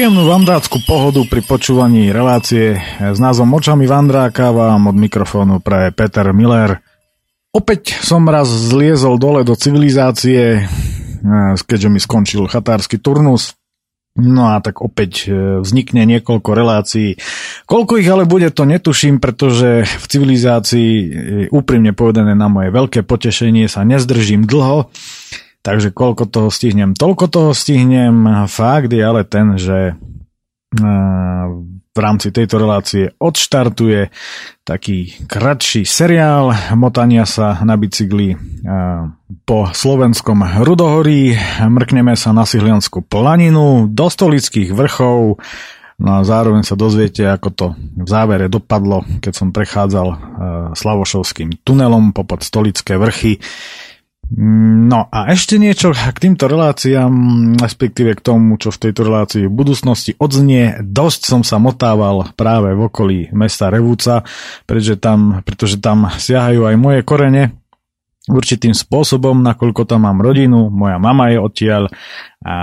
Príjemnú 0.00 0.32
vandrácku 0.32 0.80
pohodu 0.88 1.20
pri 1.28 1.44
počúvaní 1.44 2.08
relácie 2.08 2.80
s 2.96 3.20
názvom 3.20 3.52
Očami 3.52 3.84
Vandráka 3.84 4.48
vám 4.48 4.88
od 4.88 4.96
mikrofónu 4.96 5.60
pre 5.60 5.92
Peter 5.92 6.24
Miller. 6.32 6.80
Opäť 7.52 8.00
som 8.00 8.24
raz 8.24 8.48
zliezol 8.48 9.20
dole 9.20 9.44
do 9.44 9.52
civilizácie, 9.52 10.64
keďže 11.68 11.92
mi 11.92 12.00
skončil 12.00 12.48
chatársky 12.48 12.96
turnus. 12.96 13.52
No 14.16 14.56
a 14.56 14.64
tak 14.64 14.80
opäť 14.80 15.28
e, 15.28 15.60
vznikne 15.60 16.08
niekoľko 16.08 16.48
relácií. 16.48 17.20
Koľko 17.68 18.00
ich 18.00 18.08
ale 18.08 18.24
bude, 18.24 18.48
to 18.56 18.64
netuším, 18.64 19.20
pretože 19.20 19.84
v 19.84 20.04
civilizácii, 20.08 20.92
e, 20.96 21.04
úprimne 21.52 21.92
povedané 21.92 22.32
na 22.32 22.48
moje 22.48 22.72
veľké 22.72 23.04
potešenie, 23.04 23.68
sa 23.68 23.84
nezdržím 23.84 24.48
dlho. 24.48 24.88
Takže 25.60 25.92
koľko 25.92 26.24
toho 26.24 26.48
stihnem, 26.48 26.96
toľko 26.96 27.26
toho 27.28 27.50
stihnem. 27.52 28.48
Fakt 28.48 28.88
je 28.88 29.02
ale 29.04 29.28
ten, 29.28 29.60
že 29.60 29.92
v 31.90 31.98
rámci 31.98 32.30
tejto 32.30 32.62
relácie 32.62 33.12
odštartuje 33.18 34.08
taký 34.62 35.26
kratší 35.26 35.82
seriál 35.82 36.54
motania 36.78 37.26
sa 37.26 37.60
na 37.66 37.74
bicykli 37.74 38.38
po 39.44 39.68
slovenskom 39.68 40.64
Rudohorí. 40.64 41.34
Mrkneme 41.60 42.14
sa 42.16 42.30
na 42.32 42.48
Sihlianskú 42.48 43.04
planinu, 43.04 43.90
do 43.90 44.06
stolických 44.08 44.72
vrchov, 44.72 45.42
No 46.00 46.16
a 46.16 46.24
zároveň 46.24 46.64
sa 46.64 46.80
dozviete, 46.80 47.28
ako 47.28 47.48
to 47.52 47.66
v 47.76 48.08
závere 48.08 48.48
dopadlo, 48.48 49.04
keď 49.20 49.32
som 49.36 49.52
prechádzal 49.52 50.08
Slavošovským 50.72 51.60
tunelom 51.60 52.16
popod 52.16 52.40
stolické 52.40 52.96
vrchy. 52.96 53.36
No 54.30 55.10
a 55.10 55.34
ešte 55.34 55.58
niečo 55.58 55.90
k 55.90 56.18
týmto 56.22 56.46
reláciám, 56.46 57.10
respektíve 57.58 58.14
k 58.14 58.22
tomu, 58.22 58.62
čo 58.62 58.70
v 58.70 58.78
tejto 58.86 59.02
relácii 59.02 59.50
v 59.50 59.56
budúcnosti 59.58 60.14
odznie. 60.22 60.78
Dosť 60.86 61.20
som 61.26 61.42
sa 61.42 61.58
motával 61.58 62.30
práve 62.38 62.70
v 62.78 62.80
okolí 62.86 63.18
mesta 63.34 63.74
Revúca, 63.74 64.22
pretože 64.70 65.02
tam, 65.02 65.42
pretože 65.42 65.82
tam 65.82 66.06
siahajú 66.14 66.62
aj 66.62 66.76
moje 66.78 67.00
korene 67.02 67.58
určitým 68.30 68.70
spôsobom, 68.70 69.42
nakoľko 69.42 69.82
tam 69.82 70.06
mám 70.06 70.22
rodinu, 70.22 70.70
moja 70.70 71.02
mama 71.02 71.34
je 71.34 71.38
odtiaľ 71.42 71.90
a 72.46 72.54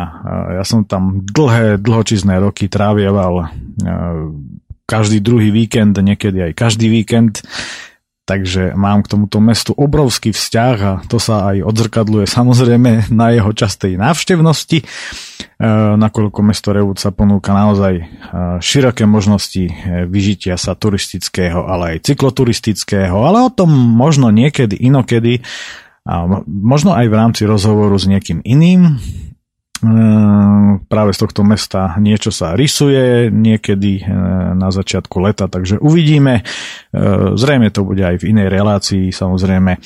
ja 0.55 0.63
som 0.63 0.87
tam 0.87 1.19
dlhé, 1.27 1.83
dlhočizné 1.83 2.39
roky 2.39 2.71
trávieval 2.71 3.51
každý 4.87 5.19
druhý 5.19 5.51
víkend, 5.51 5.99
niekedy 5.99 6.47
aj 6.47 6.51
každý 6.55 6.87
víkend 6.87 7.43
Takže 8.27 8.75
mám 8.75 9.07
k 9.07 9.15
tomuto 9.15 9.39
mestu 9.39 9.71
obrovský 9.71 10.35
vzťah 10.35 10.75
a 10.83 10.93
to 11.07 11.15
sa 11.15 11.47
aj 11.47 11.63
odzrkadluje 11.63 12.27
samozrejme 12.27 13.07
na 13.07 13.31
jeho 13.31 13.55
častej 13.55 13.95
návštevnosti, 13.95 14.83
e, 14.83 14.85
nakoľko 15.95 16.39
mesto 16.43 16.75
Revúca 16.75 17.07
ponúka 17.15 17.55
naozaj 17.55 17.93
e, 17.95 18.03
široké 18.59 19.07
možnosti 19.07 19.71
e, 19.71 20.03
vyžitia 20.11 20.59
sa 20.59 20.75
turistického, 20.75 21.71
ale 21.71 21.95
aj 21.95 22.11
cykloturistického, 22.11 23.15
ale 23.15 23.47
o 23.47 23.49
tom 23.49 23.71
možno 23.71 24.27
niekedy, 24.27 24.75
inokedy, 24.75 25.39
a 26.07 26.23
možno 26.47 26.95
aj 26.95 27.07
v 27.07 27.15
rámci 27.15 27.43
rozhovoru 27.43 27.95
s 27.99 28.07
niekým 28.07 28.39
iným. 28.43 28.95
Ehm, 29.77 30.81
práve 30.89 31.13
z 31.13 31.21
tohto 31.21 31.45
mesta 31.45 31.93
niečo 32.01 32.33
sa 32.33 32.57
rysuje 32.57 33.29
niekedy 33.29 34.01
ehm, 34.01 34.57
na 34.57 34.73
začiatku 34.73 35.21
leta, 35.21 35.45
takže 35.45 35.77
uvidíme. 35.77 36.41
Ehm, 36.41 37.37
zrejme 37.37 37.69
to 37.69 37.85
bude 37.85 38.01
aj 38.01 38.25
v 38.25 38.33
inej 38.33 38.49
relácii, 38.49 39.13
samozrejme. 39.13 39.77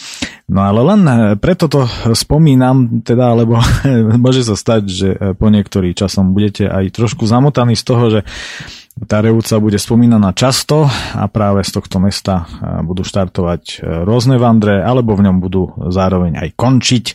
No 0.52 0.60
ale 0.64 0.80
len 0.84 1.02
preto 1.44 1.68
to 1.68 1.88
spomínam, 2.16 3.04
teda, 3.04 3.36
lebo 3.36 3.60
môže 4.24 4.48
sa 4.48 4.56
stať, 4.56 4.84
že 4.88 5.10
po 5.36 5.52
niektorý 5.52 5.92
časom 5.92 6.32
budete 6.32 6.72
aj 6.72 6.96
trošku 6.96 7.28
zamotaní 7.28 7.76
z 7.76 7.84
toho, 7.84 8.04
že 8.08 8.22
tá 9.08 9.24
Revúca 9.24 9.56
bude 9.58 9.80
spomínaná 9.80 10.36
často 10.36 10.84
a 11.16 11.26
práve 11.32 11.64
z 11.64 11.72
tohto 11.80 12.04
mesta 12.04 12.44
budú 12.84 13.08
štartovať 13.08 13.82
rôzne 14.04 14.36
vandre, 14.36 14.84
alebo 14.84 15.16
v 15.16 15.32
ňom 15.32 15.38
budú 15.40 15.72
zároveň 15.90 16.36
aj 16.38 16.50
končiť 16.60 17.06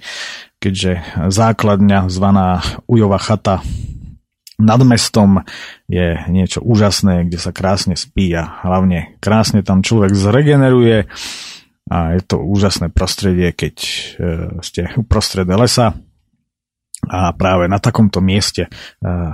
keďže 0.66 1.22
základňa 1.30 2.10
zvaná 2.10 2.58
Ujova 2.90 3.22
chata 3.22 3.62
nad 4.58 4.80
mestom 4.82 5.46
je 5.86 6.18
niečo 6.26 6.58
úžasné, 6.58 7.30
kde 7.30 7.38
sa 7.38 7.54
krásne 7.54 7.94
spí 7.94 8.34
a 8.34 8.66
hlavne 8.66 9.14
krásne 9.22 9.62
tam 9.62 9.86
človek 9.86 10.16
zregeneruje 10.16 11.06
a 11.86 11.96
je 12.18 12.22
to 12.26 12.42
úžasné 12.42 12.90
prostredie, 12.90 13.54
keď 13.54 13.74
e, 13.78 13.90
ste 14.58 14.90
uprostred 14.98 15.46
lesa 15.46 15.94
a 17.06 17.30
práve 17.36 17.70
na 17.70 17.78
takomto 17.78 18.18
mieste 18.18 18.66
e, 18.66 18.70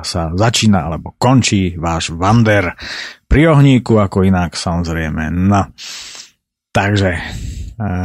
sa 0.05 0.37
začína 0.37 0.85
alebo 0.85 1.17
končí 1.17 1.81
váš 1.81 2.13
vander 2.13 2.77
pri 3.25 3.57
ohníku, 3.57 3.97
ako 3.97 4.29
inak 4.29 4.53
samozrejme. 4.53 5.33
No. 5.33 5.73
Takže 6.77 7.11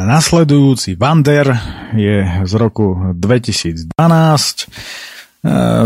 Nasledujúci 0.07 0.97
Vander 0.97 1.53
je 1.93 2.25
z 2.49 2.53
roku 2.57 3.13
2012 3.13 3.93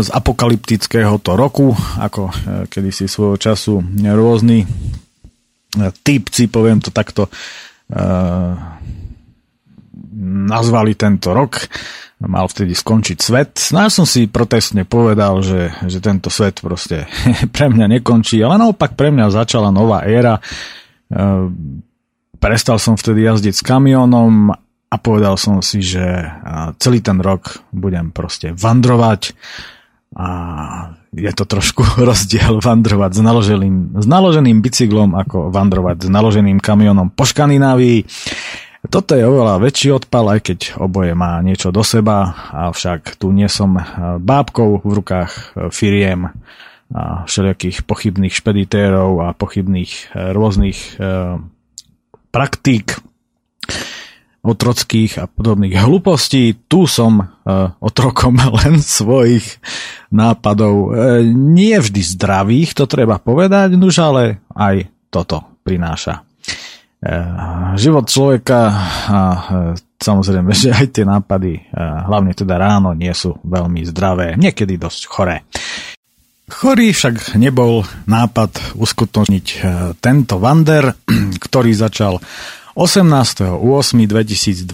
z 0.02 0.08
apokalyptického 0.08 1.20
to 1.20 1.36
roku, 1.36 1.76
ako 2.00 2.22
e, 2.26 2.32
kedysi 2.66 3.04
svojho 3.06 3.36
času 3.36 3.84
rôzni 4.00 4.64
e, 4.64 4.66
typci, 6.02 6.48
poviem 6.48 6.80
to 6.80 6.88
takto, 6.88 7.28
e, 7.28 8.00
nazvali 10.48 10.96
tento 10.96 11.36
rok. 11.36 11.68
Mal 12.22 12.46
vtedy 12.46 12.72
skončiť 12.72 13.18
svet. 13.18 13.52
No 13.74 13.82
ja 13.82 13.90
som 13.90 14.06
si 14.06 14.30
protestne 14.30 14.86
povedal, 14.86 15.42
že, 15.42 15.74
že 15.90 15.98
tento 15.98 16.30
svet 16.30 16.62
proste 16.62 17.04
pre 17.54 17.66
mňa 17.68 18.00
nekončí, 18.00 18.40
ale 18.40 18.56
naopak 18.56 18.96
pre 18.96 19.12
mňa 19.12 19.26
začala 19.30 19.68
nová 19.68 20.06
éra 20.08 20.40
prestal 22.42 22.82
som 22.82 22.98
vtedy 22.98 23.22
jazdiť 23.22 23.54
s 23.54 23.62
kamionom 23.62 24.50
a 24.92 24.96
povedal 24.98 25.38
som 25.38 25.62
si, 25.62 25.78
že 25.78 26.02
celý 26.82 26.98
ten 26.98 27.22
rok 27.22 27.62
budem 27.70 28.10
proste 28.10 28.50
vandrovať 28.50 29.32
a 30.12 30.28
je 31.14 31.32
to 31.32 31.44
trošku 31.48 31.86
rozdiel 32.08 32.58
vandrovať 32.58 33.10
s 33.16 33.20
naloženým, 33.22 33.76
s 33.96 34.06
naloženým 34.10 34.58
bicyklom 34.60 35.14
ako 35.14 35.54
vandrovať 35.54 36.04
s 36.04 36.08
naloženým 36.10 36.58
kamionom 36.58 37.14
po 37.14 37.24
Škandinávii. 37.24 38.04
Toto 38.90 39.14
je 39.14 39.22
oveľa 39.22 39.62
väčší 39.62 39.94
odpal, 39.94 40.26
aj 40.26 40.40
keď 40.42 40.58
oboje 40.82 41.14
má 41.14 41.38
niečo 41.38 41.70
do 41.70 41.86
seba, 41.86 42.34
avšak 42.50 43.14
tu 43.14 43.30
nie 43.30 43.46
som 43.46 43.78
bábkou 44.18 44.82
v 44.82 44.90
rukách 44.90 45.54
firiem 45.70 46.34
a 46.92 47.24
všelijakých 47.24 47.88
pochybných 47.88 48.34
špeditérov 48.34 49.22
a 49.22 49.28
pochybných 49.38 50.12
rôznych 50.12 50.98
praktík 52.32 52.98
otrockých 54.42 55.22
a 55.22 55.24
podobných 55.30 55.78
hlupostí. 55.78 56.66
Tu 56.66 56.80
som 56.90 57.22
uh, 57.22 57.70
otrokom 57.78 58.34
len 58.58 58.82
svojich 58.82 59.62
nápadov. 60.10 60.74
Uh, 60.90 61.22
nie 61.30 61.78
vždy 61.78 62.02
zdravých, 62.02 62.74
to 62.74 62.90
treba 62.90 63.22
povedať, 63.22 63.78
nuž 63.78 64.02
ale 64.02 64.42
aj 64.50 64.90
toto 65.14 65.62
prináša. 65.62 66.26
Uh, 67.02 67.74
život 67.78 68.06
človeka 68.06 68.60
a 69.10 69.20
uh, 69.30 69.74
samozrejme, 70.02 70.50
že 70.58 70.74
aj 70.74 70.86
tie 70.90 71.06
nápady, 71.06 71.70
uh, 71.70 72.10
hlavne 72.10 72.34
teda 72.34 72.58
ráno, 72.58 72.98
nie 72.98 73.14
sú 73.14 73.38
veľmi 73.46 73.86
zdravé, 73.86 74.34
niekedy 74.34 74.74
dosť 74.74 75.02
choré. 75.06 75.46
Chorý 76.50 76.90
však 76.90 77.38
nebol 77.38 77.86
nápad 78.10 78.74
uskutočniť 78.74 79.46
e, 79.46 79.56
tento 80.02 80.42
vander, 80.42 80.90
ktorý 81.46 81.70
začal 81.76 82.18
18.8.2012 82.74 84.66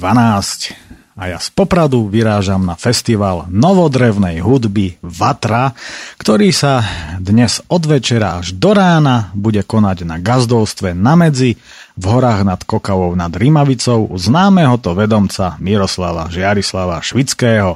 a 1.19 1.35
ja 1.35 1.39
z 1.43 1.51
Popradu 1.51 2.07
vyrážam 2.07 2.63
na 2.63 2.79
festival 2.79 3.51
novodrevnej 3.51 4.39
hudby 4.39 5.03
Vatra, 5.03 5.75
ktorý 6.15 6.55
sa 6.55 6.87
dnes 7.19 7.59
od 7.67 7.83
večera 7.91 8.39
až 8.39 8.55
do 8.55 8.71
rána 8.71 9.35
bude 9.35 9.67
konať 9.67 10.07
na 10.07 10.23
gazdovstve 10.23 10.95
na 10.95 11.19
medzi 11.19 11.59
v 11.99 12.05
horách 12.07 12.47
nad 12.47 12.63
Kokavou 12.63 13.19
nad 13.19 13.35
Rimavicou 13.35 14.07
u 14.07 14.15
známeho 14.15 14.79
to 14.79 14.95
vedomca 14.95 15.59
Miroslava 15.59 16.31
Žiarislava 16.31 17.03
Švického. 17.03 17.75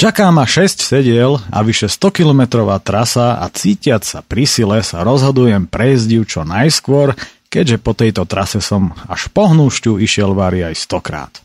Čaká 0.00 0.32
ma 0.32 0.48
6 0.48 0.80
sediel 0.80 1.36
a 1.52 1.60
vyše 1.60 1.84
100-kilometrová 1.84 2.80
trasa 2.80 3.36
a 3.36 3.52
cítiať 3.52 4.00
sa 4.00 4.18
pri 4.24 4.48
sile 4.48 4.80
sa 4.80 5.04
rozhodujem 5.04 5.68
prejsť 5.68 6.08
ju 6.08 6.22
čo 6.24 6.40
najskôr, 6.40 7.12
keďže 7.52 7.76
po 7.84 7.92
tejto 7.92 8.24
trase 8.24 8.64
som 8.64 8.96
až 9.12 9.28
po 9.28 9.52
hnúšťu 9.52 10.00
išiel 10.00 10.32
vari 10.32 10.64
aj 10.64 10.72
stokrát. 10.80 11.44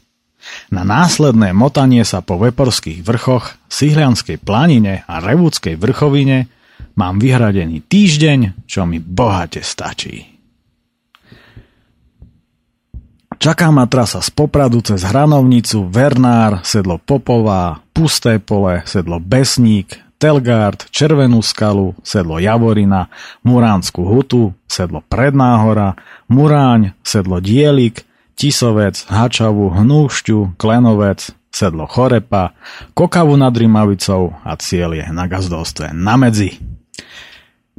Na 0.71 0.87
následné 0.87 1.51
motanie 1.51 2.07
sa 2.07 2.23
po 2.23 2.39
Veporských 2.39 3.03
vrchoch, 3.03 3.59
Sihlianskej 3.67 4.39
planine 4.39 5.03
a 5.03 5.19
Revúckej 5.19 5.75
vrchovine 5.75 6.47
mám 6.95 7.19
vyhradený 7.19 7.83
týždeň, 7.83 8.63
čo 8.71 8.87
mi 8.87 9.03
bohate 9.03 9.59
stačí. 9.67 10.34
Čaká 13.37 13.69
ma 13.69 13.85
trasa 13.85 14.19
z 14.23 14.29
Popradu 14.33 14.81
cez 14.81 15.03
Hranovnicu, 15.05 15.87
Vernár, 15.91 16.65
sedlo 16.65 16.97
Popová, 16.97 17.83
Pusté 17.93 18.41
pole, 18.41 18.81
sedlo 18.83 19.21
Besník, 19.21 20.05
Stelgard, 20.25 20.89
Červenú 20.89 21.45
skalu, 21.45 21.93
sedlo 22.01 22.41
Javorina, 22.41 23.13
Muránsku 23.45 24.01
hutu, 24.01 24.57
sedlo 24.65 25.05
Prednáhora, 25.05 25.93
Muráň, 26.33 26.97
sedlo 27.05 27.37
Dielik, 27.37 28.01
Tisovec, 28.33 29.05
Hačavu, 29.05 29.69
Hnúšťu, 29.77 30.57
Klenovec, 30.57 31.29
sedlo 31.53 31.85
Chorepa, 31.85 32.57
Kokavu 32.97 33.38
nad 33.38 33.53
Rimavicou 33.53 34.33
a 34.41 34.57
cieľ 34.57 34.97
je 34.97 35.05
na 35.13 35.29
gazdolstve 35.29 35.93
na 35.93 36.17
medzi. 36.17 36.57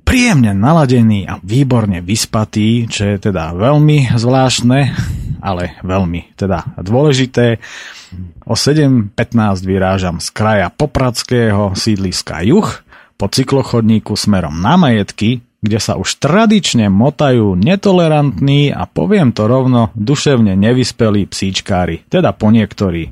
Príjemne 0.06 0.54
naladený 0.54 1.26
a 1.26 1.42
výborne 1.42 1.98
vyspatý, 1.98 2.86
čo 2.86 3.10
je 3.10 3.26
teda 3.26 3.50
veľmi 3.58 4.14
zvláštne, 4.14 4.94
ale 5.42 5.82
veľmi 5.82 6.38
teda 6.38 6.78
dôležité. 6.78 7.58
O 8.46 8.54
7.15 8.54 9.18
vyrážam 9.66 10.22
z 10.22 10.30
kraja 10.30 10.70
Popradského 10.70 11.74
sídliska 11.74 12.46
Juh 12.46 12.86
po 13.18 13.26
cyklochodníku 13.26 14.14
smerom 14.14 14.62
na 14.62 14.78
majetky, 14.78 15.42
kde 15.58 15.78
sa 15.82 15.98
už 15.98 16.22
tradične 16.22 16.86
motajú 16.86 17.58
netolerantní 17.58 18.70
a 18.70 18.86
poviem 18.86 19.34
to 19.34 19.50
rovno, 19.50 19.90
duševne 19.98 20.54
nevyspelí 20.54 21.26
psíčkári, 21.26 22.06
teda 22.06 22.30
po 22.30 22.54
niektorí. 22.54 23.10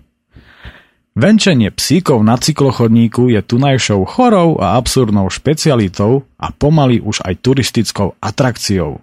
Venčenie 1.14 1.70
psíkov 1.70 2.26
na 2.26 2.34
cyklochodníku 2.34 3.30
je 3.30 3.38
tunajšou 3.38 4.02
chorou 4.02 4.58
a 4.58 4.74
absurdnou 4.74 5.30
špecialitou 5.30 6.26
a 6.34 6.50
pomaly 6.50 6.98
už 6.98 7.22
aj 7.22 7.38
turistickou 7.38 8.18
atrakciou. 8.18 8.98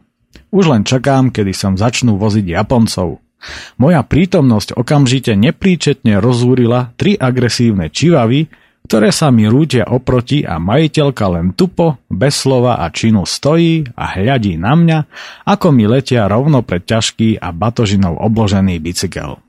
Už 0.51 0.63
len 0.67 0.83
čakám, 0.83 1.31
kedy 1.31 1.55
som 1.55 1.79
začnú 1.79 2.19
voziť 2.19 2.51
Japoncov. 2.51 3.23
Moja 3.79 4.03
prítomnosť 4.03 4.75
okamžite 4.75 5.39
nepríčetne 5.39 6.19
rozúrila 6.19 6.91
tri 6.99 7.15
agresívne 7.15 7.87
čivavy, 7.87 8.51
ktoré 8.91 9.15
sa 9.15 9.31
mi 9.31 9.47
rútia 9.47 9.87
oproti 9.87 10.43
a 10.43 10.59
majiteľka 10.59 11.25
len 11.31 11.55
tupo, 11.55 11.95
bez 12.11 12.43
slova 12.43 12.83
a 12.83 12.91
činu 12.91 13.23
stojí 13.23 13.87
a 13.95 14.19
hľadí 14.19 14.59
na 14.59 14.75
mňa, 14.75 14.99
ako 15.47 15.71
mi 15.71 15.87
letia 15.87 16.27
rovno 16.27 16.59
pred 16.59 16.83
ťažký 16.83 17.39
a 17.39 17.55
batožinou 17.55 18.19
obložený 18.19 18.83
bicykel. 18.83 19.39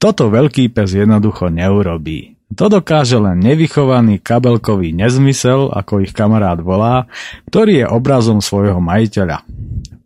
Toto 0.00 0.32
veľký 0.32 0.72
pes 0.72 0.96
jednoducho 0.96 1.52
neurobí. 1.52 2.40
To 2.58 2.66
dokáže 2.66 3.14
len 3.14 3.38
nevychovaný 3.38 4.18
kabelkový 4.18 4.90
nezmysel, 4.90 5.70
ako 5.70 6.02
ich 6.02 6.10
kamarát 6.10 6.58
volá, 6.58 7.06
ktorý 7.46 7.84
je 7.84 7.86
obrazom 7.86 8.42
svojho 8.42 8.82
majiteľa. 8.82 9.46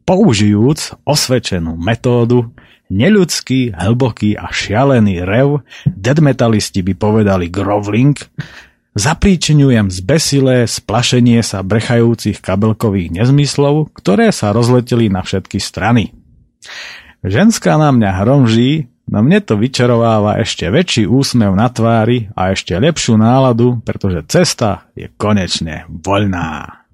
Použijúc 0.05 1.01
osvedčenú 1.09 1.81
metódu, 1.81 2.53
neľudský, 2.93 3.73
hlboký 3.73 4.37
a 4.37 4.53
šialený 4.53 5.25
rev, 5.25 5.65
deadmetalisti 5.89 6.85
by 6.85 6.93
povedali 6.93 7.49
grovling, 7.49 8.12
zapríčiňujem 8.93 9.89
zbesilé 9.89 10.69
splašenie 10.69 11.41
sa 11.41 11.65
brechajúcich 11.65 12.45
kabelkových 12.45 13.25
nezmyslov, 13.25 13.97
ktoré 13.97 14.29
sa 14.37 14.53
rozleteli 14.53 15.09
na 15.09 15.25
všetky 15.25 15.56
strany. 15.56 16.12
Ženská 17.25 17.81
na 17.81 17.89
mňa 17.89 18.11
hromží, 18.21 18.93
No 19.05 19.21
mne 19.21 19.45
to 19.45 19.61
vyčarováva 19.61 20.41
ešte 20.41 20.65
väčší 20.73 21.05
úsmev 21.05 21.53
na 21.53 21.69
tvári 21.69 22.33
a 22.33 22.56
ešte 22.56 22.73
lepšiu 22.73 23.21
náladu, 23.21 23.85
pretože 23.85 24.25
cesta 24.27 24.89
je 24.97 25.12
konečne 25.12 25.85
voľná. 25.93 26.85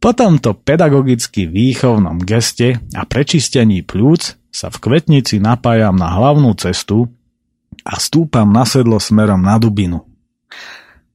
Po 0.00 0.16
tomto 0.16 0.56
pedagogicky 0.56 1.44
výchovnom 1.44 2.24
geste 2.24 2.80
a 2.96 3.02
prečistení 3.04 3.84
plúc 3.84 4.38
sa 4.48 4.72
v 4.72 4.80
kvetnici 4.80 5.36
napájam 5.42 5.92
na 5.92 6.08
hlavnú 6.08 6.56
cestu 6.56 7.12
a 7.84 8.00
stúpam 8.00 8.48
na 8.48 8.64
sedlo 8.64 8.96
smerom 8.96 9.42
na 9.42 9.60
Dubinu. 9.60 10.06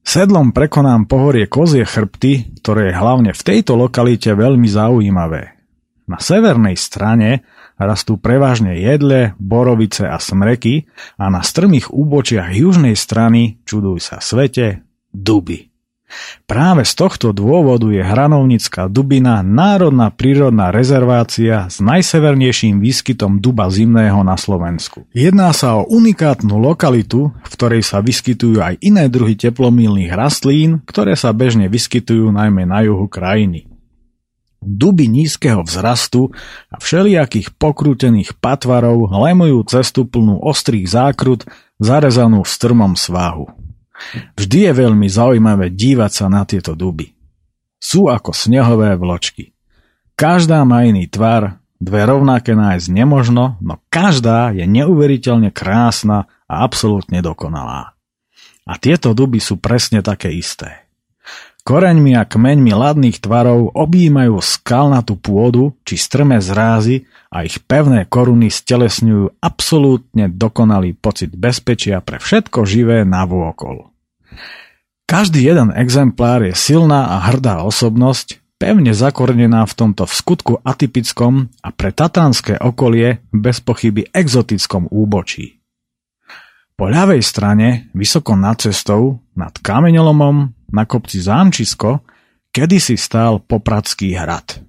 Sedlom 0.06 0.54
prekonám 0.54 1.10
pohorie 1.10 1.50
Kozie 1.50 1.82
chrbty, 1.82 2.62
ktoré 2.62 2.94
je 2.94 2.94
hlavne 2.94 3.34
v 3.34 3.42
tejto 3.42 3.74
lokalite 3.74 4.30
veľmi 4.30 4.70
zaujímavé. 4.70 5.58
Na 6.06 6.22
severnej 6.22 6.78
strane 6.78 7.42
rastú 7.76 8.16
prevažne 8.16 8.80
jedle, 8.80 9.36
borovice 9.40 10.08
a 10.08 10.16
smreky 10.20 10.88
a 11.20 11.28
na 11.28 11.44
strmých 11.44 11.92
úbočiach 11.92 12.52
južnej 12.52 12.96
strany, 12.96 13.60
čuduj 13.68 14.02
sa 14.02 14.18
svete, 14.20 14.84
duby. 15.12 15.72
Práve 16.46 16.86
z 16.86 16.94
tohto 16.94 17.34
dôvodu 17.34 17.90
je 17.90 17.98
Hranovnická 17.98 18.86
dubina 18.86 19.42
národná 19.42 20.14
prírodná 20.14 20.70
rezervácia 20.70 21.66
s 21.66 21.82
najsevernejším 21.82 22.78
výskytom 22.78 23.42
duba 23.42 23.66
zimného 23.66 24.22
na 24.22 24.38
Slovensku. 24.38 25.02
Jedná 25.10 25.50
sa 25.50 25.82
o 25.82 25.90
unikátnu 25.90 26.62
lokalitu, 26.62 27.34
v 27.34 27.48
ktorej 27.50 27.82
sa 27.82 27.98
vyskytujú 27.98 28.62
aj 28.62 28.78
iné 28.78 29.10
druhy 29.10 29.34
teplomilných 29.34 30.14
rastlín, 30.14 30.78
ktoré 30.86 31.18
sa 31.18 31.34
bežne 31.34 31.66
vyskytujú 31.66 32.30
najmä 32.30 32.62
na 32.70 32.86
juhu 32.86 33.10
krajiny 33.10 33.66
duby 34.66 35.06
nízkeho 35.06 35.62
vzrastu 35.62 36.34
a 36.68 36.76
všelijakých 36.82 37.54
pokrútených 37.54 38.34
patvarov 38.42 39.08
lemujú 39.14 39.62
cestu 39.70 40.04
plnú 40.04 40.42
ostrých 40.42 40.90
zákrut, 40.90 41.46
zarezanú 41.78 42.42
v 42.42 42.50
strmom 42.50 42.92
svahu. 42.98 43.46
Vždy 44.36 44.68
je 44.68 44.72
veľmi 44.76 45.08
zaujímavé 45.08 45.72
dívať 45.72 46.12
sa 46.12 46.26
na 46.28 46.44
tieto 46.44 46.76
duby. 46.76 47.16
Sú 47.80 48.10
ako 48.10 48.34
snehové 48.34 48.92
vločky. 48.98 49.54
Každá 50.16 50.64
má 50.64 50.84
iný 50.88 51.08
tvar, 51.08 51.60
dve 51.76 52.08
rovnaké 52.08 52.56
nájsť 52.56 52.86
nemožno, 52.88 53.60
no 53.60 53.80
každá 53.92 54.52
je 54.52 54.64
neuveriteľne 54.64 55.52
krásna 55.52 56.28
a 56.48 56.64
absolútne 56.64 57.20
dokonalá. 57.20 57.96
A 58.66 58.72
tieto 58.80 59.14
duby 59.14 59.38
sú 59.38 59.60
presne 59.60 60.02
také 60.02 60.32
isté. 60.32 60.85
Koreňmi 61.66 62.14
a 62.14 62.22
kmeňmi 62.22 62.70
ladných 62.70 63.18
tvarov 63.18 63.74
objímajú 63.74 64.38
skalnatú 64.38 65.18
pôdu 65.18 65.74
či 65.82 65.98
strmé 65.98 66.38
zrázy 66.38 67.10
a 67.26 67.42
ich 67.42 67.58
pevné 67.58 68.06
koruny 68.06 68.54
stelesňujú 68.54 69.42
absolútne 69.42 70.30
dokonalý 70.30 70.94
pocit 70.94 71.34
bezpečia 71.34 71.98
pre 72.06 72.22
všetko 72.22 72.62
živé 72.62 73.02
navôkol. 73.02 73.90
Každý 75.10 75.42
jeden 75.42 75.74
exemplár 75.74 76.46
je 76.46 76.54
silná 76.54 77.18
a 77.18 77.34
hrdá 77.34 77.66
osobnosť, 77.66 78.38
pevne 78.62 78.94
zakornená 78.94 79.66
v 79.66 79.74
tomto 79.74 80.06
v 80.06 80.12
skutku 80.14 80.52
atypickom 80.62 81.50
a 81.66 81.74
pre 81.74 81.90
tatranské 81.90 82.62
okolie 82.62 83.26
bez 83.34 83.58
pochyby 83.58 84.06
exotickom 84.14 84.86
úbočí. 84.86 85.58
Po 86.78 86.86
ľavej 86.86 87.26
strane, 87.26 87.90
vysoko 87.90 88.38
nad 88.38 88.62
cestou, 88.62 89.18
nad 89.34 89.50
kameňolomom, 89.58 90.55
na 90.72 90.84
kopci 90.84 91.22
Zámčisko, 91.22 92.02
kedysi 92.50 92.96
stál 92.96 93.42
Popradský 93.42 94.16
hrad. 94.16 94.62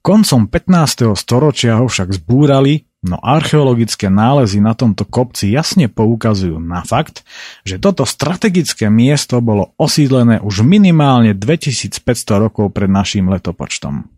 Koncom 0.00 0.48
15. 0.48 1.12
storočia 1.12 1.76
ho 1.76 1.84
však 1.84 2.16
zbúrali, 2.16 2.88
no 3.04 3.20
archeologické 3.20 4.08
nálezy 4.08 4.56
na 4.64 4.72
tomto 4.72 5.04
kopci 5.04 5.52
jasne 5.52 5.92
poukazujú 5.92 6.56
na 6.56 6.80
fakt, 6.80 7.20
že 7.68 7.76
toto 7.76 8.08
strategické 8.08 8.88
miesto 8.88 9.44
bolo 9.44 9.76
osídlené 9.76 10.40
už 10.40 10.64
minimálne 10.64 11.36
2500 11.36 12.00
rokov 12.40 12.72
pred 12.72 12.88
naším 12.88 13.28
letopočtom. 13.28 14.08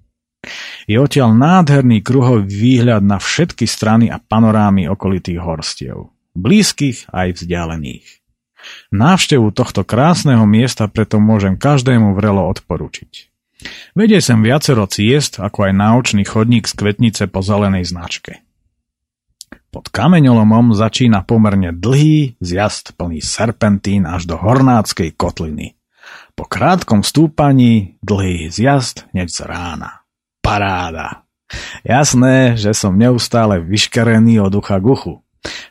Je 0.86 0.98
odtiaľ 0.98 1.34
nádherný 1.34 2.02
kruhový 2.02 2.46
výhľad 2.46 3.02
na 3.02 3.18
všetky 3.18 3.66
strany 3.66 4.10
a 4.10 4.18
panorámy 4.18 4.86
okolitých 4.90 5.38
horstiev 5.38 6.10
blízkych 6.32 7.12
aj 7.12 7.36
vzdialených. 7.40 8.21
Návštevu 8.94 9.50
tohto 9.50 9.82
krásneho 9.82 10.44
miesta 10.46 10.86
preto 10.86 11.18
môžem 11.18 11.58
každému 11.58 12.14
vrelo 12.14 12.46
odporučiť. 12.50 13.32
Vedie 13.94 14.18
sem 14.18 14.42
viacero 14.42 14.90
ciest, 14.90 15.38
ako 15.38 15.70
aj 15.70 15.72
náučný 15.74 16.22
chodník 16.26 16.66
z 16.66 16.74
kvetnice 16.74 17.30
po 17.30 17.40
zelenej 17.44 17.86
značke. 17.86 18.42
Pod 19.72 19.88
kameňolomom 19.88 20.76
začína 20.76 21.24
pomerne 21.24 21.72
dlhý 21.72 22.36
zjazd 22.44 22.92
plný 22.92 23.24
serpentín 23.24 24.04
až 24.04 24.28
do 24.28 24.36
hornáckej 24.36 25.16
kotliny. 25.16 25.80
Po 26.36 26.44
krátkom 26.44 27.00
stúpaní 27.00 27.96
dlhý 28.04 28.52
zjazd 28.52 29.08
hneď 29.16 29.28
z 29.32 29.40
rána. 29.48 30.04
Paráda! 30.44 31.24
Jasné, 31.84 32.56
že 32.56 32.72
som 32.72 32.96
neustále 32.96 33.60
vyškerený 33.60 34.40
od 34.40 34.52
ucha 34.56 34.76
k 34.80 34.86
uchu. 34.88 35.14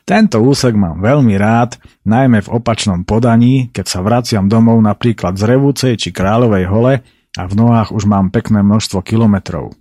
Tento 0.04 0.42
úsek 0.44 0.76
mám 0.76 1.00
veľmi 1.00 1.38
rád, 1.40 1.80
najmä 2.04 2.44
v 2.44 2.52
opačnom 2.52 3.08
podaní, 3.08 3.72
keď 3.72 3.86
sa 3.88 4.04
vraciam 4.04 4.44
domov 4.44 4.76
napríklad 4.84 5.38
z 5.40 5.48
Revúcej 5.48 5.94
či 5.96 6.12
Kráľovej 6.12 6.64
hole 6.68 6.94
a 7.32 7.42
v 7.48 7.52
nohách 7.56 7.96
už 7.96 8.04
mám 8.04 8.28
pekné 8.28 8.60
množstvo 8.60 9.00
kilometrov. 9.00 9.72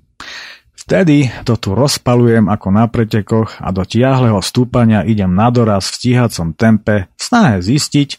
Vtedy 0.81 1.29
to 1.45 1.59
tu 1.61 1.77
rozpalujem 1.77 2.49
ako 2.49 2.67
na 2.73 2.89
pretekoch 2.89 3.59
a 3.61 3.69
do 3.69 3.85
tiahleho 3.85 4.41
stúpania 4.41 5.05
idem 5.05 5.29
na 5.29 5.53
doraz 5.53 5.91
v 5.91 5.97
stíhacom 5.99 6.57
tempe 6.57 7.11
v 7.13 7.21
snahe 7.21 7.61
zistiť, 7.61 8.09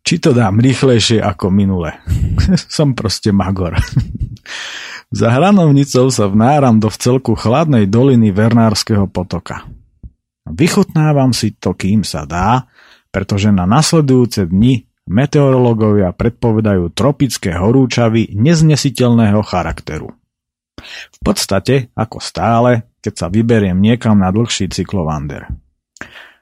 či 0.00 0.14
to 0.16 0.32
dám 0.32 0.58
rýchlejšie 0.58 1.20
ako 1.20 1.52
minule. 1.52 1.96
Som 2.76 2.96
proste 2.96 3.30
magor. 3.30 3.76
Za 5.10 5.26
hranovnicou 5.30 6.06
sa 6.10 6.30
vnáram 6.30 6.78
do 6.78 6.86
vcelku 6.86 7.34
chladnej 7.34 7.90
doliny 7.90 8.30
Vernárskeho 8.30 9.10
potoka. 9.10 9.66
Vychutnávam 10.48 11.36
si 11.36 11.52
to, 11.56 11.76
kým 11.76 12.06
sa 12.06 12.24
dá, 12.24 12.70
pretože 13.10 13.50
na 13.50 13.66
nasledujúce 13.66 14.46
dni 14.46 14.88
meteorológovia 15.10 16.14
predpovedajú 16.14 16.94
tropické 16.94 17.58
horúčavy 17.58 18.30
neznesiteľného 18.38 19.42
charakteru. 19.42 20.14
V 21.12 21.18
podstate, 21.20 21.92
ako 21.92 22.22
stále, 22.22 22.88
keď 23.04 23.14
sa 23.16 23.26
vyberiem 23.28 23.76
niekam 23.76 24.16
na 24.16 24.32
dlhší 24.32 24.70
cyklovander. 24.72 25.50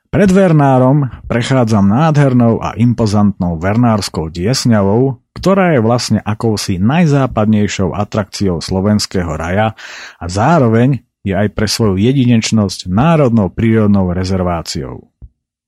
Pred 0.09 0.31
Vernárom 0.33 1.05
prechádzam 1.29 1.85
nádhernou 1.85 2.65
a 2.65 2.73
impozantnou 2.81 3.61
Vernárskou 3.61 4.33
diesňavou, 4.33 5.21
ktorá 5.37 5.77
je 5.77 5.81
vlastne 5.85 6.21
akousi 6.25 6.81
najzápadnejšou 6.81 7.93
atrakciou 7.93 8.65
slovenského 8.65 9.29
raja 9.37 9.77
a 10.17 10.25
zároveň 10.25 11.05
je 11.29 11.35
aj 11.37 11.49
pre 11.53 11.69
svoju 11.69 12.01
jedinečnosť 12.01 12.89
národnou 12.89 13.53
prírodnou 13.53 14.11
rezerváciou. 14.17 15.13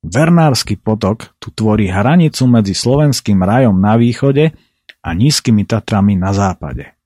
Vernársky 0.01 0.81
potok 0.81 1.37
tu 1.37 1.53
tvorí 1.53 1.93
hranicu 1.93 2.49
medzi 2.49 2.73
slovenským 2.73 3.37
rajom 3.37 3.77
na 3.77 4.01
východe 4.01 4.57
a 5.05 5.09
nízkymi 5.13 5.69
Tatrami 5.69 6.17
na 6.17 6.33
západe. 6.33 6.97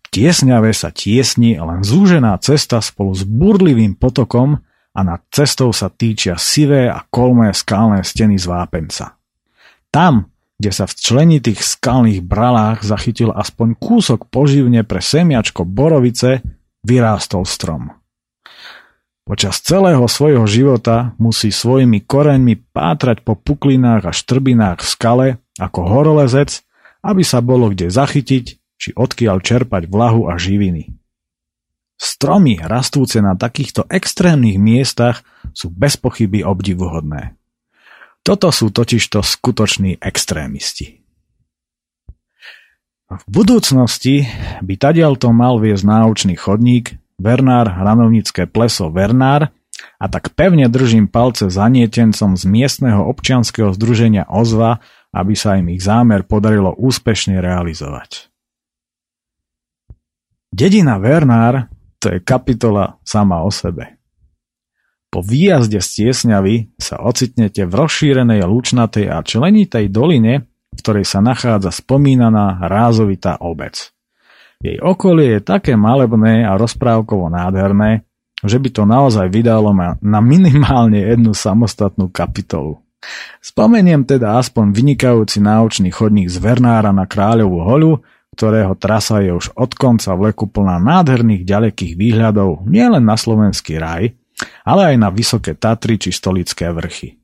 V 0.00 0.06
tiesňave 0.14 0.70
sa 0.70 0.94
tiesni 0.94 1.58
len 1.58 1.82
zúžená 1.82 2.38
cesta 2.38 2.78
spolu 2.78 3.14
s 3.18 3.26
burlivým 3.26 3.98
potokom 3.98 4.62
a 4.94 5.00
nad 5.06 5.22
cestou 5.30 5.70
sa 5.74 5.90
týčia 5.90 6.38
sivé 6.38 6.90
a 6.90 7.02
kolmé 7.06 7.54
skalné 7.54 8.02
steny 8.02 8.38
z 8.38 8.46
vápenca. 8.46 9.18
Tam, 9.90 10.30
kde 10.58 10.70
sa 10.70 10.86
v 10.86 10.94
členitých 10.98 11.62
skalných 11.62 12.20
bralách 12.22 12.86
zachytil 12.86 13.34
aspoň 13.34 13.74
kúsok 13.78 14.30
poživne 14.30 14.86
pre 14.86 15.02
semiačko 15.02 15.66
borovice, 15.66 16.42
vyrástol 16.84 17.44
strom. 17.44 17.94
Počas 19.28 19.62
celého 19.62 20.02
svojho 20.10 20.42
života 20.50 21.14
musí 21.20 21.54
svojimi 21.54 22.02
koreňmi 22.02 22.74
pátrať 22.74 23.22
po 23.22 23.38
puklinách 23.38 24.10
a 24.10 24.12
štrbinách 24.12 24.82
v 24.82 24.88
skale 24.88 25.26
ako 25.60 25.80
horolezec, 25.86 26.66
aby 27.04 27.22
sa 27.22 27.38
bolo 27.38 27.70
kde 27.70 27.92
zachytiť 27.92 28.44
či 28.80 28.90
odkiaľ 28.96 29.38
čerpať 29.44 29.86
vlahu 29.86 30.26
a 30.26 30.40
živiny. 30.40 30.96
Stromy 32.00 32.56
rastúce 32.64 33.20
na 33.20 33.36
takýchto 33.36 33.84
extrémnych 33.92 34.56
miestach 34.56 35.20
sú 35.52 35.68
bez 35.68 36.00
pochyby 36.00 36.40
obdivuhodné. 36.40 37.36
Toto 38.24 38.48
sú 38.48 38.72
totižto 38.72 39.20
skutoční 39.20 40.00
extrémisti. 40.00 40.99
V 43.10 43.24
budúcnosti 43.26 44.30
by 44.62 44.74
tadiaľto 44.78 45.34
mal 45.34 45.58
viesť 45.58 45.82
náučný 45.82 46.38
chodník 46.38 46.94
Vernár 47.18 47.66
Hranovnické 47.66 48.46
pleso 48.46 48.86
Vernár 48.86 49.50
a 49.98 50.06
tak 50.06 50.30
pevne 50.38 50.70
držím 50.70 51.10
palce 51.10 51.50
zanietencom 51.50 52.38
z 52.38 52.44
miestneho 52.46 53.02
občianskeho 53.10 53.74
združenia 53.74 54.30
Ozva, 54.30 54.78
aby 55.10 55.34
sa 55.34 55.58
im 55.58 55.74
ich 55.74 55.82
zámer 55.82 56.22
podarilo 56.22 56.70
úspešne 56.78 57.42
realizovať. 57.42 58.30
Dedina 60.54 61.02
Vernár 61.02 61.66
to 61.98 62.14
je 62.14 62.22
kapitola 62.22 63.02
sama 63.02 63.42
o 63.42 63.50
sebe. 63.50 63.98
Po 65.10 65.26
výjazde 65.26 65.82
z 65.82 65.88
Tiesňavy 66.14 66.78
sa 66.78 67.02
ocitnete 67.02 67.66
v 67.66 67.72
rozšírenej 67.74 68.46
lučnatej 68.46 69.10
a 69.10 69.18
členitej 69.26 69.90
doline, 69.90 70.46
v 70.70 70.78
ktorej 70.78 71.06
sa 71.06 71.18
nachádza 71.18 71.74
spomínaná 71.74 72.62
rázovitá 72.66 73.38
obec. 73.42 73.90
Jej 74.60 74.76
okolie 74.78 75.40
je 75.40 75.40
také 75.40 75.72
malebné 75.74 76.44
a 76.44 76.54
rozprávkovo 76.60 77.32
nádherné, 77.32 78.04
že 78.44 78.56
by 78.56 78.68
to 78.72 78.82
naozaj 78.88 79.28
vydalo 79.28 79.72
na 80.00 80.20
minimálne 80.20 81.00
jednu 81.00 81.32
samostatnú 81.36 82.08
kapitolu. 82.12 82.80
Spomeniem 83.40 84.04
teda 84.04 84.36
aspoň 84.36 84.76
vynikajúci 84.76 85.40
náučný 85.40 85.88
chodník 85.88 86.28
z 86.28 86.36
Vernára 86.36 86.92
na 86.92 87.08
Kráľovú 87.08 87.64
holu, 87.64 87.92
ktorého 88.36 88.76
trasa 88.76 89.24
je 89.24 89.32
už 89.32 89.56
od 89.56 89.72
konca 89.76 90.12
vleku 90.16 90.48
plná 90.48 90.80
nádherných 90.80 91.44
ďalekých 91.44 91.96
výhľadov 91.96 92.68
nielen 92.68 93.04
na 93.04 93.16
slovenský 93.16 93.80
raj, 93.80 94.16
ale 94.64 94.92
aj 94.92 94.96
na 94.96 95.08
vysoké 95.12 95.52
Tatry 95.56 96.00
či 96.00 96.12
stolické 96.12 96.68
vrchy. 96.72 97.19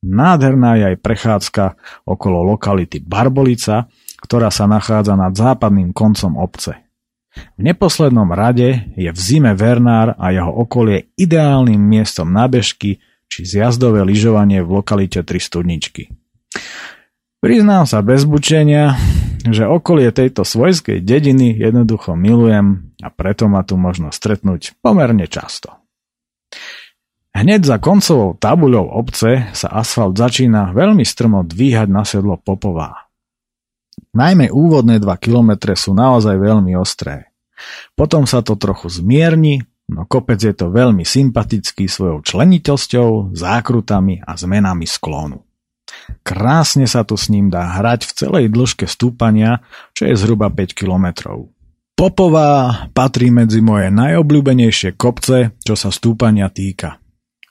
Nádherná 0.00 0.80
je 0.80 0.84
aj 0.94 0.96
prechádzka 1.04 1.64
okolo 2.08 2.56
lokality 2.56 3.04
Barbolica, 3.04 3.88
ktorá 4.20 4.48
sa 4.48 4.64
nachádza 4.64 5.16
nad 5.16 5.36
západným 5.36 5.92
koncom 5.92 6.40
obce. 6.40 6.76
V 7.30 7.60
neposlednom 7.62 8.26
rade 8.34 8.90
je 8.98 9.10
v 9.12 9.18
zime 9.18 9.54
Vernár 9.54 10.18
a 10.18 10.34
jeho 10.34 10.50
okolie 10.50 11.14
ideálnym 11.14 11.78
miestom 11.78 12.32
na 12.32 12.50
bežky 12.50 12.98
či 13.30 13.46
zjazdové 13.46 14.02
lyžovanie 14.02 14.66
v 14.66 14.82
lokalite 14.82 15.22
Tri 15.22 15.38
studničky. 15.38 16.10
Priznám 17.40 17.88
sa 17.88 18.04
bez 18.04 18.26
bučenia, 18.28 18.98
že 19.46 19.64
okolie 19.64 20.12
tejto 20.12 20.44
svojskej 20.44 21.00
dediny 21.00 21.56
jednoducho 21.56 22.12
milujem 22.12 22.92
a 23.00 23.08
preto 23.08 23.48
ma 23.48 23.64
tu 23.64 23.80
možno 23.80 24.12
stretnúť 24.12 24.76
pomerne 24.84 25.24
často. 25.24 25.79
Hneď 27.30 27.62
za 27.62 27.76
koncovou 27.78 28.34
tabuľou 28.34 28.90
obce 28.90 29.48
sa 29.54 29.68
asfalt 29.70 30.18
začína 30.18 30.74
veľmi 30.74 31.06
strmo 31.06 31.46
dvíhať 31.46 31.88
na 31.88 32.02
sedlo 32.02 32.36
Popová. 32.36 33.06
Najmä 34.10 34.50
úvodné 34.50 34.98
2 34.98 35.06
kilometre 35.22 35.78
sú 35.78 35.94
naozaj 35.94 36.34
veľmi 36.34 36.74
ostré. 36.74 37.30
Potom 37.94 38.26
sa 38.26 38.42
to 38.42 38.58
trochu 38.58 38.90
zmierni, 38.90 39.62
no 39.86 40.10
kopec 40.10 40.42
je 40.42 40.50
to 40.50 40.74
veľmi 40.74 41.06
sympatický 41.06 41.86
svojou 41.86 42.18
členiteľsťou, 42.24 43.36
zákrutami 43.38 44.26
a 44.26 44.34
zmenami 44.34 44.88
sklonu. 44.90 45.46
Krásne 46.26 46.90
sa 46.90 47.06
tu 47.06 47.14
s 47.14 47.30
ním 47.30 47.46
dá 47.46 47.78
hrať 47.78 48.10
v 48.10 48.12
celej 48.14 48.44
dĺžke 48.50 48.86
stúpania, 48.90 49.62
čo 49.94 50.10
je 50.10 50.14
zhruba 50.18 50.50
5 50.50 50.74
kilometrov. 50.74 51.50
Popová 51.94 52.88
patrí 52.96 53.28
medzi 53.28 53.60
moje 53.60 53.92
najobľúbenejšie 53.92 54.96
kopce, 54.96 55.54
čo 55.60 55.74
sa 55.76 55.92
stúpania 55.92 56.48
týka. 56.48 56.96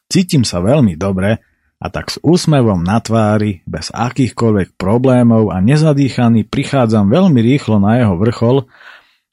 Cítim 0.09 0.41
sa 0.41 0.57
veľmi 0.57 0.97
dobre 0.97 1.37
a 1.77 1.87
tak 1.87 2.09
s 2.09 2.17
úsmevom 2.25 2.81
na 2.81 2.97
tvári, 2.97 3.61
bez 3.69 3.93
akýchkoľvek 3.93 4.75
problémov 4.75 5.53
a 5.53 5.61
nezadýchaný 5.61 6.49
prichádzam 6.49 7.07
veľmi 7.13 7.39
rýchlo 7.39 7.77
na 7.77 8.01
jeho 8.01 8.17
vrchol, 8.17 8.65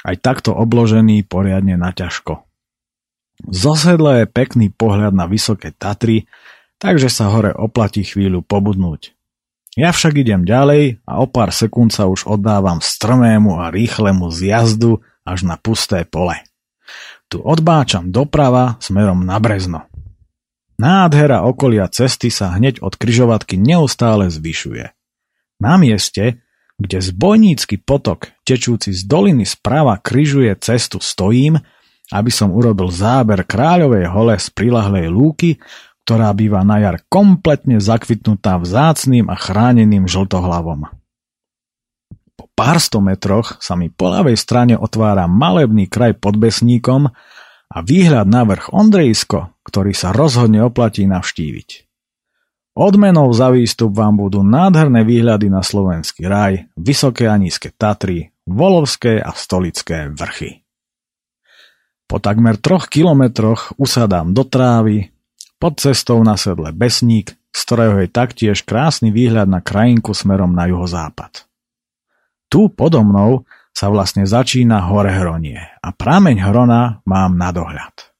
aj 0.06 0.16
takto 0.20 0.52
obložený 0.54 1.24
poriadne 1.26 1.74
naťažko. 1.74 2.46
Zosedle 3.48 4.24
je 4.24 4.26
pekný 4.28 4.68
pohľad 4.68 5.16
na 5.16 5.24
vysoké 5.24 5.72
Tatry, 5.72 6.28
takže 6.76 7.08
sa 7.08 7.32
hore 7.32 7.56
oplatí 7.56 8.04
chvíľu 8.04 8.44
pobudnúť. 8.44 9.16
Ja 9.76 9.92
však 9.92 10.24
idem 10.24 10.44
ďalej 10.44 11.04
a 11.04 11.20
o 11.20 11.26
pár 11.28 11.52
sekúnd 11.52 11.92
sa 11.92 12.08
už 12.08 12.24
oddávam 12.24 12.80
strmému 12.80 13.60
a 13.60 13.68
rýchlemu 13.68 14.32
zjazdu 14.32 15.04
až 15.24 15.44
na 15.44 15.60
pusté 15.60 16.04
pole. 16.08 16.36
Tu 17.28 17.42
odbáčam 17.42 18.08
doprava 18.08 18.78
smerom 18.80 19.26
na 19.26 19.36
Brezno. 19.36 19.84
Nádhera 20.76 21.40
okolia 21.48 21.88
cesty 21.88 22.28
sa 22.28 22.52
hneď 22.52 22.84
od 22.84 23.00
kryžovatky 23.00 23.56
neustále 23.56 24.28
zvyšuje. 24.28 24.92
Na 25.56 25.80
mieste, 25.80 26.44
kde 26.76 27.00
zbojnícky 27.00 27.80
potok, 27.80 28.36
tečúci 28.44 28.92
z 28.92 29.08
doliny 29.08 29.48
sprava 29.48 29.96
kryžuje 29.96 30.52
cestu, 30.60 31.00
stojím, 31.00 31.56
aby 32.12 32.28
som 32.28 32.52
urobil 32.52 32.92
záber 32.92 33.48
kráľovej 33.48 34.04
hole 34.12 34.36
z 34.36 34.52
prilahlej 34.52 35.08
lúky, 35.08 35.56
ktorá 36.04 36.30
býva 36.36 36.62
na 36.62 36.78
jar 36.78 37.02
kompletne 37.08 37.80
zakvitnutá 37.80 38.60
vzácným 38.60 39.26
a 39.32 39.34
chráneným 39.34 40.06
žltohlavom. 40.06 40.86
Po 42.36 42.44
pár 42.52 42.78
sto 42.78 43.00
metroch 43.00 43.56
sa 43.64 43.74
mi 43.74 43.88
po 43.88 44.12
ľavej 44.12 44.36
strane 44.36 44.74
otvára 44.76 45.24
malebný 45.24 45.88
kraj 45.88 46.20
pod 46.20 46.36
besníkom 46.36 47.10
a 47.70 47.78
výhľad 47.82 48.26
na 48.30 48.46
vrch 48.46 48.70
Ondrejsko, 48.70 49.52
ktorý 49.66 49.92
sa 49.92 50.14
rozhodne 50.14 50.62
oplatí 50.62 51.04
navštíviť. 51.06 51.86
Odmenou 52.76 53.32
za 53.32 53.48
výstup 53.48 53.96
vám 53.96 54.20
budú 54.20 54.44
nádherné 54.44 55.00
výhľady 55.02 55.48
na 55.48 55.64
slovenský 55.64 56.28
raj, 56.28 56.68
vysoké 56.76 57.24
a 57.24 57.40
nízke 57.40 57.72
Tatry, 57.72 58.36
Volovské 58.44 59.16
a 59.16 59.32
Stolické 59.32 60.12
vrchy. 60.12 60.60
Po 62.06 62.22
takmer 62.22 62.60
troch 62.60 62.86
kilometroch 62.86 63.74
usadám 63.80 64.30
do 64.30 64.46
trávy, 64.46 65.10
pod 65.56 65.80
cestou 65.80 66.20
na 66.20 66.36
sedle 66.36 66.70
Besník, 66.70 67.32
z 67.32 67.60
ktorého 67.64 68.04
je 68.04 68.08
taktiež 68.12 68.60
krásny 68.62 69.08
výhľad 69.08 69.48
na 69.48 69.64
krajinku 69.64 70.12
smerom 70.12 70.52
na 70.52 70.68
juhozápad. 70.68 71.48
Tu 72.52 72.68
podo 72.70 73.00
mnou 73.02 73.48
sa 73.76 73.92
vlastne 73.92 74.24
začína 74.24 74.88
hore 74.88 75.12
Hronie 75.12 75.60
a 75.60 75.92
prameň 75.92 76.40
Hrona 76.40 77.04
mám 77.04 77.36
na 77.36 77.52
dohľad. 77.52 78.16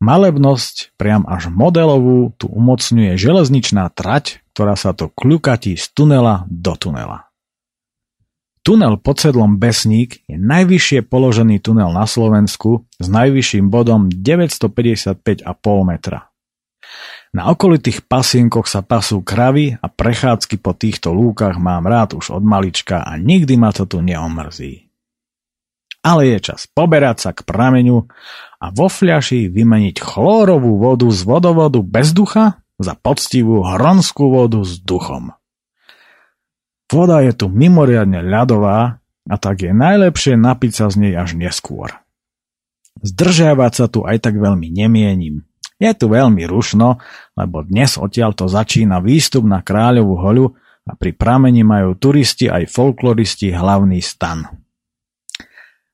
Malebnosť 0.00 0.96
priam 0.96 1.28
až 1.28 1.52
modelovú 1.52 2.32
tu 2.40 2.48
umocňuje 2.48 3.20
železničná 3.20 3.92
trať, 3.92 4.40
ktorá 4.56 4.72
sa 4.72 4.96
to 4.96 5.12
kľukatí 5.12 5.76
z 5.76 5.84
tunela 5.92 6.48
do 6.48 6.72
tunela. 6.80 7.28
Tunel 8.64 8.96
pod 8.96 9.20
sedlom 9.20 9.60
Besník 9.60 10.24
je 10.24 10.40
najvyššie 10.40 11.04
položený 11.04 11.60
tunel 11.60 11.92
na 11.92 12.08
Slovensku 12.08 12.88
s 12.96 13.06
najvyšším 13.10 13.68
bodom 13.68 14.08
955,5 14.08 15.44
metra. 15.84 16.27
Na 17.36 17.52
okolitých 17.52 18.08
pasienkoch 18.08 18.64
sa 18.64 18.80
pasú 18.80 19.20
kravy 19.20 19.76
a 19.76 19.86
prechádzky 19.86 20.56
po 20.64 20.72
týchto 20.72 21.12
lúkach 21.12 21.60
mám 21.60 21.84
rád 21.84 22.16
už 22.16 22.40
od 22.40 22.44
malička 22.44 23.04
a 23.04 23.20
nikdy 23.20 23.60
ma 23.60 23.68
to 23.68 23.84
tu 23.84 24.00
neomrzí. 24.00 24.88
Ale 26.00 26.24
je 26.30 26.38
čas 26.40 26.64
poberať 26.64 27.28
sa 27.28 27.30
k 27.36 27.44
prameňu 27.44 28.08
a 28.58 28.66
vo 28.72 28.88
fľaši 28.88 29.52
vymeniť 29.52 30.00
chlórovú 30.00 30.80
vodu 30.80 31.04
z 31.12 31.20
vodovodu 31.26 31.84
bez 31.84 32.16
ducha 32.16 32.64
za 32.80 32.96
poctivú 32.96 33.60
hronskú 33.60 34.32
vodu 34.32 34.62
s 34.64 34.80
duchom. 34.80 35.36
Voda 36.88 37.20
je 37.20 37.36
tu 37.36 37.52
mimoriadne 37.52 38.24
ľadová 38.24 39.04
a 39.28 39.34
tak 39.36 39.68
je 39.68 39.76
najlepšie 39.76 40.40
napiť 40.40 40.72
sa 40.72 40.86
z 40.88 40.96
nej 41.04 41.12
až 41.12 41.36
neskôr. 41.36 41.92
Zdržiavať 43.04 43.72
sa 43.76 43.86
tu 43.92 44.08
aj 44.08 44.24
tak 44.24 44.40
veľmi 44.40 44.72
nemienim. 44.72 45.44
Je 45.78 45.90
tu 45.94 46.10
veľmi 46.10 46.42
rušno, 46.42 46.98
lebo 47.38 47.62
dnes 47.62 47.94
odtiaľ 47.94 48.34
to 48.34 48.50
začína 48.50 48.98
výstup 48.98 49.46
na 49.46 49.62
Kráľovú 49.62 50.14
hoľu 50.18 50.46
a 50.90 50.98
pri 50.98 51.14
prameni 51.14 51.62
majú 51.62 51.94
turisti 51.94 52.50
aj 52.50 52.66
folkloristi 52.66 53.54
hlavný 53.54 54.02
stan. 54.02 54.42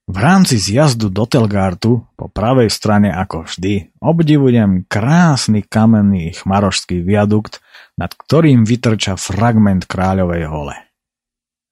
V 0.04 0.16
rámci 0.20 0.60
zjazdu 0.60 1.08
do 1.08 1.24
Telgartu 1.24 2.04
po 2.16 2.28
pravej 2.28 2.68
strane 2.68 3.08
ako 3.08 3.48
vždy 3.48 3.96
obdivujem 4.04 4.84
krásny 4.84 5.64
kamenný 5.64 6.36
chmarošský 6.36 7.00
viadukt, 7.00 7.64
nad 7.96 8.12
ktorým 8.12 8.68
vytrča 8.68 9.16
fragment 9.16 9.88
Kráľovej 9.88 10.44
hole. 10.48 10.76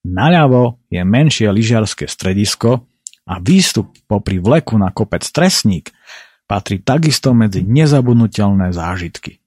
Naľavo 0.08 0.80
je 0.88 1.04
menšie 1.04 1.48
lyžiarske 1.52 2.08
stredisko 2.08 2.88
a 3.28 3.34
výstup 3.38 3.92
popri 4.08 4.40
vleku 4.40 4.80
na 4.80 4.90
kopec 4.90 5.22
Tresník 5.22 5.92
patrí 6.52 6.84
takisto 6.84 7.32
medzi 7.32 7.64
nezabudnutelné 7.64 8.76
zážitky. 8.76 9.40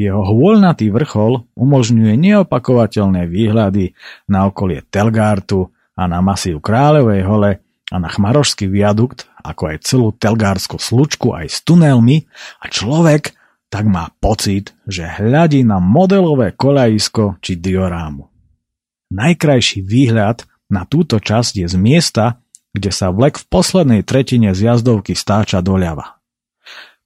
Jeho 0.00 0.24
hôľnatý 0.24 0.88
vrchol 0.88 1.44
umožňuje 1.52 2.16
neopakovateľné 2.16 3.28
výhľady 3.28 3.92
na 4.32 4.48
okolie 4.48 4.80
Telgártu 4.88 5.68
a 5.92 6.08
na 6.08 6.24
masív 6.24 6.64
Kráľovej 6.64 7.20
hole 7.28 7.50
a 7.92 7.96
na 8.00 8.08
Chmarošský 8.08 8.64
viadukt, 8.64 9.28
ako 9.44 9.62
aj 9.74 9.76
celú 9.84 10.08
Telgárskú 10.16 10.80
slučku 10.80 11.36
aj 11.36 11.52
s 11.52 11.60
tunelmi 11.68 12.24
a 12.64 12.72
človek 12.72 13.36
tak 13.68 13.84
má 13.84 14.08
pocit, 14.16 14.72
že 14.88 15.04
hľadí 15.04 15.68
na 15.68 15.76
modelové 15.76 16.56
koľajisko 16.56 17.44
či 17.44 17.60
diorámu. 17.60 18.24
Najkrajší 19.12 19.84
výhľad 19.84 20.48
na 20.72 20.88
túto 20.88 21.20
časť 21.20 21.60
je 21.60 21.66
z 21.68 21.76
miesta, 21.76 22.40
kde 22.72 22.88
sa 22.88 23.12
vlek 23.12 23.36
v 23.36 23.44
poslednej 23.52 24.00
tretine 24.00 24.56
zjazdovky 24.56 25.12
stáča 25.12 25.60
doľava. 25.60 26.17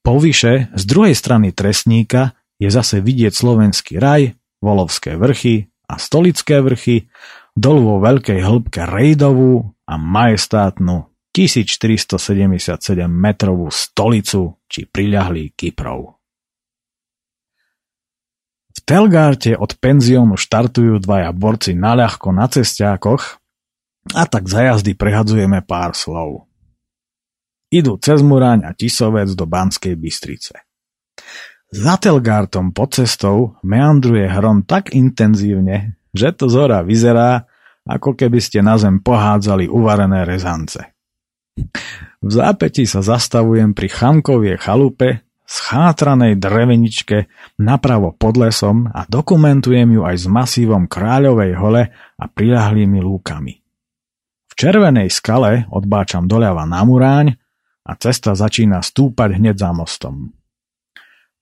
Povyše, 0.02 0.74
z 0.74 0.82
druhej 0.82 1.14
strany 1.14 1.54
trestníka, 1.54 2.34
je 2.58 2.66
zase 2.70 2.98
vidieť 2.98 3.30
slovenský 3.30 4.02
raj, 4.02 4.34
volovské 4.58 5.14
vrchy 5.14 5.70
a 5.86 5.98
stolické 5.98 6.58
vrchy, 6.58 7.06
dolu 7.54 7.96
vo 7.96 7.96
veľkej 8.02 8.42
hĺbke 8.42 8.82
rejdovú 8.82 9.74
a 9.86 9.94
majestátnu 9.94 11.06
1477 11.30 12.76
metrovú 13.08 13.70
stolicu 13.70 14.58
či 14.68 14.90
priľahlý 14.90 15.54
Kyprov. 15.54 16.18
V 18.72 18.78
Telgárte 18.82 19.54
od 19.54 19.76
penziónu 19.78 20.34
štartujú 20.34 20.98
dvaja 20.98 21.30
borci 21.30 21.78
naľahko 21.78 22.28
na 22.34 22.50
cestiákoch 22.50 23.38
a 24.16 24.22
tak 24.26 24.50
za 24.50 24.66
jazdy 24.66 24.98
prehadzujeme 24.98 25.62
pár 25.62 25.94
slov. 25.94 26.51
Idú 27.72 27.96
cez 27.96 28.20
Muraň 28.20 28.68
a 28.68 28.76
Tisovec 28.76 29.32
do 29.32 29.48
Banskej 29.48 29.96
Bystrice. 29.96 30.60
Za 31.72 31.96
Telgártom 31.96 32.76
pod 32.76 33.00
cestou 33.00 33.56
meandruje 33.64 34.28
hrom 34.28 34.68
tak 34.68 34.92
intenzívne, 34.92 35.96
že 36.12 36.36
to 36.36 36.52
zora 36.52 36.84
vyzerá, 36.84 37.48
ako 37.88 38.12
keby 38.12 38.44
ste 38.44 38.60
na 38.60 38.76
zem 38.76 39.00
pohádzali 39.00 39.72
uvarené 39.72 40.28
rezance. 40.28 40.84
V 42.20 42.28
zápäti 42.28 42.84
sa 42.84 43.00
zastavujem 43.00 43.72
pri 43.72 43.88
Chamkovie 43.88 44.60
chalupe, 44.60 45.24
schátranej 45.48 46.36
dreveničke 46.36 47.32
napravo 47.56 48.12
pod 48.12 48.36
lesom 48.36 48.84
a 48.92 49.08
dokumentujem 49.08 49.96
ju 49.96 50.04
aj 50.04 50.16
s 50.20 50.26
masívom 50.28 50.84
Kráľovej 50.92 51.56
hole 51.56 51.82
a 52.20 52.24
prilahlými 52.28 53.00
lúkami. 53.00 53.64
V 54.48 54.52
červenej 54.60 55.08
skale 55.08 55.64
odbáčam 55.72 56.28
doľava 56.28 56.68
na 56.68 56.84
Muráň 56.84 57.40
a 57.82 57.92
cesta 57.98 58.38
začína 58.38 58.82
stúpať 58.82 59.38
hneď 59.38 59.56
za 59.58 59.70
mostom. 59.74 60.34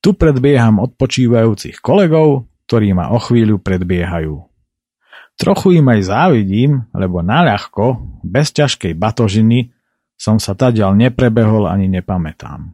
Tu 0.01 0.17
predbieham 0.17 0.81
odpočívajúcich 0.81 1.77
kolegov, 1.77 2.49
ktorí 2.65 2.97
ma 2.97 3.13
o 3.13 3.21
chvíľu 3.21 3.61
predbiehajú. 3.61 4.41
Trochu 5.37 5.81
im 5.81 5.87
aj 5.89 6.01
závidím, 6.09 6.85
lebo 6.93 7.21
naľahko, 7.21 8.01
bez 8.25 8.53
ťažkej 8.53 8.97
batožiny, 8.97 9.73
som 10.17 10.37
sa 10.37 10.53
tadiaľ 10.53 10.97
neprebehol 10.97 11.65
ani 11.65 11.89
nepamätám. 11.89 12.73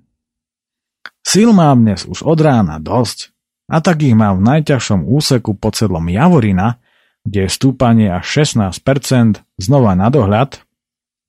Sil 1.24 1.52
mám 1.52 1.84
dnes 1.84 2.08
už 2.08 2.24
od 2.24 2.40
rána 2.40 2.80
dosť, 2.80 3.36
a 3.68 3.84
tak 3.84 4.00
ich 4.00 4.16
mám 4.16 4.40
v 4.40 4.48
najťažšom 4.48 5.04
úseku 5.12 5.60
pod 5.60 5.76
sedlom 5.76 6.08
Javorina, 6.08 6.80
kde 7.28 7.48
je 7.48 7.50
stúpanie 7.52 8.08
až 8.08 8.48
16% 8.48 9.44
znova 9.60 9.92
na 10.00 10.08
dohľad 10.08 10.64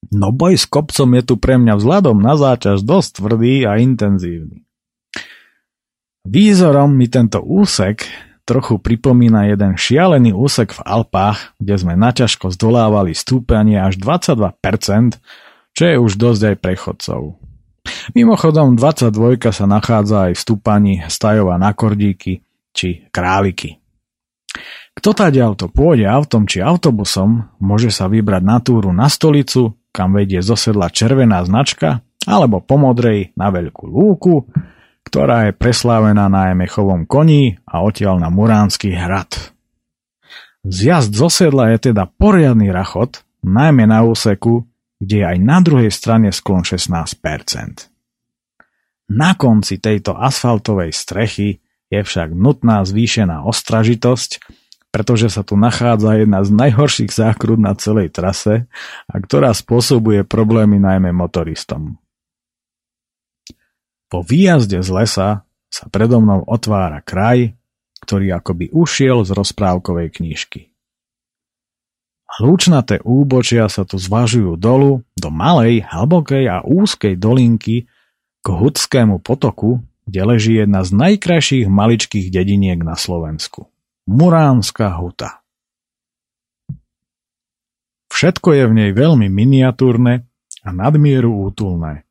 No 0.08 0.30
boj 0.30 0.56
s 0.56 0.64
kopcom 0.64 1.10
je 1.18 1.22
tu 1.26 1.34
pre 1.36 1.58
mňa 1.58 1.74
vzhľadom 1.74 2.22
na 2.22 2.38
záťaž 2.38 2.86
dosť 2.86 3.20
tvrdý 3.20 3.66
a 3.66 3.82
intenzívny. 3.82 4.64
Výzorom 6.28 6.94
mi 6.94 7.08
tento 7.08 7.40
úsek 7.40 8.06
trochu 8.48 8.80
pripomína 8.80 9.52
jeden 9.52 9.76
šialený 9.76 10.32
úsek 10.32 10.72
v 10.72 10.80
Alpách, 10.80 11.52
kde 11.60 11.74
sme 11.76 11.94
naťažko 12.00 12.48
zdolávali 12.52 13.12
stúpanie 13.12 13.76
až 13.76 14.00
22%, 14.00 15.20
čo 15.76 15.82
je 15.84 15.96
už 16.00 16.12
dosť 16.16 16.42
aj 16.52 16.56
prechodcov. 16.56 17.20
Mimochodom 18.12 18.76
22 18.76 19.52
sa 19.52 19.64
nachádza 19.68 20.28
aj 20.28 20.32
v 20.36 20.40
stúpaní 20.40 20.94
Stajova 21.08 21.60
na 21.60 21.76
Kordíky 21.76 22.44
či 22.72 23.08
Králiky. 23.12 23.80
Kto 24.98 25.14
ďal 25.14 25.54
to 25.54 25.70
pôjde 25.70 26.10
autom 26.10 26.42
či 26.50 26.58
autobusom, 26.58 27.54
môže 27.62 27.94
sa 27.94 28.10
vybrať 28.10 28.42
na 28.42 28.58
túru 28.58 28.90
na 28.90 29.06
stolicu 29.06 29.77
kam 29.92 30.14
vedie 30.14 30.42
zo 30.44 30.54
červená 30.92 31.42
značka, 31.44 32.04
alebo 32.28 32.60
po 32.60 32.76
modrej 32.76 33.32
na 33.34 33.48
veľkú 33.48 33.88
lúku, 33.88 34.46
ktorá 35.08 35.48
je 35.48 35.52
preslávená 35.56 36.28
na 36.28 36.52
Emechovom 36.52 37.08
koni 37.08 37.56
a 37.64 37.80
odtiaľ 37.80 38.20
na 38.20 38.28
Muránsky 38.28 38.92
hrad. 38.92 39.56
Zjazd 40.68 41.16
zo 41.16 41.32
sedla 41.32 41.72
je 41.72 41.88
teda 41.92 42.04
poriadny 42.04 42.68
rachot, 42.68 43.24
najmä 43.40 43.88
na 43.88 44.04
úseku, 44.04 44.68
kde 45.00 45.16
je 45.22 45.24
aj 45.24 45.38
na 45.40 45.58
druhej 45.64 45.88
strane 45.88 46.28
sklon 46.28 46.66
16%. 46.66 47.88
Na 49.08 49.32
konci 49.32 49.80
tejto 49.80 50.12
asfaltovej 50.12 50.92
strechy 50.92 51.64
je 51.88 52.00
však 52.04 52.36
nutná 52.36 52.84
zvýšená 52.84 53.48
ostražitosť 53.48 54.44
pretože 54.88 55.28
sa 55.28 55.44
tu 55.44 55.54
nachádza 55.60 56.16
jedna 56.16 56.40
z 56.40 56.50
najhorších 56.52 57.12
zákrut 57.12 57.60
na 57.60 57.76
celej 57.76 58.08
trase 58.12 58.64
a 59.04 59.14
ktorá 59.20 59.52
spôsobuje 59.52 60.24
problémy 60.24 60.80
najmä 60.80 61.12
motoristom. 61.12 62.00
Po 64.08 64.24
výjazde 64.24 64.80
z 64.80 64.88
lesa 64.88 65.28
sa 65.68 65.84
predo 65.92 66.24
mnou 66.24 66.40
otvára 66.48 67.04
kraj, 67.04 67.52
ktorý 68.00 68.32
akoby 68.40 68.72
ušiel 68.72 69.20
z 69.28 69.36
rozprávkovej 69.36 70.08
knižky. 70.16 70.72
Hlučnaté 72.40 73.04
úbočia 73.04 73.68
sa 73.68 73.84
tu 73.84 74.00
zvažujú 74.00 74.56
dolu 74.56 75.04
do 75.16 75.28
malej, 75.28 75.84
hlbokej 75.84 76.44
a 76.48 76.64
úzkej 76.64 77.16
dolinky 77.20 77.88
k 78.40 78.46
Hudskému 78.46 79.20
potoku, 79.20 79.84
kde 80.08 80.20
leží 80.24 80.54
jedna 80.56 80.84
z 80.84 80.96
najkrajších 80.96 81.66
maličkých 81.68 82.32
dediniek 82.32 82.80
na 82.80 82.96
Slovensku. 82.96 83.68
Muránska 84.08 84.96
huta. 84.96 85.44
Všetko 88.08 88.56
je 88.56 88.64
v 88.64 88.72
nej 88.72 88.90
veľmi 88.96 89.28
miniatúrne 89.28 90.24
a 90.64 90.68
nadmieru 90.72 91.28
útulné. 91.28 92.08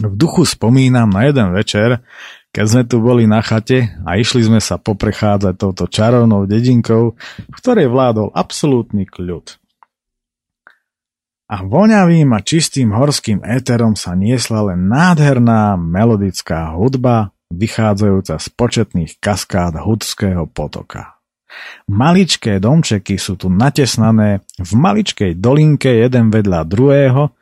V 0.00 0.16
duchu 0.16 0.48
spomínam 0.48 1.12
na 1.12 1.28
jeden 1.28 1.52
večer, 1.52 2.00
keď 2.48 2.64
sme 2.64 2.82
tu 2.88 3.04
boli 3.04 3.28
na 3.28 3.44
chate 3.44 3.92
a 4.08 4.16
išli 4.16 4.48
sme 4.48 4.56
sa 4.56 4.80
poprechádzať 4.80 5.54
touto 5.60 5.84
čarovnou 5.84 6.48
dedinkou, 6.48 7.12
v 7.44 7.56
ktorej 7.60 7.92
vládol 7.92 8.32
absolútny 8.32 9.04
kľud. 9.04 9.60
A 11.52 11.60
voňavým 11.60 12.32
a 12.32 12.40
čistým 12.40 12.96
horským 12.96 13.44
éterom 13.44 14.00
sa 14.00 14.16
niesla 14.16 14.72
len 14.72 14.88
nádherná 14.88 15.76
melodická 15.76 16.72
hudba 16.72 17.35
vychádzajúca 17.56 18.36
z 18.36 18.46
početných 18.52 19.10
kaskád 19.18 19.80
Hudského 19.80 20.44
potoka. 20.46 21.16
Maličké 21.88 22.60
domčeky 22.60 23.16
sú 23.16 23.40
tu 23.40 23.48
natesnané 23.48 24.44
v 24.60 24.70
maličkej 24.76 25.40
dolinke 25.40 25.88
jeden 25.88 26.28
vedľa 26.28 26.60
druhého 26.68 27.32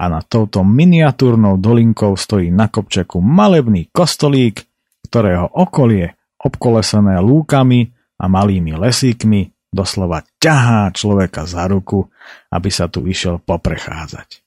a 0.00 0.04
nad 0.08 0.24
touto 0.26 0.66
miniatúrnou 0.66 1.60
dolinkou 1.60 2.16
stojí 2.16 2.50
na 2.50 2.66
kopčeku 2.66 3.20
malebný 3.20 3.92
kostolík, 3.92 4.64
ktorého 5.06 5.46
okolie, 5.54 6.16
obkolesené 6.40 7.20
lúkami 7.20 7.92
a 8.16 8.24
malými 8.26 8.74
lesíkmi, 8.74 9.70
doslova 9.70 10.24
ťahá 10.40 10.90
človeka 10.90 11.44
za 11.46 11.68
ruku, 11.68 12.08
aby 12.50 12.70
sa 12.72 12.88
tu 12.88 13.04
išiel 13.06 13.38
poprechádzať. 13.44 14.39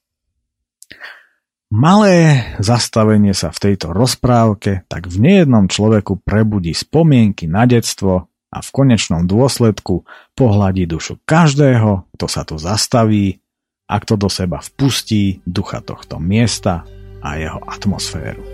Malé 1.73 2.53
zastavenie 2.61 3.33
sa 3.33 3.49
v 3.49 3.57
tejto 3.57 3.97
rozprávke 3.97 4.85
tak 4.85 5.09
v 5.09 5.17
nejednom 5.17 5.65
človeku 5.65 6.21
prebudí 6.21 6.69
spomienky 6.69 7.49
na 7.49 7.65
detstvo 7.65 8.29
a 8.29 8.57
v 8.61 8.69
konečnom 8.69 9.25
dôsledku 9.25 10.05
pohľadí 10.37 10.85
dušu 10.85 11.25
každého, 11.25 12.05
kto 12.13 12.25
sa 12.29 12.45
tu 12.45 12.61
zastaví 12.61 13.41
a 13.89 13.97
kto 13.97 14.21
do 14.21 14.29
seba 14.29 14.61
vpustí 14.61 15.41
ducha 15.49 15.81
tohto 15.81 16.21
miesta 16.21 16.85
a 17.25 17.41
jeho 17.41 17.57
atmosféru. 17.65 18.52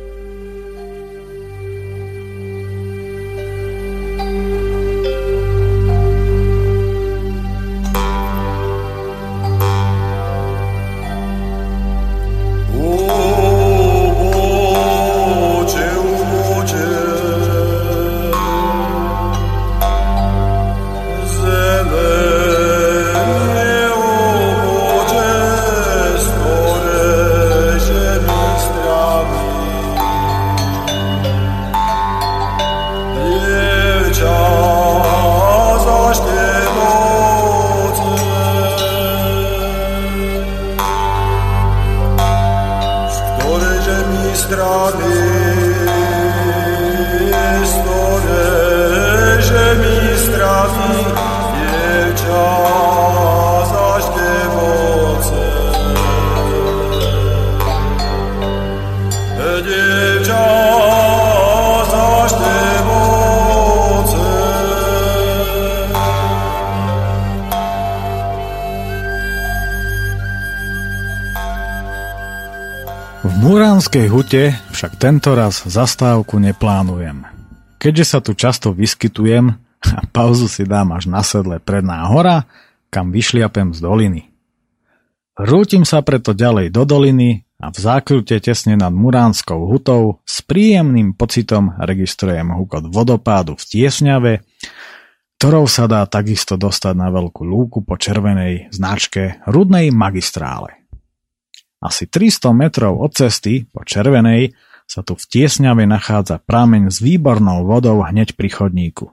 Muránskej 73.89 74.13
hute 74.13 74.43
však 74.69 75.01
tento 75.01 75.33
raz 75.33 75.65
zastávku 75.65 76.37
neplánujem. 76.37 77.25
Keďže 77.81 78.05
sa 78.05 78.21
tu 78.21 78.37
často 78.37 78.69
vyskytujem 78.69 79.49
a 79.81 80.05
pauzu 80.13 80.45
si 80.45 80.61
dám 80.61 80.93
až 80.93 81.09
na 81.09 81.25
sedle 81.25 81.57
predná 81.57 82.05
hora, 82.05 82.45
kam 82.93 83.09
vyšliapem 83.09 83.73
z 83.73 83.81
doliny. 83.81 84.21
Rútim 85.41 85.89
sa 85.89 86.05
preto 86.05 86.37
ďalej 86.37 86.69
do 86.69 86.85
doliny 86.85 87.49
a 87.57 87.73
v 87.73 87.77
zákrute 87.81 88.37
tesne 88.37 88.77
nad 88.77 88.93
Muránskou 88.93 89.65
hutou 89.65 90.21
s 90.21 90.45
príjemným 90.45 91.17
pocitom 91.17 91.73
registrujem 91.81 92.45
hukot 92.45 92.93
vodopádu 92.93 93.57
v 93.57 93.63
Tiesňave, 93.73 94.45
ktorou 95.41 95.65
sa 95.65 95.89
dá 95.89 96.05
takisto 96.05 96.61
dostať 96.61 96.93
na 96.93 97.09
veľkú 97.09 97.41
lúku 97.41 97.81
po 97.81 97.97
červenej 97.97 98.69
značke 98.69 99.41
Rudnej 99.49 99.89
magistrále. 99.89 100.78
Asi 101.79 102.11
300 102.11 102.51
metrov 102.51 102.99
od 102.99 103.15
cesty, 103.15 103.63
po 103.71 103.87
Červenej, 103.87 104.51
sa 104.83 104.99
tu 104.99 105.15
v 105.15 105.23
Tiesňave 105.23 105.87
nachádza 105.87 106.41
prameň 106.43 106.91
s 106.91 106.99
výbornou 106.99 107.63
vodou 107.63 108.03
hneď 108.03 108.35
pri 108.35 108.49
chodníku. 108.51 109.07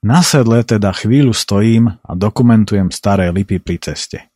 Na 0.00 0.22
sedle 0.22 0.62
teda 0.62 0.94
chvíľu 0.94 1.34
stojím 1.34 1.98
a 2.00 2.12
dokumentujem 2.14 2.94
staré 2.94 3.34
lipy 3.34 3.58
pri 3.58 3.76
ceste. 3.82 4.30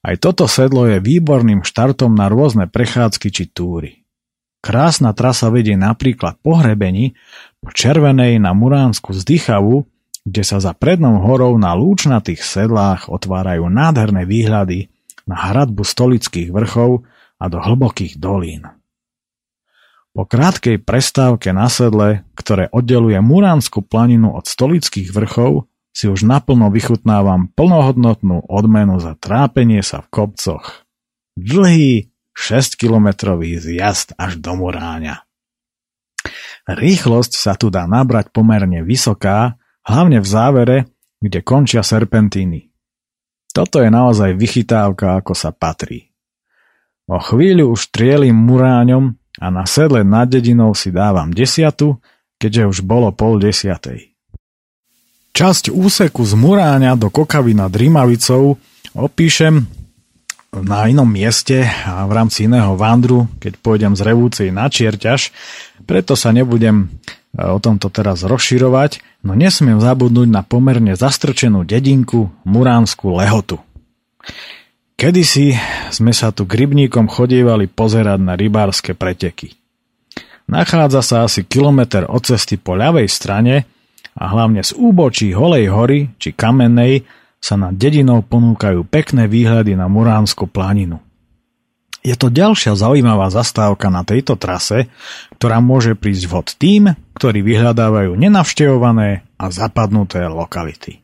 Aj 0.00 0.16
toto 0.16 0.48
sedlo 0.48 0.88
je 0.88 0.98
výborným 0.98 1.60
štartom 1.62 2.16
na 2.16 2.32
rôzne 2.32 2.64
prechádzky 2.64 3.28
či 3.28 3.44
túry. 3.52 4.06
Krásna 4.64 5.12
trasa 5.12 5.52
vedie 5.52 5.78
napríklad 5.78 6.40
po 6.40 6.58
hrebení 6.58 7.14
po 7.60 7.70
Červenej 7.70 8.40
na 8.42 8.56
Muránsku 8.56 9.14
zdychavu, 9.14 9.84
kde 10.26 10.42
sa 10.42 10.58
za 10.58 10.74
prednou 10.74 11.22
horou 11.22 11.54
na 11.54 11.76
lúčnatých 11.76 12.42
sedlách 12.42 13.06
otvárajú 13.12 13.70
nádherné 13.70 14.26
výhľady 14.26 14.90
na 15.26 15.52
hradbu 15.52 15.82
stolických 15.82 16.54
vrchov 16.54 17.04
a 17.36 17.44
do 17.50 17.58
hlbokých 17.60 18.16
dolín. 18.16 18.66
Po 20.16 20.24
krátkej 20.24 20.80
prestávke 20.80 21.52
na 21.52 21.68
sedle, 21.68 22.24
ktoré 22.32 22.72
oddeluje 22.72 23.20
Muránsku 23.20 23.84
planinu 23.84 24.32
od 24.32 24.48
stolických 24.48 25.12
vrchov, 25.12 25.68
si 25.92 26.08
už 26.08 26.24
naplno 26.24 26.72
vychutnávam 26.72 27.52
plnohodnotnú 27.52 28.48
odmenu 28.48 28.96
za 28.96 29.12
trápenie 29.16 29.84
sa 29.84 30.00
v 30.00 30.08
kopcoch. 30.08 30.88
Dlhý 31.36 32.08
6-kilometrový 32.32 33.60
zjazd 33.60 34.16
až 34.16 34.40
do 34.40 34.56
Muráňa. 34.56 35.24
Rýchlosť 36.64 37.32
sa 37.36 37.52
tu 37.56 37.68
dá 37.68 37.84
nabrať 37.84 38.32
pomerne 38.32 38.84
vysoká, 38.84 39.60
hlavne 39.84 40.20
v 40.20 40.28
závere, 40.28 40.78
kde 41.20 41.40
končia 41.40 41.84
serpentíny. 41.84 42.65
Toto 43.56 43.80
je 43.80 43.88
naozaj 43.88 44.36
vychytávka, 44.36 45.16
ako 45.16 45.32
sa 45.32 45.48
patrí. 45.48 46.12
O 47.08 47.16
chvíľu 47.16 47.72
už 47.72 47.88
trielim 47.88 48.36
muráňom 48.36 49.16
a 49.40 49.46
na 49.48 49.64
sedle 49.64 50.04
nad 50.04 50.28
dedinou 50.28 50.76
si 50.76 50.92
dávam 50.92 51.32
desiatu, 51.32 51.96
keďže 52.36 52.68
už 52.68 52.78
bolo 52.84 53.08
pol 53.16 53.40
desiatej. 53.40 54.12
Časť 55.32 55.72
úseku 55.72 56.20
z 56.24 56.36
Muráňa 56.36 57.00
do 57.00 57.08
Kokavy 57.08 57.56
nad 57.56 57.72
Rímavicou 57.72 58.60
opíšem 58.92 59.64
na 60.52 60.88
inom 60.88 61.08
mieste 61.08 61.64
a 61.64 62.04
v 62.04 62.12
rámci 62.12 62.44
iného 62.44 62.76
vandru, 62.76 63.24
keď 63.40 63.56
pôjdem 63.60 63.92
z 63.96 64.04
Revúcej 64.04 64.48
na 64.52 64.68
Čierťaž, 64.68 65.32
preto 65.88 66.12
sa 66.12 66.28
nebudem 66.32 66.92
o 67.36 67.58
tomto 67.60 67.92
teraz 67.92 68.24
rozširovať, 68.24 69.04
no 69.20 69.36
nesmiem 69.36 69.76
zabudnúť 69.76 70.28
na 70.32 70.40
pomerne 70.40 70.96
zastrčenú 70.96 71.68
dedinku 71.68 72.32
Muránsku 72.48 73.12
Lehotu. 73.12 73.60
Kedysi 74.96 75.52
sme 75.92 76.16
sa 76.16 76.32
tu 76.32 76.48
k 76.48 76.64
rybníkom 76.64 77.04
chodievali 77.04 77.68
pozerať 77.68 78.16
na 78.16 78.32
rybárske 78.32 78.96
preteky. 78.96 79.52
Nachádza 80.48 81.02
sa 81.04 81.16
asi 81.28 81.44
kilometr 81.44 82.08
od 82.08 82.24
cesty 82.24 82.56
po 82.56 82.72
ľavej 82.72 83.04
strane 83.10 83.68
a 84.16 84.24
hlavne 84.32 84.64
z 84.64 84.72
úbočí 84.72 85.36
Holej 85.36 85.68
hory 85.68 86.16
či 86.16 86.32
Kamennej 86.32 87.04
sa 87.36 87.60
nad 87.60 87.76
dedinou 87.76 88.24
ponúkajú 88.24 88.88
pekné 88.88 89.28
výhľady 89.28 89.76
na 89.76 89.86
Muránsku 89.86 90.48
planinu. 90.48 91.05
Je 92.06 92.14
to 92.14 92.30
ďalšia 92.30 92.78
zaujímavá 92.78 93.34
zastávka 93.34 93.90
na 93.90 94.06
tejto 94.06 94.38
trase, 94.38 94.86
ktorá 95.42 95.58
môže 95.58 95.98
prísť 95.98 96.30
vhod 96.30 96.46
tým, 96.54 96.94
ktorí 97.18 97.42
vyhľadávajú 97.42 98.14
nenavštevované 98.14 99.26
a 99.34 99.44
zapadnuté 99.50 100.22
lokality. 100.30 101.02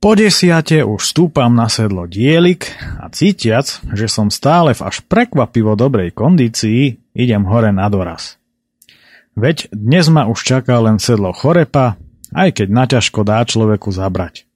Po 0.00 0.16
desiate 0.16 0.84
už 0.84 1.00
stúpam 1.04 1.52
na 1.52 1.68
sedlo 1.68 2.08
dielik 2.08 2.72
a 2.96 3.12
cítiac, 3.12 3.68
že 3.92 4.08
som 4.08 4.32
stále 4.32 4.72
v 4.72 4.84
až 4.84 5.04
prekvapivo 5.04 5.76
dobrej 5.76 6.16
kondícii, 6.16 6.96
idem 7.12 7.44
hore 7.44 7.76
na 7.76 7.88
doraz. 7.92 8.40
Veď 9.36 9.68
dnes 9.68 10.08
ma 10.08 10.24
už 10.24 10.40
čaká 10.40 10.80
len 10.80 10.96
sedlo 10.96 11.32
chorepa, 11.36 12.00
aj 12.32 12.56
keď 12.56 12.68
naťažko 12.72 13.20
dá 13.20 13.44
človeku 13.44 13.92
zabrať. 13.92 14.48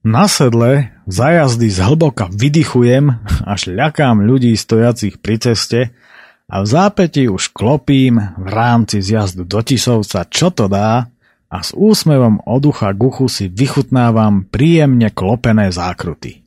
Na 0.00 0.24
sedle 0.32 0.96
za 1.04 1.28
jazdy 1.28 1.68
zhlboka 1.68 2.32
vydychujem, 2.32 3.20
až 3.44 3.68
ľakám 3.68 4.24
ľudí 4.24 4.56
stojacich 4.56 5.20
pri 5.20 5.36
ceste 5.36 5.92
a 6.48 6.64
v 6.64 6.66
zápäti 6.66 7.28
už 7.28 7.52
klopím 7.52 8.16
v 8.40 8.48
rámci 8.48 9.04
zjazdu 9.04 9.44
do 9.44 9.60
Tisovca, 9.60 10.24
čo 10.24 10.48
to 10.48 10.72
dá 10.72 11.12
a 11.52 11.58
s 11.60 11.76
úsmevom 11.76 12.40
od 12.48 12.62
ucha 12.64 12.96
k 12.96 13.00
uchu 13.12 13.28
si 13.28 13.52
vychutnávam 13.52 14.48
príjemne 14.48 15.12
klopené 15.12 15.68
zákruty. 15.68 16.40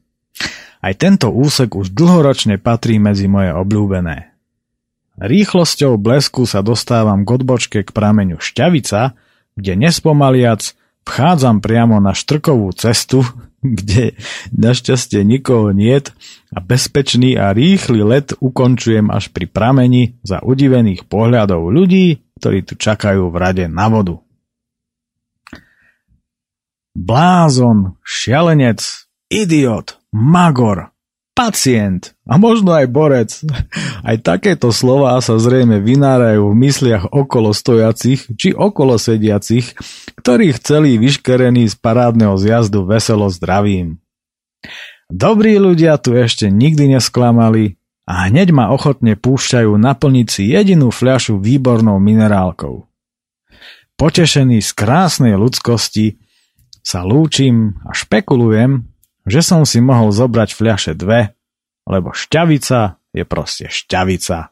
Aj 0.81 0.93
tento 0.97 1.29
úsek 1.29 1.77
už 1.77 1.93
dlhoročne 1.93 2.57
patrí 2.57 2.97
medzi 2.97 3.29
moje 3.29 3.53
obľúbené. 3.53 4.33
Rýchlosťou 5.21 6.01
blesku 6.01 6.49
sa 6.49 6.65
dostávam 6.65 7.21
k 7.21 7.29
odbočke 7.37 7.79
k 7.85 7.93
prameňu 7.93 8.41
Šťavica, 8.41 9.13
kde 9.53 9.73
nespomaliac 9.77 10.73
Vchádzam 11.03 11.59
priamo 11.59 11.99
na 11.99 12.15
štrkovú 12.15 12.71
cestu, 12.75 13.23
kde 13.63 14.15
našťastie 14.51 15.23
nikoho 15.23 15.71
niet 15.75 16.11
a 16.53 16.59
bezpečný 16.59 17.35
a 17.39 17.51
rýchly 17.51 18.03
let 18.03 18.35
ukončujem 18.37 19.09
až 19.09 19.31
pri 19.31 19.49
prameni 19.49 20.19
za 20.21 20.43
udivených 20.43 21.07
pohľadov 21.07 21.71
ľudí, 21.71 22.21
ktorí 22.39 22.67
tu 22.67 22.75
čakajú 22.75 23.31
v 23.31 23.35
rade 23.39 23.65
na 23.71 23.87
vodu. 23.89 24.19
Blázon, 26.93 27.97
šialenec, 28.05 29.09
idiot, 29.25 29.97
magor, 30.13 30.92
pacient 31.33 32.13
a 32.29 32.37
možno 32.37 32.77
aj 32.77 32.87
borec. 32.89 33.31
Aj 34.07 34.17
takéto 34.21 34.69
slová 34.69 35.17
sa 35.19 35.41
zrejme 35.41 35.81
vynárajú 35.81 36.53
v 36.53 36.59
mysliach 36.69 37.09
okolo 37.09 37.51
stojacich 37.51 38.29
či 38.37 38.53
okolo 38.53 39.01
sediacich, 39.01 39.73
ktorých 40.21 40.61
celý 40.61 41.01
vyškerený 41.01 41.67
z 41.67 41.75
parádneho 41.81 42.37
zjazdu 42.37 42.85
veselo 42.85 43.27
zdravím. 43.33 43.99
Dobrí 45.11 45.59
ľudia 45.59 45.99
tu 45.99 46.15
ešte 46.15 46.47
nikdy 46.47 46.97
nesklamali 46.97 47.75
a 48.07 48.27
hneď 48.27 48.51
ma 48.51 48.71
ochotne 48.71 49.15
púšťajú 49.15 49.71
naplniť 49.75 50.27
si 50.27 50.43
jedinú 50.51 50.91
fľašu 50.91 51.39
výbornou 51.39 51.99
minerálkou. 51.99 52.87
Potešený 53.95 54.59
z 54.59 54.71
krásnej 54.73 55.35
ľudskosti 55.37 56.17
sa 56.83 57.07
lúčim 57.07 57.79
a 57.87 57.95
špekulujem, 57.95 58.92
že 59.23 59.41
som 59.43 59.63
si 59.63 59.79
mohol 59.79 60.11
zobrať 60.11 60.49
fľaše 60.55 60.93
dve, 60.99 61.35
lebo 61.87 62.11
šťavica 62.11 62.99
je 63.13 63.23
proste 63.23 63.65
šťavica. 63.71 64.51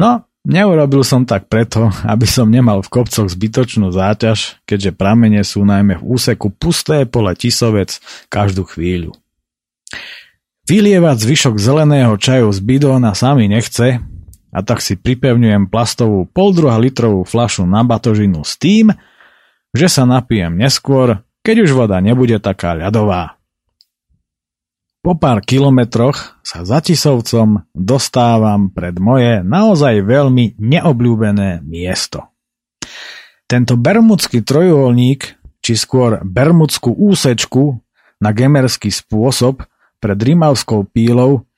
No, 0.00 0.26
neurobil 0.42 1.06
som 1.06 1.28
tak 1.28 1.46
preto, 1.46 1.90
aby 2.12 2.26
som 2.26 2.50
nemal 2.50 2.82
v 2.82 2.92
kopcoch 2.92 3.28
zbytočnú 3.30 3.94
záťaž, 3.94 4.62
keďže 4.66 4.96
pramene 4.96 5.42
sú 5.46 5.62
najmä 5.62 6.00
v 6.00 6.06
úseku 6.06 6.50
pusté 6.54 7.06
pole 7.06 7.34
Tisovec 7.36 8.02
každú 8.32 8.66
chvíľu. 8.66 9.14
Vylievať 10.62 11.16
zvyšok 11.26 11.54
zeleného 11.58 12.14
čaju 12.16 12.48
z 12.54 12.60
bidóna 12.62 13.12
sami 13.18 13.50
nechce 13.50 13.98
a 14.54 14.58
tak 14.62 14.78
si 14.78 14.94
pripevňujem 14.94 15.66
plastovú 15.66 16.24
poldruha 16.30 16.78
litrovú 16.78 17.26
flašu 17.26 17.66
na 17.66 17.82
batožinu 17.82 18.46
s 18.46 18.56
tým, 18.56 18.94
že 19.74 19.88
sa 19.90 20.06
napijem 20.06 20.54
neskôr, 20.54 21.24
keď 21.42 21.66
už 21.66 21.70
voda 21.74 21.98
nebude 21.98 22.38
taká 22.38 22.78
ľadová. 22.78 23.41
Po 25.02 25.18
pár 25.18 25.42
kilometroch 25.42 26.38
sa 26.46 26.62
za 26.62 26.78
Tisovcom 26.78 27.66
dostávam 27.74 28.70
pred 28.70 28.94
moje 29.02 29.42
naozaj 29.42 29.98
veľmi 29.98 30.54
neobľúbené 30.62 31.58
miesto. 31.66 32.30
Tento 33.50 33.74
bermudský 33.74 34.46
trojuholník, 34.46 35.34
či 35.58 35.74
skôr 35.74 36.22
bermudskú 36.22 36.94
úsečku 36.94 37.82
na 38.22 38.30
gemerský 38.30 38.94
spôsob 38.94 39.66
pred 39.98 40.18
Rimavskou 40.22 40.86
pílou 40.86 41.50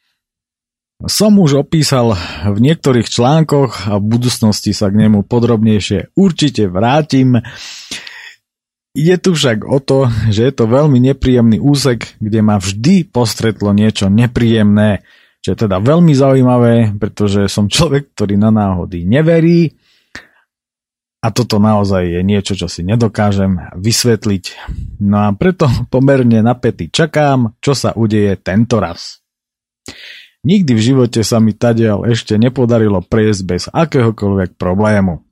som 1.05 1.37
už 1.37 1.69
opísal 1.69 2.17
v 2.49 2.59
niektorých 2.65 3.05
článkoch 3.05 3.93
a 3.93 4.01
v 4.01 4.05
budúcnosti 4.09 4.73
sa 4.73 4.89
k 4.89 5.05
nemu 5.05 5.29
podrobnejšie 5.29 6.17
určite 6.17 6.65
vrátim. 6.71 7.45
Ide 8.95 9.19
tu 9.19 9.35
však 9.35 9.67
o 9.67 9.83
to, 9.83 10.07
že 10.31 10.47
je 10.47 10.53
to 10.55 10.71
veľmi 10.71 11.03
nepríjemný 11.03 11.59
úsek, 11.59 12.15
kde 12.23 12.47
ma 12.47 12.63
vždy 12.63 13.11
postretlo 13.11 13.75
niečo 13.75 14.07
nepríjemné, 14.07 15.03
čo 15.43 15.51
je 15.51 15.67
teda 15.67 15.83
veľmi 15.83 16.15
zaujímavé, 16.15 16.95
pretože 16.95 17.51
som 17.51 17.67
človek, 17.67 18.15
ktorý 18.15 18.39
na 18.39 18.55
náhody 18.55 19.03
neverí 19.03 19.75
a 21.25 21.33
toto 21.33 21.57
naozaj 21.57 22.07
je 22.07 22.21
niečo, 22.21 22.53
čo 22.53 22.69
si 22.71 22.85
nedokážem 22.85 23.73
vysvetliť. 23.75 24.45
No 25.03 25.25
a 25.25 25.33
preto 25.35 25.67
pomerne 25.89 26.45
napätý 26.45 26.93
čakám, 26.93 27.57
čo 27.65 27.73
sa 27.73 27.97
udeje 27.97 28.37
tento 28.39 28.77
raz. 28.77 29.25
Nikdy 30.45 30.71
v 30.77 30.85
živote 30.85 31.25
sa 31.25 31.41
mi 31.41 31.57
tadiaľ 31.57 32.05
ešte 32.13 32.37
nepodarilo 32.37 33.01
prejsť 33.01 33.43
bez 33.49 33.63
akéhokoľvek 33.73 34.61
problému. 34.61 35.24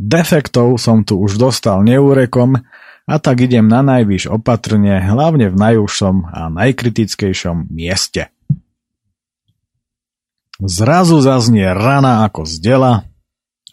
Defektov 0.00 0.80
som 0.80 1.04
tu 1.04 1.20
už 1.20 1.36
dostal 1.36 1.84
neúrekom 1.84 2.60
a 3.04 3.14
tak 3.20 3.44
idem 3.44 3.68
na 3.68 3.84
najvyš 3.84 4.32
opatrne, 4.32 4.96
hlavne 5.00 5.52
v 5.52 5.56
najúžšom 5.56 6.16
a 6.32 6.48
najkritickejšom 6.48 7.68
mieste. 7.68 8.32
Zrazu 10.62 11.20
zaznie 11.20 11.68
rana 11.74 12.24
ako 12.24 12.48
z 12.48 12.54
dela 12.62 12.92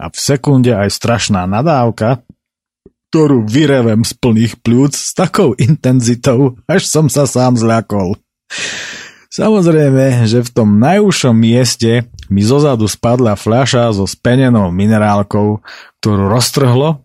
a 0.01 0.05
v 0.09 0.17
sekunde 0.17 0.73
aj 0.73 0.89
strašná 0.91 1.45
nadávka, 1.45 2.25
ktorú 3.11 3.45
vyrevem 3.45 4.07
z 4.07 4.11
plných 4.17 4.53
pľúc 4.63 4.95
s 4.97 5.11
takou 5.15 5.53
intenzitou, 5.55 6.59
až 6.65 6.87
som 6.87 7.07
sa 7.07 7.27
sám 7.27 7.55
zľakol. 7.55 8.17
Samozrejme, 9.31 10.27
že 10.27 10.43
v 10.43 10.49
tom 10.51 10.75
najúžšom 10.79 11.35
mieste 11.35 12.07
mi 12.31 12.41
zozadu 12.41 12.87
spadla 12.87 13.35
fľaša 13.35 13.91
so 13.91 14.07
spenenou 14.07 14.71
minerálkou, 14.71 15.59
ktorú 15.99 16.23
roztrhlo 16.31 17.03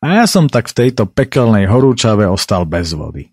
a 0.00 0.06
ja 0.22 0.24
som 0.24 0.48
tak 0.48 0.70
v 0.70 0.86
tejto 0.86 1.10
pekelnej 1.10 1.68
horúčave 1.68 2.24
ostal 2.24 2.64
bez 2.64 2.94
vody. 2.96 3.28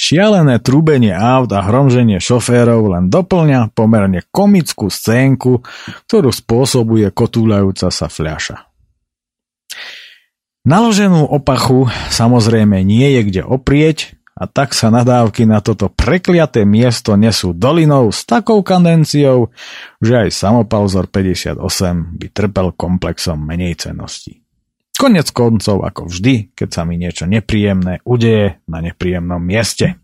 Šialené 0.00 0.64
trúbenie 0.64 1.12
aut 1.12 1.52
a 1.52 1.60
hromženie 1.60 2.24
šoférov 2.24 2.88
len 2.96 3.12
doplňa 3.12 3.76
pomerne 3.76 4.24
komickú 4.32 4.88
scénku, 4.88 5.60
ktorú 6.08 6.32
spôsobuje 6.32 7.12
kotúľajúca 7.12 7.92
sa 7.92 8.08
fľaša. 8.08 8.64
Naloženú 10.64 11.28
opachu 11.28 11.92
samozrejme 12.08 12.80
nie 12.80 13.12
je 13.16 13.20
kde 13.28 13.42
oprieť 13.44 14.19
a 14.40 14.48
tak 14.48 14.72
sa 14.72 14.88
nadávky 14.88 15.44
na 15.44 15.60
toto 15.60 15.92
prekliaté 15.92 16.64
miesto 16.64 17.12
nesú 17.12 17.52
dolinou 17.52 18.08
s 18.08 18.24
takou 18.24 18.64
kandenciou, 18.64 19.52
že 20.00 20.26
aj 20.26 20.28
samopalzor 20.32 21.12
58 21.12 21.60
by 22.16 22.26
trpel 22.32 22.72
komplexom 22.72 23.36
menej 23.36 23.76
cenosti. 23.76 24.40
Konec 24.96 25.28
koncov, 25.36 25.84
ako 25.84 26.08
vždy, 26.08 26.56
keď 26.56 26.68
sa 26.72 26.82
mi 26.88 26.96
niečo 26.96 27.28
nepríjemné 27.28 28.00
udeje 28.08 28.64
na 28.64 28.80
nepríjemnom 28.80 29.40
mieste. 29.40 30.00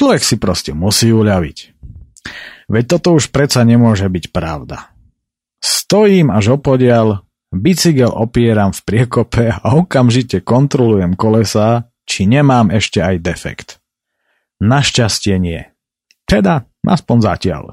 Človek 0.00 0.24
si 0.24 0.40
proste 0.40 0.72
musí 0.72 1.12
uľaviť. 1.12 1.58
Veď 2.72 2.84
toto 2.96 3.20
už 3.20 3.28
predsa 3.28 3.60
nemôže 3.68 4.08
byť 4.08 4.32
pravda. 4.32 4.96
Stojím 5.60 6.32
až 6.32 6.56
opodial, 6.56 7.28
bicykel 7.52 8.08
opieram 8.08 8.72
v 8.72 8.80
priekope 8.80 9.52
a 9.52 9.66
okamžite 9.76 10.40
kontrolujem 10.40 11.12
kolesa 11.20 11.89
či 12.10 12.26
nemám 12.26 12.74
ešte 12.74 12.98
aj 12.98 13.22
defekt. 13.22 13.68
Našťastie 14.58 15.38
nie. 15.38 15.62
Teda, 16.26 16.66
aspoň 16.82 17.16
zatiaľ. 17.22 17.64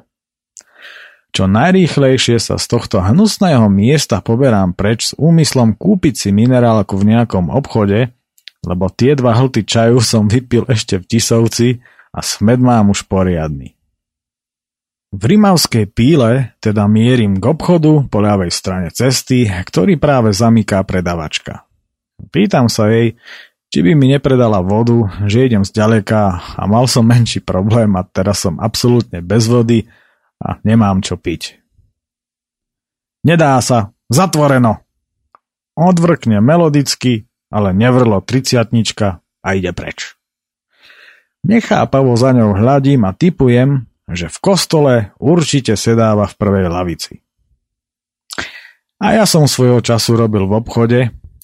Čo 1.34 1.50
najrýchlejšie 1.50 2.38
sa 2.38 2.62
z 2.62 2.66
tohto 2.70 3.02
hnusného 3.02 3.66
miesta 3.68 4.22
poberám 4.22 4.78
preč 4.78 5.12
s 5.12 5.14
úmyslom 5.18 5.74
kúpiť 5.74 6.14
si 6.14 6.30
minerálku 6.30 6.94
v 6.98 7.18
nejakom 7.18 7.50
obchode, 7.50 8.14
lebo 8.62 8.86
tie 8.94 9.18
dva 9.18 9.34
hlty 9.34 9.66
čaju 9.66 9.98
som 10.02 10.30
vypil 10.30 10.70
ešte 10.70 11.02
v 11.02 11.06
Tisovci 11.06 11.70
a 12.14 12.22
smed 12.22 12.62
mám 12.62 12.94
už 12.94 13.06
poriadny. 13.10 13.78
V 15.14 15.24
Rimavskej 15.24 15.88
píle 15.94 16.58
teda 16.60 16.84
mierim 16.90 17.40
k 17.40 17.46
obchodu 17.48 18.06
po 18.12 18.18
ľavej 18.20 18.52
strane 18.52 18.90
cesty, 18.92 19.48
ktorý 19.48 19.96
práve 19.96 20.36
zamyká 20.36 20.84
predavačka. 20.84 21.64
Pýtam 22.34 22.68
sa 22.68 22.90
jej, 22.90 23.16
či 23.68 23.80
by 23.84 23.92
mi 23.94 24.12
nepredala 24.12 24.64
vodu, 24.64 25.12
že 25.28 25.48
idem 25.48 25.64
zďaleka 25.64 26.56
a 26.56 26.64
mal 26.66 26.88
som 26.88 27.04
menší 27.04 27.44
problém 27.44 27.92
a 28.00 28.08
teraz 28.08 28.44
som 28.44 28.60
absolútne 28.64 29.20
bez 29.20 29.48
vody 29.48 29.88
a 30.40 30.60
nemám 30.64 31.04
čo 31.04 31.20
piť. 31.20 31.60
Nedá 33.28 33.60
sa, 33.60 33.92
zatvoreno. 34.08 34.80
Odvrkne 35.78 36.40
melodicky, 36.40 37.28
ale 37.52 37.76
nevrlo 37.76 38.24
triciatnička 38.24 39.20
a 39.20 39.48
ide 39.54 39.76
preč. 39.76 40.16
Nechápavo 41.46 42.16
za 42.18 42.34
ňou 42.34 42.58
hľadím 42.58 43.06
a 43.08 43.14
typujem, 43.14 43.86
že 44.08 44.32
v 44.32 44.38
kostole 44.40 44.94
určite 45.20 45.76
sedáva 45.76 46.26
v 46.28 46.38
prvej 46.40 46.68
lavici. 46.72 47.14
A 48.98 49.14
ja 49.14 49.30
som 49.30 49.46
svojho 49.46 49.84
času 49.84 50.18
robil 50.18 50.50
v 50.50 50.58
obchode 50.58 51.00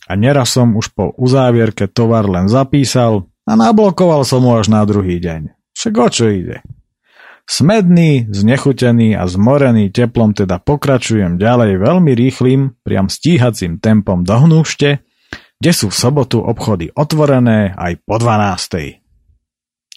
a 0.08 0.12
neraz 0.20 0.56
som 0.56 0.76
už 0.76 0.92
po 0.92 1.16
uzávierke 1.16 1.88
tovar 1.88 2.28
len 2.28 2.52
zapísal 2.52 3.28
a 3.48 3.54
nablokoval 3.56 4.24
som 4.28 4.44
ho 4.48 4.60
až 4.60 4.72
na 4.72 4.84
druhý 4.84 5.20
deň. 5.20 5.52
Však 5.76 5.94
o 6.00 6.08
čo 6.08 6.26
ide? 6.32 6.64
Smedný, 7.44 8.32
znechutený 8.32 9.20
a 9.20 9.28
zmorený 9.28 9.92
teplom 9.92 10.32
teda 10.32 10.64
pokračujem 10.64 11.36
ďalej 11.36 11.76
veľmi 11.76 12.12
rýchlým, 12.16 12.80
priam 12.88 13.12
stíhacím 13.12 13.84
tempom 13.84 14.24
do 14.24 14.40
hnúšte, 14.48 15.04
kde 15.60 15.72
sú 15.76 15.92
v 15.92 16.00
sobotu 16.00 16.40
obchody 16.40 16.88
otvorené 16.96 17.76
aj 17.76 18.00
po 18.08 18.16
12. 18.16 19.04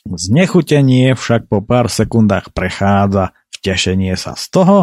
Znechutenie 0.07 1.15
však 1.15 1.51
po 1.51 1.63
pár 1.63 1.87
sekundách 1.91 2.51
prechádza 2.51 3.35
v 3.51 3.57
tešenie 3.63 4.15
sa 4.19 4.35
z 4.39 4.47
toho, 4.51 4.79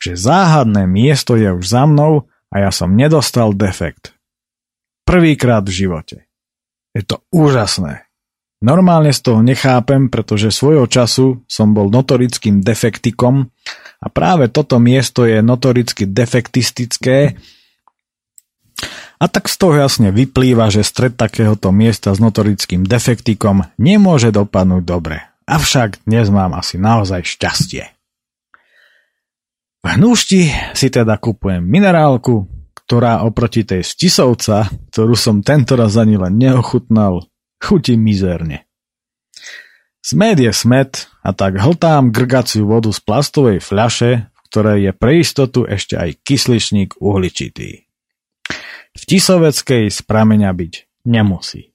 že 0.00 0.16
záhadné 0.16 0.88
miesto 0.88 1.36
je 1.36 1.52
už 1.52 1.64
za 1.68 1.84
mnou 1.84 2.28
a 2.48 2.54
ja 2.64 2.70
som 2.72 2.96
nedostal 2.96 3.52
defekt. 3.52 4.16
Prvýkrát 5.10 5.66
v 5.66 5.74
živote. 5.74 6.16
Je 6.94 7.02
to 7.02 7.18
úžasné. 7.34 8.06
Normálne 8.62 9.10
z 9.10 9.26
toho 9.26 9.42
nechápem, 9.42 10.06
pretože 10.06 10.54
svojho 10.54 10.86
času 10.86 11.42
som 11.50 11.74
bol 11.74 11.90
notorickým 11.90 12.62
defektikom 12.62 13.50
a 13.98 14.06
práve 14.06 14.46
toto 14.46 14.78
miesto 14.78 15.26
je 15.26 15.42
notoricky 15.42 16.06
defektistické 16.06 17.34
a 19.18 19.24
tak 19.26 19.50
z 19.50 19.56
toho 19.58 19.74
jasne 19.82 20.14
vyplýva, 20.14 20.70
že 20.70 20.86
stred 20.86 21.18
takéhoto 21.18 21.74
miesta 21.74 22.14
s 22.14 22.22
notorickým 22.22 22.86
defektikom 22.86 23.66
nemôže 23.82 24.30
dopadnúť 24.30 24.84
dobre. 24.86 25.26
Avšak 25.50 26.06
dnes 26.06 26.30
mám 26.30 26.54
asi 26.54 26.78
naozaj 26.78 27.26
šťastie. 27.26 27.84
V 29.82 29.86
hnúšti 29.90 30.54
si 30.78 30.86
teda 30.86 31.18
kupujem 31.18 31.66
minerálku, 31.66 32.59
ktorá 32.90 33.22
oproti 33.22 33.62
tej 33.62 33.86
stisovca, 33.86 34.66
ktorú 34.90 35.14
som 35.14 35.46
tentoraz 35.46 35.94
ani 35.94 36.18
len 36.18 36.34
neochutnal, 36.42 37.22
chutí 37.62 37.94
mizerne. 37.94 38.66
Smed 40.02 40.42
je 40.42 40.50
smed 40.50 41.06
a 41.22 41.30
tak 41.30 41.54
hltám 41.54 42.10
grgaciu 42.10 42.66
vodu 42.66 42.90
z 42.90 42.98
plastovej 42.98 43.62
fľaše, 43.62 44.26
v 44.26 44.38
ktorej 44.50 44.78
je 44.90 44.92
pre 44.98 45.22
istotu 45.22 45.62
ešte 45.70 45.94
aj 45.94 46.18
kysličník 46.26 46.98
uhličitý. 46.98 47.86
V 48.90 49.02
tisoveckej 49.06 49.86
sprameňa 49.86 50.50
byť 50.50 51.06
nemusí. 51.06 51.70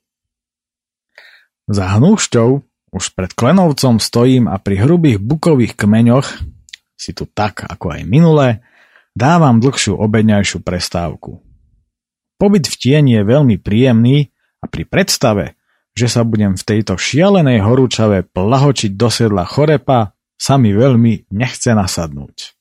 Za 1.71 1.95
hnúšťou 1.95 2.49
už 2.91 3.05
pred 3.15 3.31
Klenovcom 3.31 4.03
stojím 4.03 4.51
a 4.51 4.59
pri 4.59 4.83
hrubých 4.83 5.23
bukových 5.23 5.79
kmeňoch 5.79 6.27
si 6.99 7.15
tu 7.15 7.23
tak 7.23 7.63
ako 7.63 7.95
aj 7.95 8.01
minulé, 8.03 8.67
dávam 9.15 9.63
dlhšiu 9.63 9.95
obedňajšiu 9.95 10.59
prestávku. 10.61 11.39
Pobyt 12.35 12.67
v 12.67 12.75
tieni 12.75 13.15
je 13.15 13.23
veľmi 13.23 13.55
príjemný 13.57 14.35
a 14.59 14.67
pri 14.67 14.83
predstave, 14.83 15.55
že 15.95 16.11
sa 16.11 16.27
budem 16.27 16.59
v 16.59 16.67
tejto 16.67 16.99
šialenej 16.99 17.63
horúčave 17.63 18.27
plahočiť 18.27 18.91
do 18.99 19.07
sedla 19.07 19.47
chorepa, 19.47 20.11
sa 20.35 20.59
mi 20.59 20.75
veľmi 20.75 21.31
nechce 21.31 21.71
nasadnúť. 21.71 22.51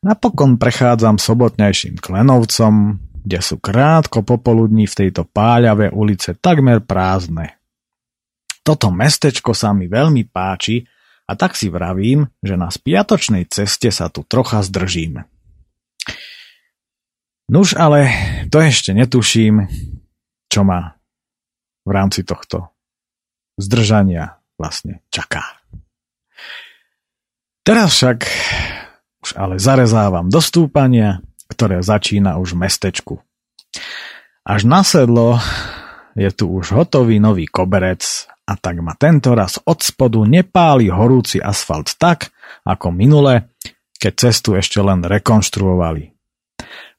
Napokon 0.00 0.56
prechádzam 0.56 1.20
sobotnejším 1.20 2.00
Klenovcom, 2.00 2.96
kde 3.28 3.38
sú 3.44 3.60
krátko 3.60 4.24
popoludní 4.24 4.88
v 4.88 4.96
tejto 5.04 5.28
páľavé 5.28 5.92
ulice 5.92 6.32
takmer 6.40 6.80
prázdne. 6.80 7.60
Toto 8.64 8.88
mestečko 8.88 9.52
sa 9.52 9.76
mi 9.76 9.84
veľmi 9.84 10.24
páči 10.32 10.88
a 11.28 11.32
tak 11.36 11.52
si 11.52 11.68
vravím, 11.68 12.32
že 12.40 12.56
na 12.56 12.72
spiatočnej 12.72 13.44
ceste 13.52 13.92
sa 13.92 14.08
tu 14.08 14.24
trocha 14.24 14.64
zdržím. 14.64 15.28
Nuž 17.52 17.76
ale 17.76 18.08
to 18.48 18.64
ešte 18.64 18.96
netuším, 18.96 19.68
čo 20.48 20.64
ma 20.64 20.96
v 21.84 21.90
rámci 21.92 22.24
tohto 22.24 22.72
zdržania 23.60 24.40
vlastne 24.56 25.04
čaká. 25.12 25.44
Teraz 27.64 28.00
však 28.00 28.24
už 29.20 29.30
ale 29.36 29.60
zarezávam 29.60 30.32
do 30.32 30.40
stúpania, 30.40 31.20
ktoré 31.52 31.84
začína 31.84 32.40
už 32.40 32.56
v 32.56 32.60
mestečku. 32.64 33.14
Až 34.44 34.64
na 34.64 34.80
sedlo 34.80 35.36
je 36.16 36.28
tu 36.32 36.48
už 36.48 36.72
hotový 36.72 37.20
nový 37.20 37.44
koberec 37.44 38.00
a 38.48 38.56
tak 38.56 38.80
ma 38.80 38.96
tento 38.96 39.36
raz 39.36 39.60
od 39.60 39.84
spodu 39.84 40.24
nepáli 40.24 40.88
horúci 40.88 41.36
asfalt 41.36 42.00
tak, 42.00 42.32
ako 42.64 42.88
minule, 42.88 43.52
keď 44.00 44.12
cestu 44.16 44.56
ešte 44.56 44.80
len 44.80 45.04
rekonštruovali. 45.04 46.16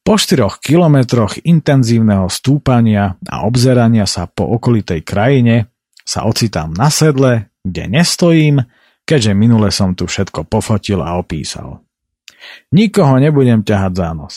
Po 0.05 0.13
4 0.15 0.45
kilometroch 0.61 1.41
intenzívneho 1.41 2.29
stúpania 2.29 3.17
a 3.25 3.43
obzerania 3.43 4.05
sa 4.05 4.29
po 4.29 4.45
okolitej 4.55 5.01
krajine 5.03 5.73
sa 6.05 6.25
ocitám 6.25 6.71
na 6.73 6.93
sedle, 6.93 7.51
kde 7.65 7.89
nestojím, 7.89 8.63
keďže 9.03 9.33
minule 9.33 9.69
som 9.73 9.97
tu 9.97 10.05
všetko 10.05 10.45
pofotil 10.47 11.01
a 11.01 11.17
opísal. 11.17 11.81
Nikoho 12.71 13.19
nebudem 13.19 13.65
ťahať 13.65 13.93
za 13.93 14.09
nos. 14.15 14.35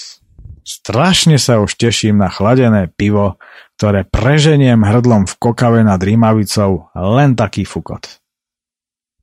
Strašne 0.63 1.43
sa 1.43 1.59
už 1.59 1.75
teším 1.75 2.23
na 2.23 2.31
chladené 2.31 2.91
pivo, 2.91 3.39
ktoré 3.83 4.07
preženiem 4.07 4.79
hrdlom 4.87 5.27
v 5.27 5.35
kokave 5.43 5.83
nad 5.83 5.99
Rímavicou 5.99 6.95
len 6.95 7.35
taký 7.35 7.67
fukot. 7.67 8.23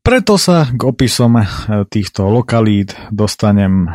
Preto 0.03 0.35
sa 0.35 0.67
k 0.67 0.83
opisom 0.83 1.39
e, 1.39 1.47
týchto 1.87 2.27
lokalít 2.27 2.91
dostanem 3.07 3.87
e, 3.87 3.89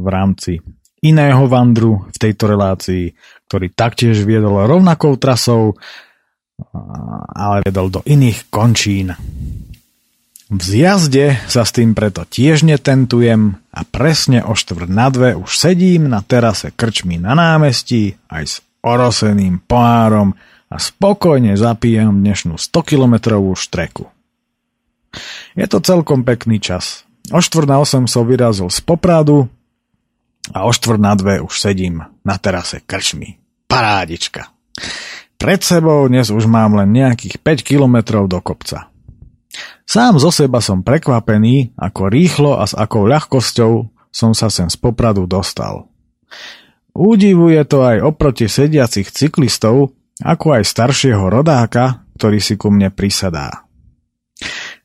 v 0.00 0.06
rámci 0.08 0.64
iného 1.04 1.44
vandru 1.44 2.08
v 2.08 2.16
tejto 2.16 2.56
relácii, 2.56 3.12
ktorý 3.52 3.76
taktiež 3.76 4.24
viedol 4.24 4.64
rovnakou 4.64 5.12
trasou, 5.20 5.76
ale 7.36 7.68
viedol 7.68 7.92
do 7.92 8.00
iných 8.00 8.48
končín. 8.48 9.12
V 10.48 10.62
zjazde 10.64 11.36
sa 11.52 11.68
s 11.68 11.76
tým 11.76 11.92
preto 11.92 12.24
tiež 12.24 12.64
netentujem 12.64 13.60
a 13.76 13.80
presne 13.84 14.40
o 14.40 14.56
štvrt 14.56 14.88
na 14.88 15.12
dve 15.12 15.36
už 15.36 15.52
sedím 15.52 16.08
na 16.08 16.24
terase 16.24 16.72
krčmy 16.72 17.20
na 17.20 17.36
námestí 17.36 18.16
aj 18.32 18.44
s 18.48 18.56
oroseným 18.86 19.58
pohárom 19.66 20.38
a 20.70 20.78
spokojne 20.78 21.58
zapíjam 21.58 22.22
dnešnú 22.22 22.54
100-kilometrovú 22.54 23.58
štreku. 23.58 24.06
Je 25.58 25.66
to 25.66 25.82
celkom 25.82 26.22
pekný 26.22 26.62
čas. 26.62 27.02
O 27.34 27.42
štvrt 27.42 27.66
na 27.66 27.82
8 27.82 28.06
som 28.06 28.22
vyrazil 28.22 28.70
z 28.70 28.78
Popradu 28.86 29.50
a 30.54 30.62
o 30.62 30.70
štvrt 30.70 31.02
na 31.02 31.18
dve 31.18 31.42
už 31.42 31.58
sedím 31.58 32.06
na 32.22 32.38
terase 32.38 32.86
krčmy. 32.86 33.42
Parádička. 33.66 34.54
Pred 35.36 35.60
sebou 35.66 36.06
dnes 36.06 36.30
už 36.30 36.46
mám 36.46 36.78
len 36.78 36.94
nejakých 36.94 37.42
5 37.42 37.66
kilometrov 37.66 38.30
do 38.30 38.38
kopca. 38.38 38.86
Sám 39.86 40.18
zo 40.18 40.30
seba 40.30 40.58
som 40.62 40.82
prekvapený, 40.82 41.74
ako 41.78 42.10
rýchlo 42.10 42.58
a 42.58 42.66
s 42.66 42.74
akou 42.74 43.06
ľahkosťou 43.06 43.72
som 44.14 44.30
sa 44.34 44.50
sem 44.50 44.70
z 44.70 44.76
Popradu 44.78 45.26
dostal. 45.26 45.90
Udivuje 46.96 47.60
to 47.68 47.84
aj 47.84 48.00
oproti 48.00 48.48
sediacich 48.48 49.12
cyklistov, 49.12 49.92
ako 50.24 50.46
aj 50.56 50.62
staršieho 50.64 51.28
rodáka, 51.28 52.08
ktorý 52.16 52.40
si 52.40 52.56
ku 52.56 52.72
mne 52.72 52.88
prisadá. 52.88 53.68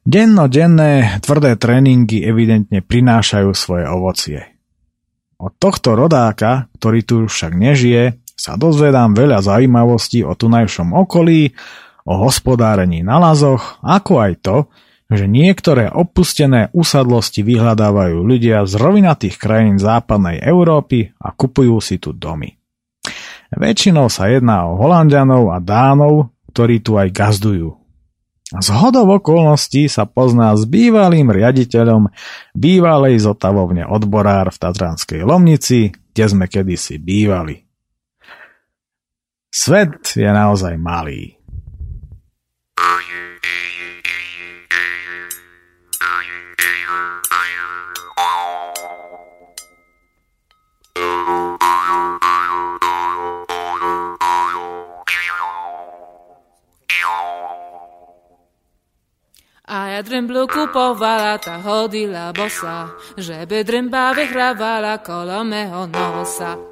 Denno-denné 0.04 1.24
tvrdé 1.24 1.56
tréningy 1.56 2.28
evidentne 2.28 2.84
prinášajú 2.84 3.52
svoje 3.56 3.86
ovocie. 3.88 4.40
Od 5.40 5.56
tohto 5.56 5.96
rodáka, 5.96 6.68
ktorý 6.76 7.00
tu 7.08 7.16
však 7.32 7.56
nežije, 7.56 8.20
sa 8.36 8.60
dozvedám 8.60 9.16
veľa 9.16 9.40
zaujímavostí 9.40 10.26
o 10.28 10.36
tunajšom 10.36 10.92
okolí, 10.92 11.54
o 12.04 12.14
hospodárení 12.28 13.06
na 13.06 13.22
lazoch, 13.22 13.78
ako 13.86 14.14
aj 14.20 14.34
to, 14.42 14.58
že 15.12 15.28
niektoré 15.28 15.92
opustené 15.92 16.72
usadlosti 16.72 17.44
vyhľadávajú 17.44 18.24
ľudia 18.24 18.64
z 18.64 18.74
rovinatých 18.80 19.36
krajín 19.36 19.76
západnej 19.76 20.40
Európy 20.40 21.12
a 21.20 21.36
kupujú 21.36 21.84
si 21.84 22.00
tu 22.00 22.16
domy. 22.16 22.56
Väčšinou 23.52 24.08
sa 24.08 24.32
jedná 24.32 24.72
o 24.72 24.80
Holandianov 24.80 25.52
a 25.52 25.60
Dánov, 25.60 26.32
ktorí 26.56 26.80
tu 26.80 26.96
aj 26.96 27.12
gazdujú. 27.12 27.76
Z 28.52 28.68
hodov 28.72 29.24
okolností 29.24 29.88
sa 29.88 30.08
pozná 30.08 30.56
s 30.56 30.68
bývalým 30.68 31.32
riaditeľom 31.32 32.12
bývalej 32.56 33.24
zotavovne 33.24 33.88
odborár 33.88 34.52
v 34.52 34.60
Tatranskej 34.60 35.24
Lomnici, 35.24 35.92
kde 35.92 36.26
sme 36.28 36.46
kedysi 36.52 37.00
bývali. 37.00 37.64
Svet 39.52 40.16
je 40.16 40.28
naozaj 40.28 40.80
malý. 40.80 41.41
Dremblu 60.04 60.48
kupovala, 60.48 61.38
ta 61.38 61.58
hodila 61.58 62.34
bosa, 62.34 62.90
żeby 63.18 63.64
dręba 63.64 64.14
wychrawala 64.14 64.98
kolo 64.98 65.44
nosa. 65.44 66.72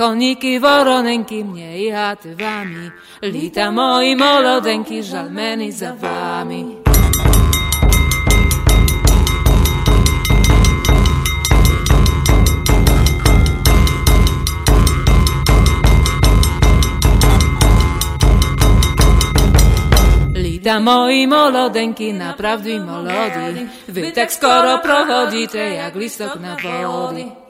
koniki, 0.00 0.60
woronenki, 0.60 1.44
mnie 1.44 1.86
i 1.86 1.90
chaty 1.90 2.36
wami. 2.36 2.90
Lita 3.22 3.70
moi 3.70 4.16
molodenki, 4.16 5.02
żal 5.02 5.30
meni 5.30 5.72
za 5.72 5.94
wami. 5.94 6.79
Lita 20.70 20.80
moji 20.80 21.26
molodenky, 21.26 22.12
naprawdę 22.12 22.80
molody, 22.80 23.66
wy 23.88 24.12
tak 24.12 24.32
skoro 24.32 24.78
prochodzicie 24.78 25.74
jak 25.74 25.94
listok 25.94 26.40
na 26.40 26.56
wody. 26.56 27.49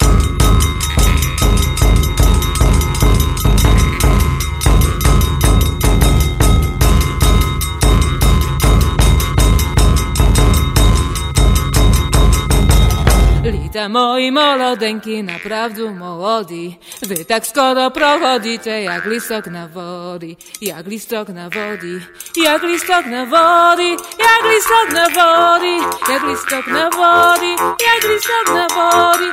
Lita 13.50 13.88
moi 13.88 14.32
molodenki, 14.32 15.24
naprawdę 15.24 15.90
młodi 15.90 16.78
Wy 17.02 17.24
tak 17.24 17.46
skoro 17.46 17.90
prochodzicie 17.90 18.82
jak 18.82 19.04
listok 19.04 19.46
na 19.46 19.68
wody 19.68 20.36
Jak 20.60 20.86
listok 20.86 21.28
na 21.28 21.50
wody 21.50 22.00
Jak 22.36 22.62
listok 22.62 23.06
na 23.06 23.26
wody 23.26 23.90
Jak 24.18 24.42
listok 24.52 24.92
na 24.92 25.08
wody 25.08 25.78
Jak 26.08 26.22
listok 26.22 26.66
na 26.66 26.90
wody 26.90 27.56
Jak 27.86 28.04
listok 28.10 28.46
na 28.54 28.66
wody 28.68 29.32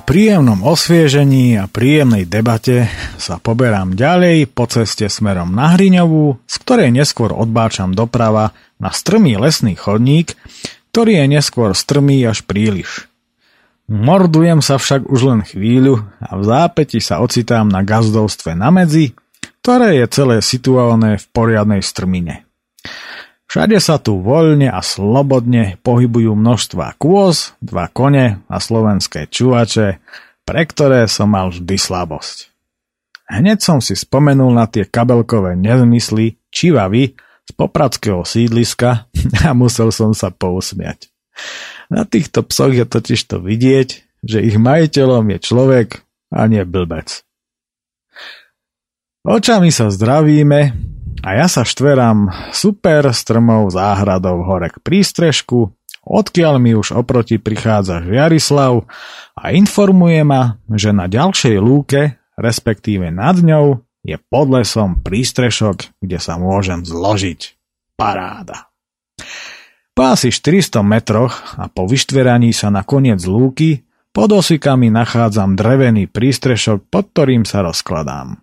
Po 0.00 0.16
príjemnom 0.16 0.64
osviežení 0.64 1.60
a 1.60 1.68
príjemnej 1.68 2.24
debate 2.24 2.88
sa 3.20 3.36
poberám 3.36 3.92
ďalej 3.92 4.48
po 4.48 4.64
ceste 4.64 5.04
smerom 5.12 5.52
na 5.52 5.76
Hriňovú, 5.76 6.40
z 6.48 6.54
ktorej 6.64 6.88
neskôr 6.88 7.36
odbáčam 7.36 7.92
doprava 7.92 8.56
na 8.80 8.96
strmý 8.96 9.36
lesný 9.36 9.76
chodník, 9.76 10.40
ktorý 10.88 11.20
je 11.20 11.26
neskôr 11.36 11.76
strmý 11.76 12.24
až 12.24 12.40
príliš. 12.48 13.12
Mordujem 13.92 14.64
sa 14.64 14.80
však 14.80 15.04
už 15.04 15.20
len 15.20 15.40
chvíľu 15.44 16.00
a 16.16 16.32
v 16.32 16.42
zápäti 16.48 17.04
sa 17.04 17.20
ocitám 17.20 17.68
na 17.68 17.84
gazdovstve 17.84 18.56
na 18.56 18.72
medzi, 18.72 19.12
ktoré 19.60 20.00
je 20.00 20.06
celé 20.08 20.40
situované 20.40 21.20
v 21.20 21.28
poriadnej 21.28 21.84
strmine. 21.84 22.48
Všade 23.50 23.82
sa 23.82 23.98
tu 23.98 24.22
voľne 24.22 24.70
a 24.70 24.78
slobodne 24.78 25.74
pohybujú 25.82 26.38
množstva 26.38 26.94
kôz, 27.02 27.58
dva 27.58 27.90
kone 27.90 28.46
a 28.46 28.56
slovenské 28.62 29.26
čuvače, 29.26 29.98
pre 30.46 30.62
ktoré 30.70 31.10
som 31.10 31.34
mal 31.34 31.50
vždy 31.50 31.74
slabosť. 31.74 32.46
Hneď 33.26 33.58
som 33.58 33.82
si 33.82 33.98
spomenul 33.98 34.54
na 34.54 34.70
tie 34.70 34.86
kabelkové 34.86 35.58
nezmysly 35.58 36.38
čivavy 36.54 37.18
z 37.18 37.50
popradského 37.58 38.22
sídliska 38.22 39.10
a 39.46 39.50
musel 39.50 39.90
som 39.90 40.14
sa 40.14 40.30
pousmiať. 40.30 41.10
Na 41.90 42.06
týchto 42.06 42.46
psoch 42.46 42.70
je 42.70 42.86
totiž 42.86 43.18
to 43.26 43.42
vidieť, 43.42 43.88
že 44.22 44.46
ich 44.46 44.62
majiteľom 44.62 45.26
je 45.26 45.38
človek 45.42 46.06
a 46.30 46.46
nie 46.46 46.62
blbec. 46.62 47.26
Očami 49.26 49.74
sa 49.74 49.90
zdravíme 49.90 50.89
a 51.20 51.36
ja 51.36 51.46
sa 51.46 51.68
štverám 51.68 52.50
super 52.52 53.12
strmou 53.12 53.68
záhradou 53.68 54.40
hore 54.44 54.72
k 54.72 54.80
prístrežku, 54.80 55.72
odkiaľ 56.04 56.56
mi 56.56 56.72
už 56.72 56.96
oproti 56.96 57.36
prichádza 57.36 58.00
Žiarislav 58.00 58.88
a 59.36 59.44
informuje 59.52 60.24
ma, 60.24 60.56
že 60.72 60.96
na 60.96 61.06
ďalšej 61.06 61.56
lúke, 61.60 62.16
respektíve 62.40 63.12
nad 63.12 63.36
ňou, 63.36 63.84
je 64.00 64.16
pod 64.16 64.48
lesom 64.48 64.96
prístrešok, 65.04 66.00
kde 66.00 66.16
sa 66.16 66.40
môžem 66.40 66.80
zložiť. 66.88 67.56
Paráda. 68.00 68.72
Po 69.92 70.08
asi 70.08 70.32
400 70.32 70.80
metroch 70.80 71.60
a 71.60 71.68
po 71.68 71.84
vyštveraní 71.84 72.56
sa 72.56 72.72
na 72.72 72.80
koniec 72.80 73.20
lúky 73.28 73.84
pod 74.16 74.32
osikami 74.32 74.88
nachádzam 74.88 75.52
drevený 75.52 76.08
prístrešok, 76.08 76.88
pod 76.88 77.12
ktorým 77.12 77.44
sa 77.44 77.60
rozkladám 77.60 78.40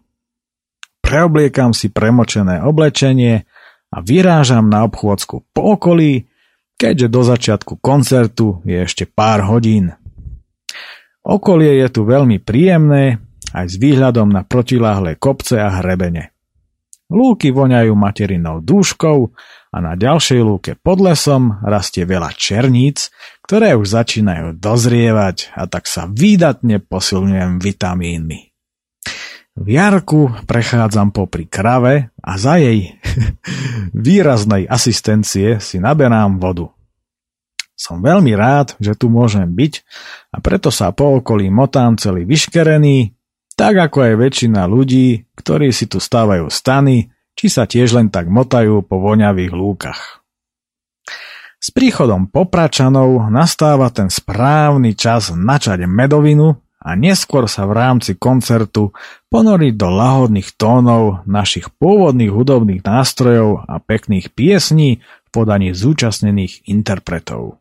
preobliekam 1.08 1.72
si 1.72 1.88
premočené 1.88 2.60
oblečenie 2.60 3.48
a 3.88 3.98
vyrážam 4.04 4.68
na 4.68 4.84
obchôdzku 4.84 5.56
po 5.56 5.62
okolí, 5.80 6.28
keďže 6.76 7.08
do 7.08 7.22
začiatku 7.24 7.74
koncertu 7.80 8.60
je 8.68 8.84
ešte 8.84 9.08
pár 9.08 9.48
hodín. 9.48 9.96
Okolie 11.24 11.80
je 11.80 11.88
tu 11.88 12.04
veľmi 12.04 12.44
príjemné, 12.44 13.24
aj 13.56 13.66
s 13.72 13.76
výhľadom 13.80 14.28
na 14.28 14.44
protiláhle 14.44 15.16
kopce 15.16 15.56
a 15.56 15.80
hrebene. 15.80 16.36
Lúky 17.08 17.56
voňajú 17.56 17.96
materinou 17.96 18.60
dúškou 18.60 19.32
a 19.72 19.78
na 19.80 19.96
ďalšej 19.96 20.42
lúke 20.44 20.76
pod 20.76 21.00
lesom 21.00 21.64
rastie 21.64 22.04
veľa 22.04 22.36
černíc, 22.36 23.16
ktoré 23.48 23.80
už 23.80 23.96
začínajú 23.96 24.60
dozrievať 24.60 25.56
a 25.56 25.72
tak 25.72 25.88
sa 25.88 26.04
výdatne 26.12 26.84
posilňujem 26.84 27.64
vitamínmi. 27.64 28.57
V 29.58 29.74
jarku 29.74 30.30
prechádzam 30.46 31.10
popri 31.10 31.50
krave 31.50 32.14
a 32.22 32.38
za 32.38 32.62
jej 32.62 32.94
výraznej 34.06 34.70
asistencie 34.70 35.58
si 35.58 35.82
naberám 35.82 36.38
vodu. 36.38 36.70
Som 37.74 38.06
veľmi 38.06 38.38
rád, 38.38 38.78
že 38.78 38.94
tu 38.94 39.10
môžem 39.10 39.50
byť 39.50 39.74
a 40.34 40.38
preto 40.46 40.70
sa 40.70 40.94
po 40.94 41.18
okolí 41.22 41.50
motám 41.50 41.98
celý 41.98 42.26
vyškerený, 42.30 43.18
tak 43.58 43.82
ako 43.90 43.98
aj 44.06 44.14
väčšina 44.22 44.70
ľudí, 44.70 45.26
ktorí 45.34 45.74
si 45.74 45.90
tu 45.90 45.98
stávajú 45.98 46.54
stany, 46.54 47.10
či 47.34 47.50
sa 47.50 47.66
tiež 47.66 47.98
len 47.98 48.14
tak 48.14 48.30
motajú 48.30 48.86
po 48.86 49.02
voňavých 49.02 49.54
lúkach. 49.58 50.22
S 51.58 51.74
príchodom 51.74 52.30
popračanov 52.30 53.34
nastáva 53.34 53.90
ten 53.90 54.14
správny 54.14 54.94
čas 54.94 55.34
načať 55.34 55.90
medovinu 55.90 56.62
a 56.88 56.96
neskôr 56.96 57.52
sa 57.52 57.68
v 57.68 57.76
rámci 57.76 58.16
koncertu 58.16 58.96
ponoriť 59.28 59.74
do 59.76 59.92
lahodných 59.92 60.56
tónov 60.56 61.28
našich 61.28 61.68
pôvodných 61.76 62.32
hudobných 62.32 62.80
nástrojov 62.88 63.68
a 63.68 63.76
pekných 63.84 64.32
piesní 64.32 65.04
v 65.04 65.30
podaní 65.36 65.76
zúčastnených 65.76 66.72
interpretov. 66.72 67.60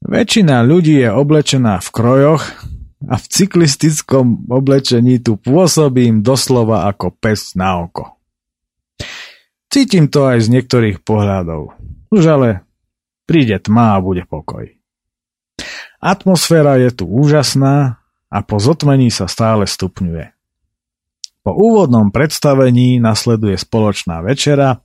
Väčšina 0.00 0.64
ľudí 0.64 1.04
je 1.04 1.12
oblečená 1.12 1.84
v 1.84 1.88
krojoch 1.92 2.42
a 3.04 3.14
v 3.20 3.24
cyklistickom 3.28 4.48
oblečení 4.48 5.20
tu 5.20 5.36
pôsobím 5.36 6.24
doslova 6.24 6.88
ako 6.88 7.12
pes 7.12 7.52
na 7.52 7.84
oko. 7.84 8.16
Cítim 9.68 10.08
to 10.08 10.24
aj 10.24 10.48
z 10.48 10.56
niektorých 10.56 11.04
pohľadov. 11.04 11.76
Už 12.08 12.22
ale 12.24 12.64
príde 13.28 13.60
tma 13.60 14.00
a 14.00 14.02
bude 14.02 14.24
pokoj. 14.24 14.72
Atmosféra 16.00 16.76
je 16.76 16.92
tu 16.92 17.04
úžasná 17.08 18.02
a 18.28 18.38
po 18.44 18.60
zotmení 18.60 19.08
sa 19.08 19.30
stále 19.30 19.64
stupňuje. 19.64 20.36
Po 21.46 21.54
úvodnom 21.54 22.10
predstavení 22.10 22.98
nasleduje 22.98 23.54
spoločná 23.54 24.18
večera, 24.18 24.82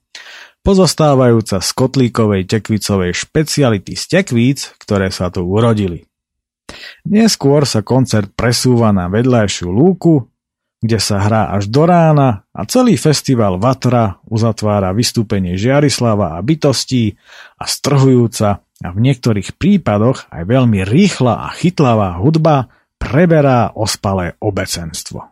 pozostávajúca 0.62 1.58
z 1.58 1.70
kotlíkovej 1.74 2.46
tekvicovej 2.46 3.18
špeciality 3.18 3.98
z 3.98 4.04
tekvíc, 4.06 4.78
ktoré 4.78 5.10
sa 5.10 5.34
tu 5.34 5.42
urodili. 5.42 6.06
Neskôr 7.10 7.66
sa 7.66 7.82
koncert 7.82 8.32
presúva 8.38 8.94
na 8.94 9.10
vedľajšiu 9.10 9.68
lúku, 9.74 10.30
kde 10.82 10.98
sa 10.98 11.22
hrá 11.22 11.54
až 11.54 11.70
do 11.70 11.86
rána 11.86 12.46
a 12.54 12.62
celý 12.66 12.98
festival 12.98 13.62
Vatra 13.62 14.18
uzatvára 14.26 14.94
vystúpenie 14.94 15.54
Žiarislava 15.58 16.38
a 16.38 16.40
bytostí 16.42 17.18
a 17.58 17.70
strhujúca 17.70 18.66
a 18.82 18.90
v 18.90 19.00
niektorých 19.00 19.56
prípadoch 19.58 20.30
aj 20.34 20.44
veľmi 20.46 20.82
rýchla 20.82 21.48
a 21.48 21.54
chytlavá 21.54 22.18
hudba 22.18 22.70
preberá 22.98 23.74
ospalé 23.74 24.38
obecenstvo. 24.42 25.26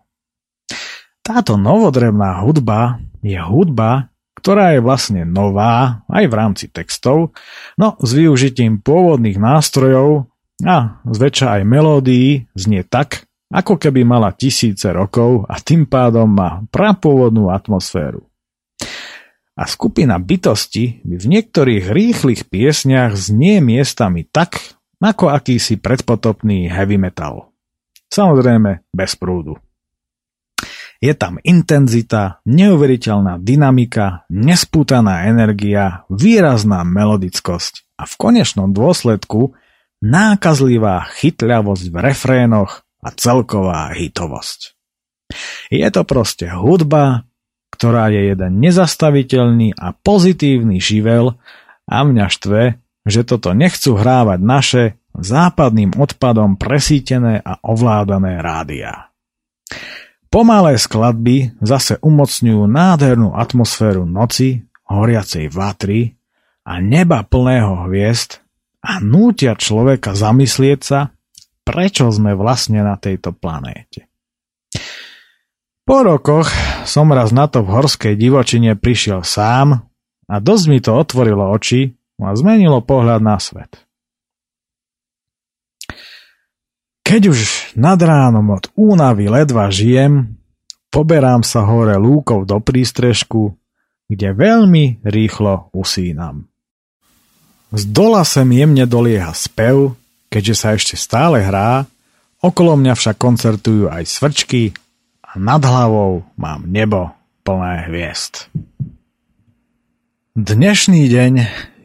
Táto 1.22 1.58
novodrevná 1.58 2.41
hudba 2.41 2.97
je 3.22 3.38
hudba, 3.38 4.10
ktorá 4.38 4.74
je 4.74 4.82
vlastne 4.82 5.28
nová 5.28 6.02
aj 6.10 6.26
v 6.26 6.34
rámci 6.34 6.66
textov, 6.72 7.36
no 7.78 8.00
s 8.00 8.10
využitím 8.16 8.82
pôvodných 8.82 9.38
nástrojov 9.38 10.32
a 10.64 11.02
zväčša 11.06 11.60
aj 11.60 11.62
melódií 11.68 12.50
znie 12.56 12.86
tak, 12.88 13.30
ako 13.50 13.82
keby 13.82 14.06
mala 14.06 14.34
tisíce 14.34 14.89
rokov 14.93 15.45
a 15.50 15.58
tým 15.58 15.89
pádom 15.89 16.30
má 16.30 16.62
prapôvodnú 16.70 17.50
atmosféru 17.50 18.28
a 19.60 19.68
skupina 19.68 20.16
bytosti 20.24 21.03
by 21.03 21.16
v 21.20 21.26
niektorých 21.28 21.91
rýchlych 21.91 22.47
piesniach 22.47 23.20
znie 23.20 23.60
miestami 23.60 24.24
tak, 24.24 24.80
ako 25.03 25.36
akýsi 25.36 25.76
predpotopný 25.76 26.72
heavy 26.72 26.95
metal. 26.95 27.51
Samozrejme 28.07 28.88
bez 28.95 29.20
prúdu. 29.20 29.60
Je 30.99 31.16
tam 31.16 31.39
intenzita, 31.43 32.43
neuveriteľná 32.43 33.39
dynamika, 33.39 34.28
nespútaná 34.28 35.32
energia, 35.32 36.03
výrazná 36.12 36.84
melodickosť 36.84 37.88
a 37.95 38.03
v 38.03 38.14
konečnom 38.20 38.76
dôsledku 38.76 39.55
nákazlivá 40.03 41.07
chytľavosť 41.16 41.86
v 41.91 41.95
refrénoch 41.99 42.84
a 42.99 43.10
celková 43.16 43.95
hitovosť. 43.95 44.76
Je 45.72 45.88
to 45.88 46.03
proste 46.03 46.51
hudba, 46.51 47.28
ktorá 47.70 48.09
je 48.11 48.34
jeden 48.34 48.59
nezastaviteľný 48.59 49.78
a 49.78 49.93
pozitívny 49.93 50.82
živel 50.82 51.38
a 51.89 51.97
mňa 52.05 52.28
štve, 52.30 52.63
že 53.07 53.22
toto 53.26 53.55
nechcú 53.55 53.97
hrávať 53.97 54.39
naše 54.41 54.84
západným 55.17 55.97
odpadom 55.97 56.55
presítené 56.55 57.41
a 57.41 57.57
ovládané 57.65 58.39
rádia. 58.39 59.09
Pomalé 60.30 60.78
skladby 60.78 61.57
zase 61.57 61.97
umocňujú 62.05 62.70
nádhernú 62.70 63.34
atmosféru 63.34 64.05
noci, 64.05 64.61
horiacej 64.86 65.49
vatry 65.49 66.13
a 66.65 66.78
neba 66.78 67.26
plného 67.26 67.89
hviezd 67.89 68.45
a 68.86 69.01
nútia 69.01 69.57
človeka 69.57 70.13
zamyslieť 70.13 70.80
sa, 70.86 71.09
prečo 71.65 72.09
sme 72.13 72.38
vlastne 72.38 72.86
na 72.86 72.93
tejto 73.01 73.34
planéte. 73.34 74.05
Po 75.82 76.05
rokoch 76.05 76.53
som 76.89 77.05
raz 77.13 77.29
na 77.29 77.45
to 77.45 77.61
v 77.61 77.69
horskej 77.69 78.17
divočine 78.17 78.73
prišiel 78.73 79.21
sám 79.21 79.85
a 80.25 80.35
dosť 80.41 80.65
mi 80.65 80.81
to 80.81 80.97
otvorilo 80.97 81.53
oči 81.53 81.93
a 82.19 82.33
zmenilo 82.33 82.81
pohľad 82.81 83.21
na 83.21 83.37
svet. 83.37 83.85
Keď 87.05 87.21
už 87.29 87.39
nad 87.73 87.97
ránom 87.97 88.53
od 88.53 88.69
únavy 88.77 89.29
ledva 89.29 89.69
žijem, 89.73 90.37
poberám 90.93 91.41
sa 91.41 91.65
hore 91.65 91.97
lúkov 91.97 92.45
do 92.45 92.61
prístrežku, 92.61 93.57
kde 94.05 94.29
veľmi 94.33 95.01
rýchlo 95.01 95.73
usínam. 95.73 96.45
Z 97.69 97.85
dola 97.89 98.25
sem 98.25 98.45
jemne 98.49 98.85
dolieha 98.89 99.33
spev, 99.33 99.93
keďže 100.29 100.55
sa 100.57 100.73
ešte 100.73 100.97
stále 100.97 101.41
hrá, 101.45 101.85
okolo 102.41 102.77
mňa 102.77 102.93
však 102.97 103.17
koncertujú 103.17 103.89
aj 103.89 104.09
svrčky, 104.09 104.73
a 105.30 105.38
nad 105.38 105.61
hlavou 105.61 106.25
mám 106.41 106.65
nebo 106.65 107.13
plné 107.45 107.86
hviezd. 107.86 108.49
Dnešný 110.34 111.05
deň 111.05 111.34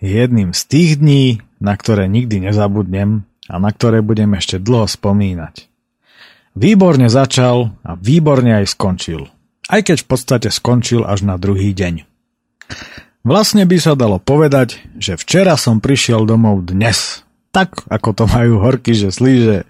je 0.01 0.09
jedným 0.09 0.57
z 0.57 0.61
tých 0.65 0.91
dní, 0.97 1.45
na 1.61 1.77
ktoré 1.77 2.09
nikdy 2.09 2.49
nezabudnem 2.49 3.29
a 3.45 3.55
na 3.61 3.69
ktoré 3.69 4.01
budem 4.01 4.33
ešte 4.33 4.57
dlho 4.57 4.89
spomínať. 4.89 5.69
Výborne 6.57 7.11
začal 7.13 7.75
a 7.85 7.99
výborne 7.99 8.65
aj 8.65 8.73
skončil. 8.73 9.29
Aj 9.69 9.81
keď 9.83 10.05
v 10.05 10.09
podstate 10.09 10.49
skončil 10.49 11.05
až 11.05 11.27
na 11.27 11.37
druhý 11.37 11.75
deň. 11.77 12.07
Vlastne 13.25 13.65
by 13.65 13.77
sa 13.81 13.97
dalo 13.97 14.21
povedať, 14.21 14.81
že 15.01 15.17
včera 15.17 15.57
som 15.57 15.81
prišiel 15.81 16.29
domov 16.29 16.65
dnes. 16.69 17.25
Tak, 17.51 17.89
ako 17.89 18.11
to 18.13 18.25
majú 18.29 18.61
horky, 18.61 18.93
že 18.93 19.13
slíže 19.13 19.65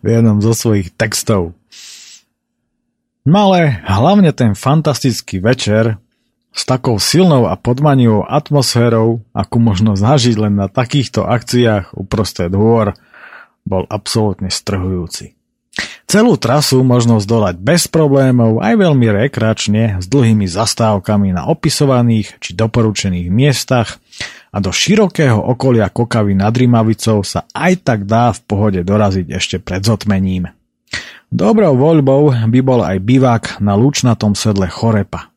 v 0.00 0.06
jednom 0.06 0.38
zo 0.38 0.54
svojich 0.54 0.94
textov. 0.94 1.54
No 3.22 3.50
ale 3.50 3.78
hlavne 3.86 4.34
ten 4.34 4.58
fantastický 4.58 5.38
večer 5.38 6.02
s 6.52 6.62
takou 6.66 6.98
silnou 6.98 7.46
a 7.46 7.54
podmanivou 7.54 8.26
atmosférou, 8.26 9.22
akú 9.30 9.62
možno 9.62 9.94
zažiť 9.94 10.36
len 10.36 10.58
na 10.58 10.66
takýchto 10.66 11.24
akciách 11.24 11.94
uprostred 11.94 12.52
hôr, 12.52 12.98
bol 13.62 13.86
absolútne 13.86 14.50
strhujúci. 14.50 15.38
Celú 16.04 16.36
trasu 16.36 16.84
možno 16.84 17.22
zdolať 17.24 17.56
bez 17.56 17.88
problémov 17.88 18.60
aj 18.60 18.74
veľmi 18.76 19.08
rekreačne 19.24 20.02
s 20.02 20.04
dlhými 20.12 20.44
zastávkami 20.44 21.32
na 21.32 21.48
opisovaných 21.48 22.36
či 22.36 22.52
doporučených 22.52 23.32
miestach 23.32 23.96
a 24.52 24.60
do 24.60 24.68
širokého 24.68 25.40
okolia 25.40 25.88
Kokavy 25.88 26.36
nad 26.36 26.52
Rimavicou 26.52 27.24
sa 27.24 27.48
aj 27.56 27.80
tak 27.80 28.04
dá 28.04 28.28
v 28.36 28.44
pohode 28.44 28.84
doraziť 28.84 29.26
ešte 29.32 29.56
pred 29.56 29.80
zotmením. 29.80 30.52
Dobrou 31.32 31.72
voľbou 31.80 32.28
by 32.44 32.60
bol 32.60 32.84
aj 32.84 33.00
bivák 33.00 33.44
na 33.64 33.72
lúčnatom 33.72 34.36
sedle 34.36 34.68
Chorepa. 34.68 35.32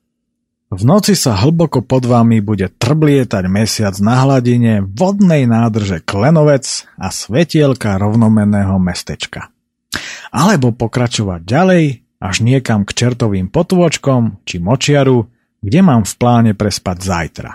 V 0.67 0.83
noci 0.83 1.15
sa 1.15 1.39
hlboko 1.39 1.87
pod 1.87 2.03
vami 2.03 2.43
bude 2.43 2.67
trblietať 2.67 3.47
mesiac 3.47 3.95
na 4.03 4.27
hladine 4.27 4.83
vodnej 4.83 5.47
nádrže 5.47 6.03
Klenovec 6.03 6.83
a 6.99 7.07
svetielka 7.15 7.95
rovnomenného 7.95 8.75
mestečka. 8.75 9.55
Alebo 10.35 10.75
pokračovať 10.75 11.47
ďalej 11.47 11.83
až 12.19 12.35
niekam 12.43 12.83
k 12.83 12.91
čertovým 12.91 13.47
potôčkom 13.47 14.43
či 14.43 14.59
močiaru, 14.59 15.31
kde 15.63 15.79
mám 15.79 16.03
v 16.03 16.13
pláne 16.19 16.51
prespať 16.59 16.97
zajtra. 17.07 17.51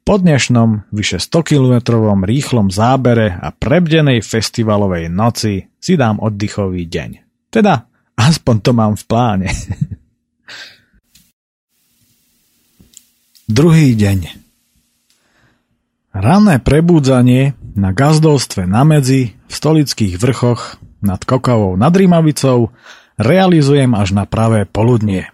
Po 0.00 0.16
dnešnom 0.16 0.88
vyše 0.96 1.20
100-kilometrovom 1.20 2.24
rýchlom 2.24 2.72
zábere 2.72 3.36
a 3.36 3.52
prebdenej 3.52 4.24
festivalovej 4.24 5.12
noci 5.12 5.68
si 5.76 5.92
dám 6.00 6.24
oddychový 6.24 6.88
deň. 6.88 7.23
Teda, 7.54 7.86
aspoň 8.18 8.56
to 8.66 8.70
mám 8.74 8.98
v 8.98 9.04
pláne. 9.06 9.46
Druhý 13.46 13.94
deň. 13.94 14.42
Ranné 16.10 16.58
prebúdzanie 16.58 17.54
na 17.78 17.94
gazdovstve 17.94 18.66
na 18.66 18.82
medzi 18.82 19.38
v 19.46 19.54
stolických 19.54 20.18
vrchoch 20.18 20.82
nad 20.98 21.22
Kokavou 21.22 21.78
nad 21.78 21.94
Rimavicou 21.94 22.74
realizujem 23.14 23.94
až 23.94 24.18
na 24.18 24.26
pravé 24.26 24.66
poludnie. 24.66 25.30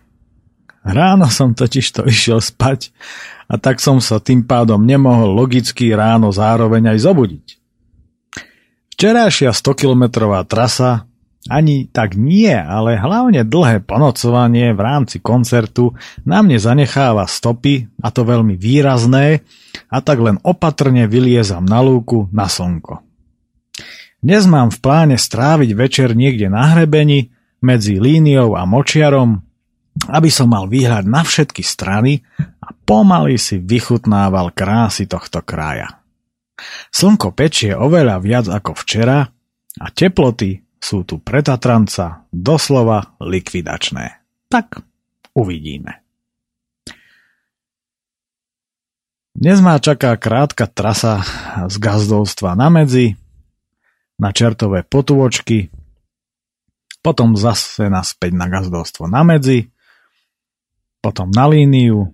Ráno 0.85 1.29
som 1.33 1.57
totiž 1.57 1.87
to 1.89 2.05
išiel 2.05 2.45
spať 2.45 2.93
a 3.49 3.57
tak 3.57 3.81
som 3.81 4.01
sa 4.01 4.21
tým 4.21 4.45
pádom 4.45 4.85
nemohol 4.85 5.33
logicky 5.33 5.93
ráno 5.93 6.33
zároveň 6.33 6.97
aj 6.97 6.99
zobudiť. 7.01 7.47
Včerajšia 8.97 9.53
100-kilometrová 9.57 10.45
trasa 10.45 11.09
ani 11.51 11.90
tak 11.90 12.14
nie, 12.14 12.55
ale 12.55 12.94
hlavne 12.94 13.42
dlhé 13.42 13.82
ponocovanie 13.82 14.70
v 14.70 14.80
rámci 14.80 15.18
koncertu 15.18 15.98
na 16.22 16.46
mne 16.46 16.62
zanecháva 16.62 17.26
stopy, 17.26 17.90
a 17.98 18.14
to 18.14 18.22
veľmi 18.22 18.55
výrazné, 18.55 19.42
a 19.90 19.98
tak 19.98 20.22
len 20.22 20.38
opatrne 20.46 21.11
vyliezam 21.11 21.66
na 21.66 21.82
lúku 21.82 22.30
na 22.30 22.46
slnko. 22.46 23.03
Dnes 24.22 24.46
mám 24.46 24.70
v 24.70 24.78
pláne 24.78 25.16
stráviť 25.18 25.70
večer 25.74 26.14
niekde 26.14 26.46
na 26.46 26.70
hrebeni, 26.70 27.34
medzi 27.61 28.01
líniou 28.01 28.57
a 28.57 28.64
močiarom, 28.64 29.44
aby 30.09 30.30
som 30.32 30.48
mal 30.48 30.64
výhľad 30.64 31.05
na 31.05 31.20
všetky 31.20 31.61
strany 31.61 32.24
a 32.40 32.72
pomaly 32.72 33.36
si 33.36 33.61
vychutnával 33.61 34.53
krásy 34.57 35.05
tohto 35.05 35.44
kraja. 35.44 36.01
Slnko 36.92 37.32
pečie 37.32 37.72
oveľa 37.72 38.16
viac 38.20 38.46
ako 38.48 38.76
včera 38.76 39.24
a 39.80 39.86
teploty 39.92 40.61
sú 40.81 41.05
tu 41.05 41.20
pre 41.20 41.45
Tatranca 41.45 42.24
doslova 42.33 43.14
likvidačné. 43.20 44.24
Tak 44.49 44.81
uvidíme. 45.37 46.01
Dnes 49.31 49.62
má 49.62 49.78
čaká 49.78 50.16
krátka 50.18 50.66
trasa 50.66 51.22
z 51.70 51.76
gazdovstva 51.78 52.59
na 52.59 52.68
medzi, 52.68 53.14
na 54.20 54.35
čertové 54.35 54.85
potôčky, 54.85 55.72
potom 57.01 57.37
zase 57.37 57.89
naspäť 57.89 58.37
na 58.37 58.53
gazdovstvo 58.53 59.09
na 59.09 59.24
medzi, 59.24 59.72
potom 61.01 61.33
na 61.33 61.49
líniu 61.49 62.12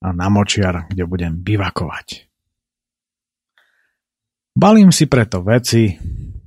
a 0.00 0.08
na 0.16 0.32
močiar, 0.32 0.88
kde 0.88 1.04
budem 1.04 1.36
bivakovať. 1.36 2.24
Balím 4.56 4.92
si 4.92 5.04
preto 5.08 5.44
veci, 5.44 5.96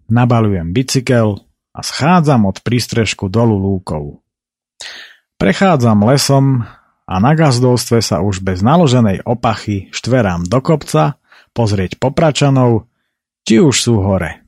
nabalujem 0.10 0.72
bicykel 0.72 1.42
a 1.76 1.80
schádzam 1.84 2.48
od 2.48 2.64
prístrežku 2.64 3.28
dolu 3.28 3.60
lúkov. 3.60 4.24
Prechádzam 5.36 6.08
lesom 6.08 6.64
a 7.06 7.16
na 7.20 7.36
gazdovstve 7.36 8.00
sa 8.00 8.24
už 8.24 8.42
bez 8.42 8.64
naloženej 8.64 9.28
opachy 9.28 9.92
štverám 9.92 10.48
do 10.48 10.60
kopca 10.64 11.20
pozrieť 11.52 12.00
popračanov, 12.00 12.88
či 13.46 13.62
už 13.62 13.76
sú 13.76 14.02
hore. 14.02 14.42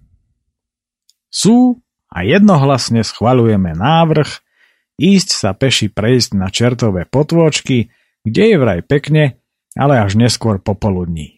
Sú 1.28 1.84
a 2.08 2.24
jednohlasne 2.24 3.04
schvalujeme 3.04 3.76
návrh 3.76 4.30
ísť 4.98 5.30
sa 5.30 5.52
peši 5.54 5.94
prejsť 5.94 6.34
na 6.34 6.50
čertové 6.50 7.06
potôčky, 7.06 7.94
kde 8.26 8.44
je 8.50 8.58
vraj 8.58 8.82
pekne, 8.82 9.38
ale 9.78 10.02
až 10.02 10.18
neskôr 10.18 10.58
popoludní. 10.58 11.37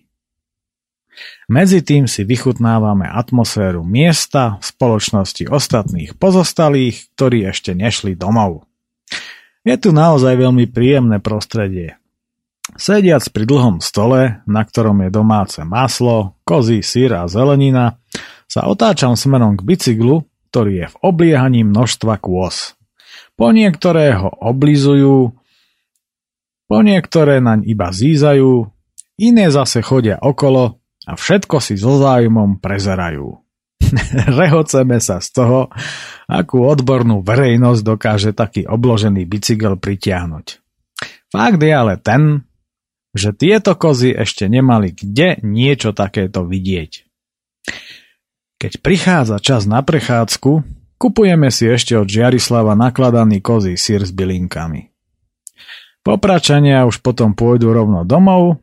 Medzi 1.50 1.82
tým 1.82 2.06
si 2.06 2.22
vychutnávame 2.22 3.10
atmosféru 3.10 3.82
miesta 3.82 4.62
v 4.62 4.64
spoločnosti 4.70 5.50
ostatných 5.50 6.14
pozostalých, 6.16 7.10
ktorí 7.18 7.50
ešte 7.50 7.74
nešli 7.74 8.14
domov. 8.14 8.70
Je 9.66 9.76
tu 9.76 9.92
naozaj 9.92 10.40
veľmi 10.40 10.70
príjemné 10.72 11.20
prostredie. 11.20 12.00
Sediac 12.78 13.26
pri 13.34 13.44
dlhom 13.50 13.82
stole, 13.82 14.46
na 14.46 14.62
ktorom 14.62 15.02
je 15.06 15.10
domáce 15.10 15.60
maslo, 15.66 16.38
kozí, 16.46 16.86
sír 16.86 17.18
a 17.18 17.26
zelenina, 17.26 17.98
sa 18.46 18.70
otáčam 18.70 19.18
smerom 19.18 19.58
k 19.58 19.66
bicyklu, 19.66 20.26
ktorý 20.50 20.72
je 20.74 20.88
v 20.90 20.96
obliehaní 21.06 21.62
množstva 21.66 22.18
kôz. 22.22 22.78
Po 23.38 23.54
niektoré 23.54 24.18
ho 24.18 24.30
oblizujú, 24.30 25.38
po 26.70 26.78
niektoré 26.86 27.42
naň 27.42 27.66
iba 27.66 27.90
zízajú, 27.90 28.70
iné 29.18 29.46
zase 29.50 29.82
chodia 29.82 30.22
okolo 30.22 30.79
a 31.08 31.16
všetko 31.16 31.64
si 31.64 31.80
so 31.80 32.00
zájmom 32.02 32.60
prezerajú. 32.60 33.40
Rehoceme 34.40 35.00
sa 35.00 35.24
z 35.24 35.30
toho, 35.32 35.60
akú 36.28 36.68
odbornú 36.68 37.24
verejnosť 37.24 37.82
dokáže 37.82 38.32
taký 38.36 38.68
obložený 38.68 39.24
bicykel 39.24 39.80
pritiahnuť. 39.80 40.60
Fakt 41.30 41.62
je 41.62 41.74
ale 41.74 41.96
ten, 42.02 42.44
že 43.14 43.34
tieto 43.34 43.74
kozy 43.78 44.14
ešte 44.14 44.46
nemali 44.46 44.94
kde 44.94 45.42
niečo 45.42 45.96
takéto 45.96 46.46
vidieť. 46.46 47.06
Keď 48.60 48.84
prichádza 48.84 49.40
čas 49.40 49.64
na 49.64 49.80
prechádzku, 49.80 50.52
kupujeme 51.00 51.48
si 51.48 51.64
ešte 51.70 51.96
od 51.96 52.12
Žiarislava 52.12 52.76
nakladaný 52.76 53.40
kozí 53.40 53.80
sír 53.80 54.04
s 54.04 54.12
bylinkami. 54.12 54.92
Popračania 56.04 56.84
už 56.84 57.00
potom 57.00 57.32
pôjdu 57.36 57.72
rovno 57.72 58.04
domov, 58.04 58.60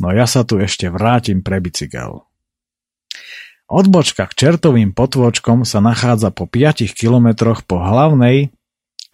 no 0.00 0.14
ja 0.14 0.26
sa 0.26 0.42
tu 0.42 0.58
ešte 0.58 0.90
vrátim 0.90 1.44
pre 1.44 1.58
bicykel. 1.62 2.24
Odbočka 3.64 4.28
k 4.28 4.36
čertovým 4.36 4.92
potvočkom 4.92 5.64
sa 5.64 5.80
nachádza 5.80 6.28
po 6.28 6.44
5 6.44 6.84
kilometroch 6.92 7.64
po 7.64 7.80
hlavnej 7.80 8.52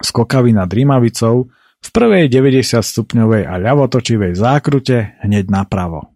skokavi 0.03 0.51
nad 0.51 0.67
Rímavicou 0.67 1.47
v 1.81 1.89
prvej 1.89 2.29
90 2.29 2.83
stupňovej 2.83 3.47
a 3.47 3.57
ľavotočivej 3.57 4.35
zákrute 4.35 5.17
hneď 5.23 5.49
napravo. 5.49 6.11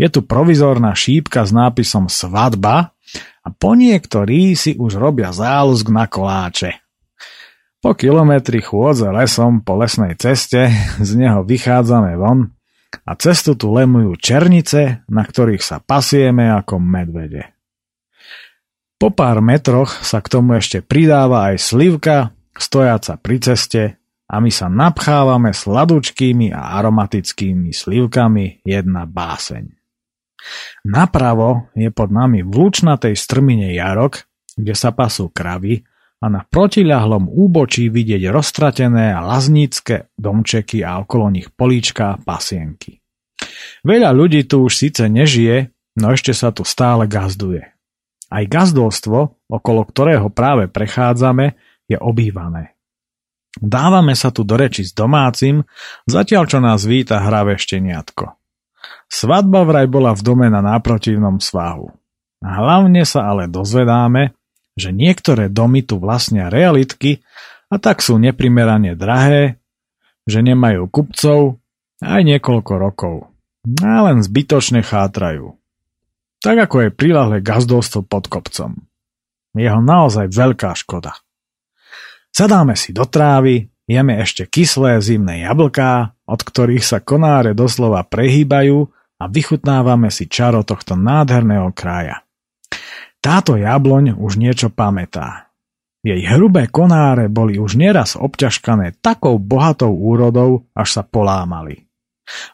Je 0.00 0.08
tu 0.08 0.24
provizorná 0.24 0.96
šípka 0.96 1.44
s 1.44 1.52
nápisom 1.52 2.08
Svadba 2.08 2.96
a 3.44 3.48
po 3.52 3.76
niektorí 3.76 4.56
si 4.56 4.72
už 4.80 4.96
robia 4.96 5.34
záľuzk 5.34 5.86
na 5.92 6.08
koláče. 6.08 6.80
Po 7.84 7.92
kilometri 7.92 8.64
chôdze 8.64 9.12
lesom 9.12 9.60
po 9.60 9.76
lesnej 9.76 10.16
ceste 10.16 10.72
z 10.96 11.10
neho 11.20 11.44
vychádzame 11.44 12.16
von 12.16 12.55
a 13.04 13.12
cestu 13.18 13.54
tu 13.58 13.70
lemujú 13.70 14.16
černice, 14.18 15.06
na 15.10 15.22
ktorých 15.22 15.62
sa 15.62 15.82
pasieme 15.82 16.50
ako 16.50 16.80
medvede. 16.80 17.56
Po 18.96 19.12
pár 19.12 19.44
metroch 19.44 19.92
sa 20.00 20.24
k 20.24 20.32
tomu 20.32 20.56
ešte 20.56 20.80
pridáva 20.80 21.52
aj 21.52 21.60
slivka, 21.60 22.32
stojaca 22.56 23.20
pri 23.20 23.36
ceste 23.44 23.82
a 24.26 24.40
my 24.40 24.48
sa 24.48 24.72
napchávame 24.72 25.52
sladučkými 25.52 26.50
a 26.50 26.80
aromatickými 26.80 27.70
slivkami 27.76 28.64
jedna 28.64 29.04
báseň. 29.04 29.68
Napravo 30.88 31.68
je 31.76 31.90
pod 31.92 32.08
nami 32.08 32.40
v 32.40 32.52
lučnatej 32.54 33.14
strmine 33.18 33.74
jarok, 33.76 34.24
kde 34.56 34.72
sa 34.72 34.94
pasú 34.96 35.28
kravy 35.28 35.84
a 36.20 36.26
na 36.32 36.42
protiľahlom 36.48 37.28
úbočí 37.28 37.92
vidieť 37.92 38.32
roztratené 38.32 39.12
a 39.12 39.20
laznícke 39.20 40.16
domčeky 40.16 40.80
a 40.80 41.04
okolo 41.04 41.28
nich 41.28 41.52
políčka 41.52 42.16
a 42.16 42.18
pasienky. 42.20 43.04
Veľa 43.84 44.10
ľudí 44.16 44.48
tu 44.48 44.64
už 44.64 44.72
síce 44.72 45.06
nežije, 45.06 45.70
no 46.00 46.12
ešte 46.12 46.32
sa 46.32 46.50
tu 46.50 46.64
stále 46.64 47.04
gazduje. 47.04 47.68
Aj 48.26 48.42
gazdolstvo, 48.42 49.38
okolo 49.46 49.80
ktorého 49.86 50.32
práve 50.32 50.66
prechádzame, 50.66 51.54
je 51.86 51.94
obývané. 52.00 52.74
Dávame 53.56 54.12
sa 54.18 54.34
tu 54.34 54.44
do 54.44 54.58
reči 54.58 54.84
s 54.84 54.92
domácim, 54.92 55.64
zatiaľ 56.04 56.44
čo 56.44 56.58
nás 56.60 56.84
víta 56.84 57.22
hravé 57.22 57.56
šteniatko. 57.56 58.36
Svadba 59.06 59.62
vraj 59.62 59.86
bola 59.86 60.12
v 60.12 60.20
dome 60.20 60.46
na 60.50 60.60
náprotivnom 60.60 61.38
svahu. 61.38 61.88
Hlavne 62.42 63.06
sa 63.06 63.32
ale 63.32 63.48
dozvedáme, 63.48 64.36
že 64.76 64.92
niektoré 64.92 65.48
domy 65.48 65.80
tu 65.82 65.96
vlastnia 65.96 66.52
realitky 66.52 67.24
a 67.72 67.80
tak 67.80 68.04
sú 68.04 68.20
neprimerane 68.20 68.92
drahé, 68.94 69.58
že 70.28 70.44
nemajú 70.44 70.86
kupcov 70.92 71.58
aj 72.04 72.20
niekoľko 72.22 72.72
rokov. 72.76 73.16
A 73.82 74.06
len 74.06 74.22
zbytočne 74.22 74.84
chátrajú. 74.84 75.56
Tak 76.44 76.70
ako 76.70 76.76
je 76.86 76.90
prilahlé 76.94 77.42
gazdolstvo 77.42 78.06
pod 78.06 78.28
kopcom. 78.30 78.86
Jeho 79.56 79.80
naozaj 79.80 80.28
veľká 80.30 80.76
škoda. 80.76 81.16
Sadáme 82.28 82.76
si 82.76 82.92
do 82.92 83.08
trávy, 83.08 83.72
jeme 83.88 84.20
ešte 84.20 84.44
kyslé 84.44 85.00
zimné 85.00 85.48
jablká, 85.48 86.12
od 86.28 86.40
ktorých 86.44 86.84
sa 86.84 87.00
konáre 87.00 87.56
doslova 87.56 88.04
prehýbajú 88.04 88.92
a 89.16 89.24
vychutnávame 89.24 90.12
si 90.12 90.28
čaro 90.28 90.60
tohto 90.60 91.00
nádherného 91.00 91.72
kraja. 91.72 92.25
Táto 93.26 93.58
jabloň 93.58 94.14
už 94.14 94.38
niečo 94.38 94.70
pamätá. 94.70 95.50
Jej 96.06 96.22
hrubé 96.30 96.70
konáre 96.70 97.26
boli 97.26 97.58
už 97.58 97.74
nieraz 97.74 98.14
obťažkané 98.14 99.02
takou 99.02 99.42
bohatou 99.42 99.90
úrodou, 99.90 100.70
až 100.70 100.88
sa 100.94 101.02
polámali. 101.02 101.90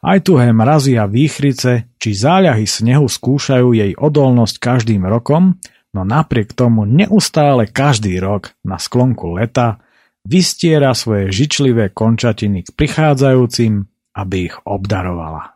Aj 0.01 0.17
tuhé 0.25 0.49
mrazy 0.57 0.97
a 0.97 1.05
výchrice 1.05 1.93
či 2.01 2.17
záľahy 2.17 2.65
snehu 2.65 3.05
skúšajú 3.05 3.77
jej 3.77 3.93
odolnosť 3.93 4.57
každým 4.57 5.05
rokom 5.05 5.61
no 5.93 6.09
napriek 6.09 6.57
tomu 6.57 6.89
neustále 6.89 7.69
každý 7.69 8.17
rok 8.17 8.57
na 8.65 8.81
sklonku 8.81 9.37
leta 9.37 9.77
vystiera 10.25 10.97
svoje 10.97 11.29
žičlivé 11.29 11.93
končatiny 11.93 12.65
k 12.65 12.73
prichádzajúcim, 12.73 13.85
aby 14.17 14.37
ich 14.49 14.57
obdarovala. 14.65 15.52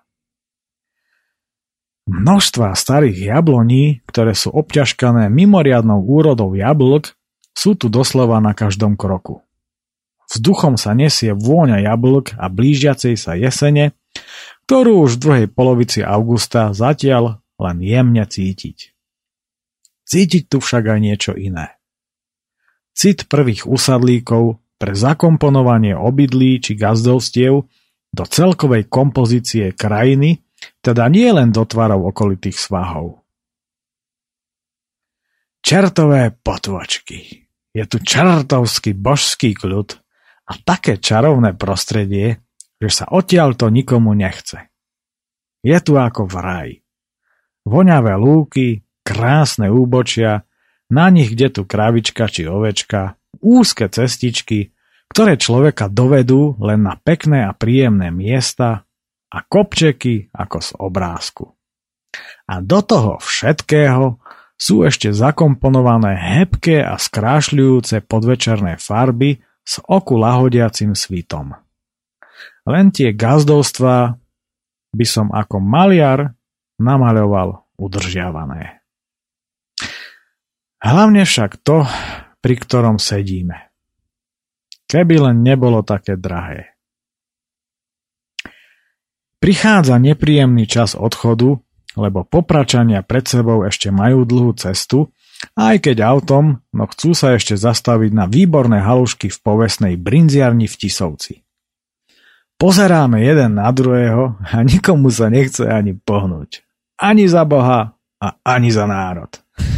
Množstva 2.07 2.79
starých 2.79 3.35
jabloní, 3.35 4.07
ktoré 4.07 4.31
sú 4.39 4.55
obťažkané 4.55 5.27
mimoriadnou 5.27 6.07
úrodou 6.07 6.55
jablk, 6.55 7.19
sú 7.51 7.75
tu 7.75 7.91
doslova 7.91 8.39
na 8.39 8.55
každom 8.55 8.95
kroku. 8.95 9.43
Vzduchom 10.31 10.79
sa 10.79 10.95
nesie 10.95 11.35
vôňa 11.35 11.83
jablk 11.83 12.39
a 12.39 12.47
blížiacej 12.47 13.15
sa 13.19 13.35
jesene, 13.35 13.95
ktorú 14.67 15.03
už 15.07 15.19
v 15.19 15.23
druhej 15.23 15.47
polovici 15.51 16.03
augusta 16.03 16.71
zatiaľ 16.71 17.43
len 17.59 17.77
jemne 17.83 18.23
cítiť. 18.23 18.95
Cítiť 20.07 20.45
tu 20.47 20.63
však 20.63 20.87
aj 20.87 20.99
niečo 21.03 21.33
iné. 21.35 21.75
Cit 22.95 23.27
prvých 23.27 23.67
usadlíkov 23.67 24.63
pre 24.79 24.95
zakomponovanie 24.95 25.99
obydlí 25.99 26.63
či 26.63 26.79
gazdovstiev 26.79 27.67
do 28.15 28.25
celkovej 28.25 28.87
kompozície 28.87 29.75
krajiny, 29.75 30.46
teda 30.81 31.09
nie 31.11 31.29
len 31.31 31.53
do 31.53 31.65
tvarov 31.67 32.09
okolitých 32.11 32.57
svahov. 32.57 33.23
Čertové 35.61 36.31
potvočky. 36.31 37.49
Je 37.75 37.85
tu 37.85 37.99
čartovský 38.01 38.95
božský 38.97 39.53
kľud 39.53 39.99
a 40.47 40.53
také 40.63 40.97
čarovné 40.97 41.59
prostredie, 41.59 42.41
že 42.79 42.89
sa 42.89 43.05
odtiaľ 43.11 43.59
to 43.59 43.69
nikomu 43.69 44.15
nechce. 44.15 44.71
Je 45.67 45.77
tu 45.83 45.99
ako 45.99 46.31
v 46.31 46.37
raj. 46.39 46.69
Voňavé 47.67 48.15
lúky, 48.15 48.87
krásne 49.03 49.67
úbočia, 49.67 50.47
na 50.87 51.11
nich 51.11 51.35
kde 51.35 51.51
tu 51.51 51.63
kravička 51.67 52.31
či 52.31 52.47
ovečka, 52.47 53.19
úzke 53.43 53.91
cestičky, 53.91 54.71
ktoré 55.11 55.35
človeka 55.35 55.91
dovedú 55.91 56.55
len 56.63 56.87
na 56.87 56.95
pekné 56.95 57.43
a 57.43 57.53
príjemné 57.53 58.15
miesta 58.15 58.86
a 59.37 59.45
kopčeky 59.45 60.33
ako 60.33 60.59
z 60.65 60.71
obrázku. 60.81 61.45
A 62.49 62.65
do 62.65 62.81
toho 62.81 63.21
všetkého 63.21 64.17
sú 64.57 64.89
ešte 64.89 65.13
zakomponované 65.13 66.17
hebké 66.17 66.81
a 66.81 66.97
skrášľujúce 66.97 68.01
podvečerné 68.09 68.81
farby 68.81 69.45
s 69.61 69.85
oku 69.85 70.17
lahodiacim 70.17 70.97
svitom. 70.97 71.53
Len 72.65 72.89
tie 72.89 73.13
gazdovstvá 73.13 74.17
by 74.97 75.07
som 75.07 75.29
ako 75.29 75.61
maliar 75.61 76.33
namaľoval 76.81 77.77
udržiavané. 77.77 78.81
Hlavne 80.81 81.23
však 81.29 81.61
to, 81.61 81.85
pri 82.41 82.55
ktorom 82.57 82.97
sedíme. 82.97 83.69
Keby 84.87 85.19
len 85.19 85.43
nebolo 85.43 85.83
také 85.83 86.15
drahé. 86.15 86.76
Prichádza 89.47 90.03
nepríjemný 90.03 90.67
čas 90.67 90.99
odchodu, 90.99 91.63
lebo 91.95 92.27
popračania 92.27 93.07
pred 93.07 93.31
sebou 93.31 93.63
ešte 93.63 93.95
majú 93.95 94.27
dlhú 94.27 94.51
cestu, 94.59 95.15
aj 95.55 95.87
keď 95.87 96.03
autom, 96.03 96.67
no 96.75 96.91
chcú 96.91 97.15
sa 97.15 97.39
ešte 97.39 97.55
zastaviť 97.55 98.11
na 98.11 98.27
výborné 98.27 98.83
halušky 98.83 99.31
v 99.31 99.39
povesnej 99.39 99.95
brinziarni 99.95 100.67
v 100.67 100.75
Tisovci. 100.75 101.47
Pozeráme 102.59 103.23
jeden 103.23 103.63
na 103.63 103.71
druhého 103.71 104.35
a 104.35 104.67
nikomu 104.67 105.15
sa 105.15 105.31
nechce 105.31 105.63
ani 105.63 105.95
pohnúť. 105.95 106.67
Ani 106.99 107.31
za 107.31 107.47
Boha 107.47 107.95
a 108.19 108.29
ani 108.43 108.75
za 108.75 108.91
národ. 108.91 109.31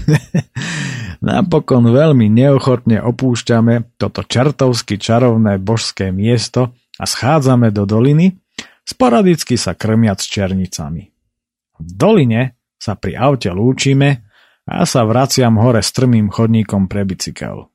Napokon 1.21 1.93
veľmi 1.93 2.33
neochotne 2.33 3.05
opúšťame 3.05 4.01
toto 4.01 4.25
čertovsky 4.25 4.97
čarovné 4.97 5.61
božské 5.61 6.09
miesto 6.09 6.73
a 6.97 7.05
schádzame 7.05 7.69
do 7.69 7.85
doliny, 7.85 8.41
sporadicky 8.89 9.61
sa 9.61 9.77
krmiac 9.77 10.25
černicami. 10.25 11.13
V 11.77 11.91
doline 11.93 12.57
sa 12.81 12.97
pri 12.97 13.21
aute 13.21 13.53
lúčime 13.53 14.25
a 14.65 14.89
sa 14.89 15.05
vraciam 15.05 15.61
hore 15.61 15.85
strmým 15.85 16.33
chodníkom 16.33 16.89
pre 16.89 17.05
bicykel. 17.05 17.69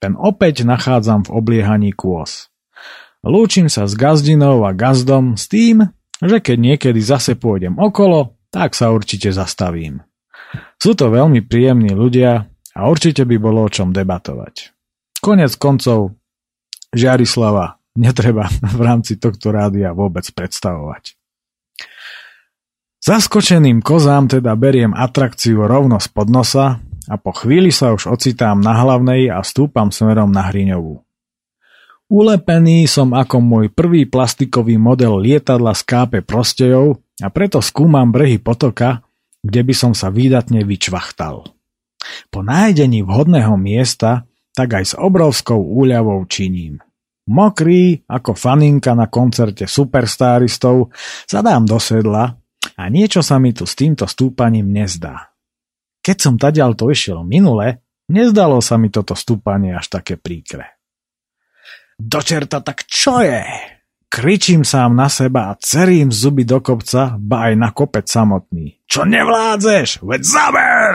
Ten 0.00 0.16
opäť 0.16 0.64
nachádzam 0.64 1.28
v 1.28 1.32
obliehaní 1.36 1.92
kôz. 1.92 2.48
Lúčim 3.24 3.68
sa 3.68 3.84
s 3.84 3.96
gazdinou 3.96 4.64
a 4.64 4.72
gazdom 4.72 5.36
s 5.36 5.48
tým, 5.48 5.92
že 6.20 6.40
keď 6.40 6.56
niekedy 6.56 7.00
zase 7.04 7.36
pôjdem 7.36 7.76
okolo, 7.76 8.36
tak 8.48 8.72
sa 8.72 8.92
určite 8.92 9.32
zastavím. 9.32 10.00
Sú 10.80 10.96
to 10.96 11.12
veľmi 11.12 11.44
príjemní 11.44 11.92
ľudia 11.92 12.48
A 12.74 12.90
určite 12.90 13.22
by 13.22 13.38
bolo 13.38 13.62
o 13.62 13.70
čom 13.70 13.94
debatovať. 13.94 14.74
Konec 15.22 15.54
koncov, 15.56 16.18
Žiarislava 16.90 17.78
netreba 17.98 18.50
v 18.78 18.80
rámci 18.82 19.16
tohto 19.18 19.50
rádia 19.54 19.94
vôbec 19.94 20.26
predstavovať. 20.30 21.14
Zaskočeným 23.04 23.84
kozám 23.84 24.32
teda 24.32 24.56
beriem 24.56 24.96
atrakciu 24.96 25.68
rovno 25.68 26.00
spod 26.00 26.32
nosa 26.32 26.80
a 27.04 27.14
po 27.20 27.36
chvíli 27.36 27.68
sa 27.68 27.92
už 27.92 28.08
ocitám 28.08 28.64
na 28.64 28.80
hlavnej 28.80 29.28
a 29.28 29.44
stúpam 29.44 29.92
smerom 29.92 30.32
na 30.32 30.48
Hriňovú. 30.48 31.04
Ulepený 32.08 32.88
som 32.88 33.12
ako 33.12 33.44
môj 33.44 33.66
prvý 33.72 34.08
plastikový 34.08 34.80
model 34.80 35.20
lietadla 35.20 35.76
z 35.76 35.82
KP 35.84 36.12
Prostejov 36.24 37.00
a 37.20 37.28
preto 37.28 37.60
skúmam 37.60 38.08
brehy 38.08 38.40
potoka, 38.40 39.04
kde 39.44 39.60
by 39.60 39.74
som 39.76 39.92
sa 39.92 40.08
výdatne 40.08 40.64
vyčvachtal. 40.64 41.44
Po 42.32 42.40
nájdení 42.40 43.04
vhodného 43.04 43.56
miesta 43.60 44.24
tak 44.56 44.80
aj 44.80 44.84
s 44.84 44.94
obrovskou 44.96 45.60
úľavou 45.60 46.24
činím. 46.24 46.80
Mokrý 47.24 48.04
ako 48.04 48.36
faninka 48.36 48.92
na 48.92 49.08
koncerte 49.08 49.64
superstaristov 49.64 50.92
zadám 51.24 51.64
do 51.64 51.80
sedla 51.80 52.36
a 52.76 52.82
niečo 52.92 53.24
sa 53.24 53.40
mi 53.40 53.56
tu 53.56 53.64
s 53.64 53.72
týmto 53.72 54.04
stúpaním 54.04 54.68
nezdá. 54.68 55.32
Keď 56.04 56.16
som 56.20 56.34
tadiaľ 56.36 56.76
to 56.76 56.92
išiel 56.92 57.24
minule, 57.24 57.80
nezdalo 58.12 58.60
sa 58.60 58.76
mi 58.76 58.92
toto 58.92 59.16
stúpanie 59.16 59.72
až 59.72 59.88
také 59.88 60.20
príkre. 60.20 60.76
Dočerta, 61.96 62.60
tak 62.60 62.84
čo 62.84 63.24
je? 63.24 63.40
Kričím 64.12 64.62
sám 64.62 64.92
na 64.92 65.08
seba 65.08 65.48
a 65.50 65.58
cerím 65.58 66.12
zuby 66.12 66.44
do 66.44 66.60
kopca, 66.60 67.16
ba 67.16 67.50
aj 67.50 67.54
na 67.56 67.72
kopec 67.72 68.04
samotný. 68.04 68.84
Čo 68.84 69.08
nevládzeš? 69.08 70.04
Veď 70.04 70.22
zaber! 70.22 70.94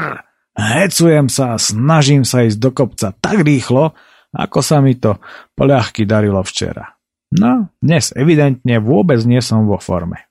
Hecujem 0.59 1.32
sa 1.32 1.55
a 1.55 1.57
snažím 1.57 2.27
sa 2.27 2.43
ísť 2.43 2.59
do 2.59 2.71
kopca 2.75 3.15
tak 3.15 3.41
rýchlo, 3.41 3.95
ako 4.34 4.59
sa 4.61 4.77
mi 4.80 4.97
to 4.97 5.17
poľahky 5.57 6.05
darilo 6.05 6.41
včera. 6.45 6.86
No, 7.30 7.69
dnes 7.77 8.09
evidentne 8.17 8.82
vôbec 8.82 9.21
nie 9.25 9.41
som 9.41 9.69
vo 9.69 9.77
forme. 9.77 10.30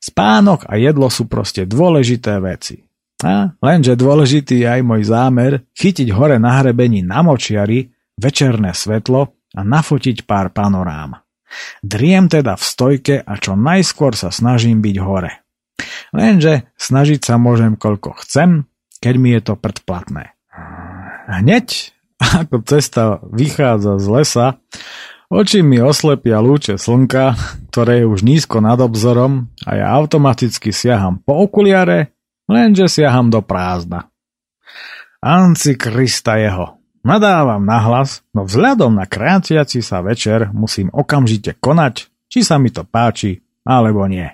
Spánok 0.00 0.68
a 0.68 0.76
jedlo 0.76 1.08
sú 1.08 1.28
proste 1.28 1.64
dôležité 1.64 2.36
veci. 2.40 2.80
A 3.24 3.56
lenže 3.56 3.96
dôležitý 3.96 4.64
je 4.64 4.68
aj 4.68 4.80
môj 4.84 5.02
zámer 5.08 5.64
chytiť 5.72 6.12
hore 6.12 6.36
na 6.36 6.60
hrebení 6.60 7.00
na 7.00 7.24
močiari 7.24 7.88
večerné 8.20 8.76
svetlo 8.76 9.32
a 9.56 9.60
nafotiť 9.64 10.28
pár 10.28 10.52
panorám. 10.52 11.24
Driem 11.80 12.28
teda 12.28 12.58
v 12.58 12.64
stojke 12.64 13.14
a 13.22 13.32
čo 13.38 13.54
najskôr 13.54 14.12
sa 14.18 14.28
snažím 14.28 14.82
byť 14.82 14.96
hore. 15.00 15.32
Lenže 16.12 16.68
snažiť 16.76 17.20
sa 17.24 17.40
môžem 17.40 17.78
koľko 17.78 18.18
chcem, 18.20 18.66
keď 18.98 19.14
mi 19.16 19.30
je 19.32 19.40
to 19.40 19.54
predplatné. 19.56 20.34
Hneď 21.30 21.93
ako 22.46 22.62
cesta 22.66 23.22
vychádza 23.30 23.98
z 23.98 24.06
lesa, 24.08 24.46
Oči 25.34 25.64
mi 25.64 25.80
oslepia 25.80 26.38
lúče 26.38 26.76
slnka, 26.76 27.34
ktoré 27.72 28.04
je 28.04 28.06
už 28.06 28.22
nízko 28.22 28.60
nad 28.60 28.76
obzorom 28.78 29.50
a 29.64 29.70
ja 29.74 29.90
automaticky 29.96 30.70
siaham 30.70 31.18
po 31.18 31.48
okuliare, 31.48 32.14
lenže 32.46 32.86
siaham 32.86 33.32
do 33.32 33.40
prázdna. 33.40 34.12
Anci 35.24 35.80
Krista 35.80 36.36
jeho. 36.36 36.76
Nadávam 37.02 37.64
nahlas, 37.66 38.22
no 38.30 38.44
vzhľadom 38.46 38.94
na 38.94 39.08
krátiaci 39.08 39.80
sa 39.80 40.04
večer 40.04 40.52
musím 40.52 40.92
okamžite 40.92 41.56
konať, 41.56 42.12
či 42.28 42.44
sa 42.44 42.60
mi 42.60 42.68
to 42.68 42.84
páči, 42.84 43.42
alebo 43.64 44.04
nie. 44.04 44.28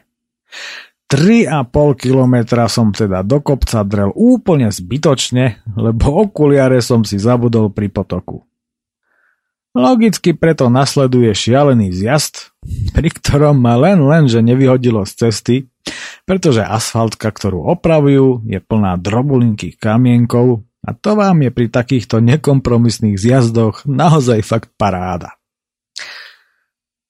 3,5 1.10 1.98
kilometra 1.98 2.70
som 2.70 2.94
teda 2.94 3.26
do 3.26 3.42
kopca 3.42 3.82
drel 3.82 4.14
úplne 4.14 4.70
zbytočne, 4.70 5.58
lebo 5.74 6.22
okuliare 6.22 6.78
som 6.78 7.02
si 7.02 7.18
zabudol 7.18 7.74
pri 7.74 7.90
potoku. 7.90 8.46
Logicky 9.74 10.38
preto 10.38 10.70
nasleduje 10.70 11.34
šialený 11.34 11.90
zjazd, 11.90 12.54
pri 12.94 13.10
ktorom 13.10 13.58
ma 13.58 13.74
len 13.74 14.02
lenže 14.02 14.38
nevyhodilo 14.38 15.02
z 15.02 15.12
cesty, 15.26 15.56
pretože 16.26 16.62
asfaltka, 16.62 17.30
ktorú 17.30 17.66
opravujú, 17.74 18.46
je 18.46 18.62
plná 18.62 18.94
drobulinkých 19.02 19.82
kamienkov 19.82 20.62
a 20.86 20.90
to 20.94 21.18
vám 21.18 21.42
je 21.42 21.50
pri 21.50 21.66
takýchto 21.74 22.22
nekompromisných 22.22 23.18
zjazdoch 23.18 23.82
naozaj 23.82 24.46
fakt 24.46 24.70
paráda. 24.78 25.34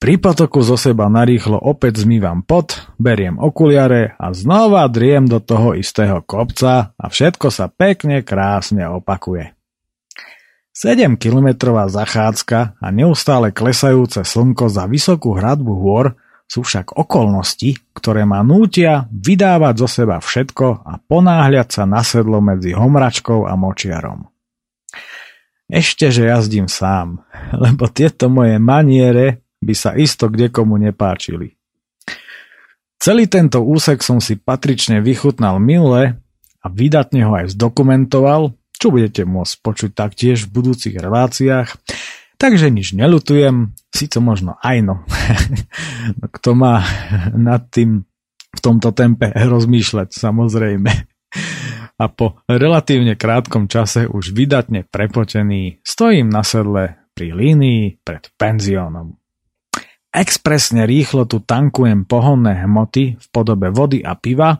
Pri 0.01 0.17
potoku 0.17 0.65
zo 0.65 0.81
seba 0.81 1.13
narýchlo 1.13 1.61
opäť 1.61 2.09
zmývam 2.09 2.41
pot, 2.41 2.89
beriem 2.97 3.37
okuliare 3.37 4.17
a 4.17 4.33
znova 4.33 4.89
driem 4.89 5.29
do 5.29 5.37
toho 5.37 5.77
istého 5.77 6.25
kopca 6.25 6.97
a 6.97 7.05
všetko 7.05 7.53
sa 7.53 7.69
pekne 7.69 8.25
krásne 8.25 8.89
opakuje. 8.89 9.53
7-kilometrová 10.73 11.85
zachádzka 11.85 12.81
a 12.81 12.87
neustále 12.89 13.53
klesajúce 13.53 14.25
slnko 14.25 14.73
za 14.73 14.89
vysokú 14.89 15.37
hradbu 15.37 15.69
hôr 15.69 16.17
sú 16.49 16.65
však 16.65 16.97
okolnosti, 16.97 17.77
ktoré 17.93 18.25
ma 18.25 18.41
nútia 18.41 19.05
vydávať 19.13 19.85
zo 19.85 19.87
seba 20.01 20.17
všetko 20.17 20.81
a 20.81 20.97
ponáhľať 20.97 21.77
sa 21.77 21.85
na 21.85 22.01
sedlo 22.01 22.41
medzi 22.41 22.73
homračkou 22.73 23.45
a 23.45 23.53
močiarom. 23.53 24.25
Ešte, 25.69 26.09
že 26.09 26.25
jazdím 26.25 26.65
sám, 26.65 27.21
lebo 27.69 27.85
tieto 27.85 28.33
moje 28.33 28.57
maniere 28.57 29.45
by 29.61 29.73
sa 29.77 29.93
isto 29.93 30.27
kdekomu 30.27 30.81
nepáčili. 30.81 31.55
Celý 33.01 33.25
tento 33.25 33.65
úsek 33.65 34.05
som 34.05 34.21
si 34.21 34.37
patrične 34.37 35.01
vychutnal 35.01 35.57
minule 35.57 36.21
a 36.61 36.65
vydatne 36.69 37.25
ho 37.25 37.33
aj 37.33 37.57
zdokumentoval, 37.57 38.53
čo 38.77 38.93
budete 38.93 39.25
môcť 39.25 39.53
počuť 39.61 39.91
taktiež 39.93 40.45
v 40.45 40.53
budúcich 40.61 40.93
reláciách. 40.97 41.69
Takže 42.37 42.73
nič 42.73 42.97
nelutujem, 42.97 43.73
síce 43.93 44.17
možno 44.17 44.57
aj 44.61 44.77
no. 44.81 44.95
no 46.21 46.25
kto 46.29 46.57
má 46.57 46.81
nad 47.37 47.69
tým 47.69 48.05
v 48.51 48.59
tomto 48.59 48.93
tempe 48.93 49.29
rozmýšľať, 49.33 50.13
samozrejme. 50.13 50.91
A 52.01 52.09
po 52.09 52.41
relatívne 52.49 53.13
krátkom 53.13 53.69
čase 53.69 54.09
už 54.09 54.33
vydatne 54.33 54.89
prepotený 54.89 55.85
stojím 55.85 56.33
na 56.33 56.41
sedle 56.41 57.13
pri 57.13 57.29
línii 57.29 58.01
pred 58.01 58.25
penziónom. 58.41 59.20
Expresne 60.11 60.83
rýchlo 60.83 61.23
tu 61.23 61.39
tankujem 61.39 62.03
pohonné 62.03 62.67
hmoty 62.67 63.15
v 63.15 63.25
podobe 63.31 63.71
vody 63.71 64.03
a 64.03 64.11
piva, 64.19 64.59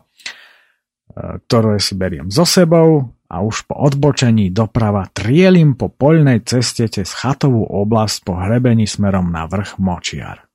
ktoré 1.44 1.76
si 1.76 1.92
beriem 1.92 2.32
so 2.32 2.48
sebou 2.48 3.12
a 3.28 3.44
už 3.44 3.68
po 3.68 3.76
odbočení 3.76 4.48
doprava 4.48 5.08
trielim 5.12 5.76
po 5.76 5.92
poľnej 5.92 6.40
ceste 6.44 6.88
cez 6.88 7.12
chatovú 7.12 7.68
oblasť 7.68 8.16
po 8.24 8.36
hrebení 8.40 8.88
smerom 8.88 9.28
na 9.28 9.44
vrch 9.44 9.76
Močiar. 9.76 10.48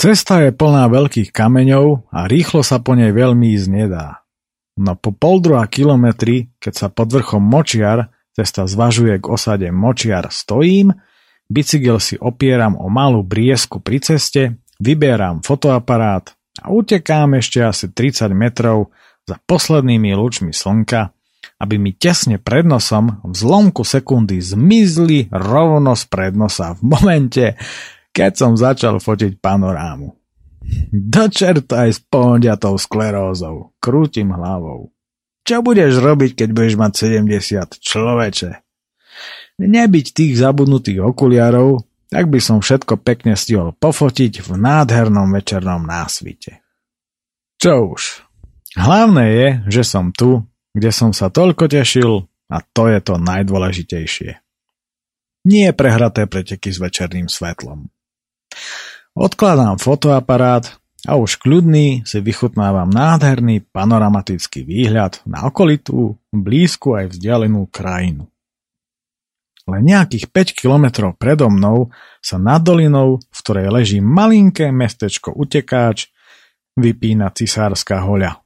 Cesta 0.00 0.40
je 0.40 0.56
plná 0.56 0.88
veľkých 0.88 1.28
kameňov 1.28 2.12
a 2.12 2.24
rýchlo 2.24 2.64
sa 2.64 2.80
po 2.80 2.96
nej 2.96 3.12
veľmi 3.12 3.56
ísť 3.56 3.68
nedá. 3.68 4.24
No 4.80 4.96
po 4.96 5.12
pol 5.12 5.44
druhá 5.44 5.68
kilometri, 5.68 6.48
keď 6.56 6.72
sa 6.74 6.86
pod 6.88 7.12
vrchom 7.12 7.44
Močiar 7.44 8.08
cesta 8.32 8.64
zvažuje 8.64 9.20
k 9.20 9.28
osade 9.28 9.68
Močiar 9.68 10.32
stojím, 10.32 10.96
bicykel 11.52 12.00
si 12.00 12.16
opieram 12.16 12.80
o 12.80 12.88
malú 12.88 13.20
briesku 13.20 13.84
pri 13.84 14.00
ceste, 14.00 14.56
vyberám 14.80 15.44
fotoaparát 15.44 16.32
a 16.64 16.72
utekám 16.72 17.36
ešte 17.36 17.60
asi 17.60 17.92
30 17.92 18.32
metrov 18.32 18.90
za 19.28 19.36
poslednými 19.36 20.16
lúčmi 20.16 20.50
slnka, 20.50 21.12
aby 21.62 21.78
mi 21.78 21.94
tesne 21.94 22.42
pred 22.42 22.66
nosom 22.66 23.22
v 23.22 23.34
zlomku 23.36 23.86
sekundy 23.86 24.42
zmizli 24.42 25.30
rovno 25.30 25.94
z 25.94 26.04
prednosa 26.10 26.74
v 26.74 26.82
momente, 26.82 27.46
keď 28.10 28.32
som 28.34 28.52
začal 28.58 28.98
fotiť 28.98 29.38
panorámu. 29.38 30.10
Do 30.90 31.24
čerta 31.26 31.86
aj 31.86 31.90
s 31.90 32.00
pohodiatou 32.02 32.78
sklerózou. 32.78 33.74
Krútim 33.82 34.30
hlavou. 34.30 34.94
Čo 35.42 35.58
budeš 35.58 35.98
robiť, 35.98 36.38
keď 36.38 36.48
budeš 36.54 36.74
mať 36.78 36.92
70, 37.18 37.82
človeče? 37.82 38.61
Nebyť 39.60 40.06
tých 40.16 40.32
zabudnutých 40.40 41.02
okuliarov, 41.02 41.84
tak 42.08 42.28
by 42.28 42.40
som 42.40 42.60
všetko 42.60 43.00
pekne 43.00 43.36
stihol 43.36 43.72
pofotiť 43.76 44.44
v 44.44 44.50
nádhernom 44.56 45.32
večernom 45.32 45.84
násvite. 45.84 46.60
Čo 47.56 47.96
už. 47.96 48.02
Hlavné 48.76 49.24
je, 49.32 49.48
že 49.68 49.82
som 49.84 50.12
tu 50.12 50.44
kde 50.72 50.90
som 50.90 51.12
sa 51.12 51.28
toľko 51.28 51.68
tešil 51.68 52.24
a 52.48 52.56
to 52.72 52.88
je 52.88 52.98
to 53.04 53.14
najdôležitejšie. 53.20 54.40
Nie 55.42 55.68
prehraté 55.76 56.24
preteky 56.24 56.72
s 56.72 56.78
večerným 56.80 57.28
svetlom. 57.28 57.92
Odkladám 59.12 59.76
fotoaparát 59.76 60.64
a 61.04 61.18
už 61.18 61.36
kľudný 61.42 62.06
si 62.08 62.18
vychutnávam 62.22 62.88
nádherný 62.88 63.68
panoramatický 63.74 64.64
výhľad 64.64 65.20
na 65.28 65.44
okolitú, 65.50 66.16
blízku 66.32 66.96
aj 66.96 67.12
vzdialenú 67.12 67.68
krajinu. 67.68 68.31
Len 69.70 69.82
nejakých 69.86 70.26
5 70.30 70.58
kilometrov 70.58 71.14
predo 71.14 71.46
mnou 71.46 71.94
sa 72.18 72.38
nad 72.38 72.58
dolinou, 72.58 73.22
v 73.22 73.38
ktorej 73.38 73.70
leží 73.70 73.98
malinké 74.02 74.74
mestečko 74.74 75.30
Utekáč, 75.30 76.10
vypína 76.74 77.30
cisárska 77.30 78.02
hoľa. 78.02 78.42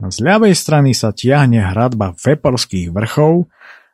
Z 0.00 0.24
ľavej 0.24 0.54
strany 0.56 0.90
sa 0.96 1.12
tiahne 1.12 1.62
hradba 1.62 2.16
Veporských 2.16 2.90
vrchov 2.90 3.46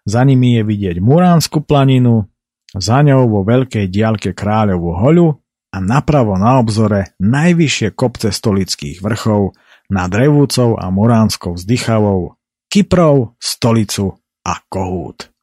za 0.08 0.24
nimi 0.24 0.56
je 0.56 0.62
vidieť 0.64 0.96
Muránsku 0.98 1.60
planinu, 1.62 2.24
za 2.70 3.02
ňou 3.02 3.26
vo 3.26 3.40
veľkej 3.42 3.90
diaľke 3.90 4.30
Kráľovú 4.30 4.94
hoľu 4.94 5.28
a 5.74 5.78
napravo 5.82 6.38
na 6.38 6.62
obzore 6.62 7.14
najvyššie 7.18 7.94
kopce 7.98 8.30
stolických 8.30 9.02
vrchov 9.02 9.58
nad 9.90 10.10
Revúcou 10.10 10.78
a 10.78 10.86
Muránskou 10.90 11.58
vzdychavou, 11.58 12.38
Kyprov, 12.70 13.34
Stolicu 13.42 14.14
a 14.46 14.54
Kohút. 14.70 15.34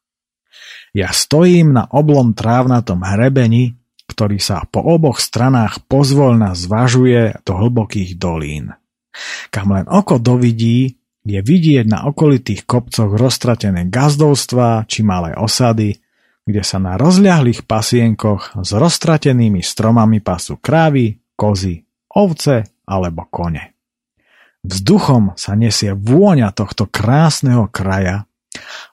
Ja 0.95 1.11
stojím 1.11 1.75
na 1.75 1.87
oblom 1.91 2.31
trávnatom 2.37 3.03
hrebeni, 3.03 3.75
ktorý 4.07 4.39
sa 4.39 4.63
po 4.67 4.79
oboch 4.79 5.19
stranách 5.19 5.83
pozvolna 5.85 6.55
zvažuje 6.55 7.43
do 7.43 7.53
hlbokých 7.59 8.15
dolín. 8.15 8.71
Kam 9.51 9.75
len 9.75 9.85
oko 9.89 10.21
dovidí, 10.21 10.95
je 11.27 11.39
vidieť 11.43 11.85
na 11.91 12.07
okolitých 12.07 12.63
kopcoch 12.63 13.11
roztratené 13.19 13.91
gazdovstvá 13.91 14.87
či 14.87 15.03
malé 15.03 15.35
osady, 15.35 15.99
kde 16.47 16.63
sa 16.63 16.79
na 16.79 16.95
rozľahlých 16.95 17.67
pasienkoch 17.67 18.55
s 18.63 18.71
roztratenými 18.71 19.59
stromami 19.59 20.23
pasú 20.23 20.55
krávy, 20.55 21.19
kozy, 21.35 21.83
ovce 22.15 22.63
alebo 22.87 23.27
kone. 23.27 23.75
Vzduchom 24.63 25.35
sa 25.35 25.59
nesie 25.59 25.91
vôňa 25.91 26.55
tohto 26.55 26.87
krásneho 26.87 27.67
kraja 27.67 28.26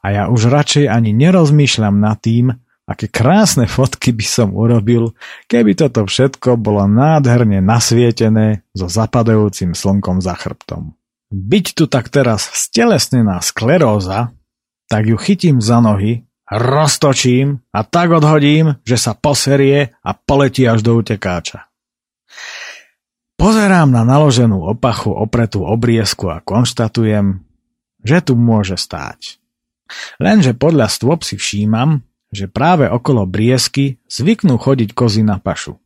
a 0.00 0.06
ja 0.12 0.22
už 0.30 0.48
radšej 0.50 0.86
ani 0.90 1.16
nerozmýšľam 1.16 1.96
nad 1.98 2.20
tým, 2.20 2.52
aké 2.84 3.08
krásne 3.08 3.64
fotky 3.64 4.12
by 4.12 4.26
som 4.26 4.48
urobil, 4.52 5.16
keby 5.48 5.72
toto 5.76 6.04
všetko 6.04 6.60
bolo 6.60 6.84
nádherne 6.84 7.64
nasvietené 7.64 8.66
so 8.76 8.86
zapadajúcim 8.86 9.72
slnkom 9.72 10.20
za 10.20 10.36
chrbtom. 10.36 10.92
Byť 11.32 11.66
tu 11.74 11.84
tak 11.88 12.12
teraz 12.12 12.46
stelesnená 12.52 13.40
skleróza, 13.40 14.36
tak 14.86 15.08
ju 15.08 15.16
chytím 15.16 15.58
za 15.64 15.80
nohy 15.80 16.28
roztočím 16.50 17.64
a 17.72 17.80
tak 17.82 18.12
odhodím, 18.12 18.76
že 18.84 19.00
sa 19.00 19.16
poserie 19.16 19.96
a 20.04 20.10
poletí 20.12 20.68
až 20.68 20.84
do 20.84 20.96
utekáča. 21.00 21.68
Pozerám 23.34 23.90
na 23.90 24.06
naloženú 24.06 24.62
opachu 24.62 25.10
opretú 25.10 25.66
obriezku 25.66 26.30
a 26.30 26.38
konštatujem, 26.38 27.42
že 28.04 28.18
tu 28.22 28.38
môže 28.38 28.78
stáť. 28.78 29.42
Lenže 30.18 30.56
podľa 30.56 30.88
stôp 30.88 31.22
si 31.22 31.36
všímam, 31.36 32.02
že 32.34 32.50
práve 32.50 32.90
okolo 32.90 33.28
briesky 33.28 34.02
zvyknú 34.10 34.58
chodiť 34.58 34.90
kozy 34.96 35.22
na 35.22 35.38
pašu. 35.38 35.78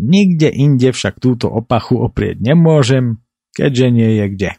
Nikde 0.00 0.50
inde 0.50 0.90
však 0.90 1.22
túto 1.22 1.46
opachu 1.46 2.02
oprieť 2.02 2.42
nemôžem, 2.42 3.22
keďže 3.54 3.86
nie 3.94 4.10
je 4.18 4.24
kde. 4.32 4.50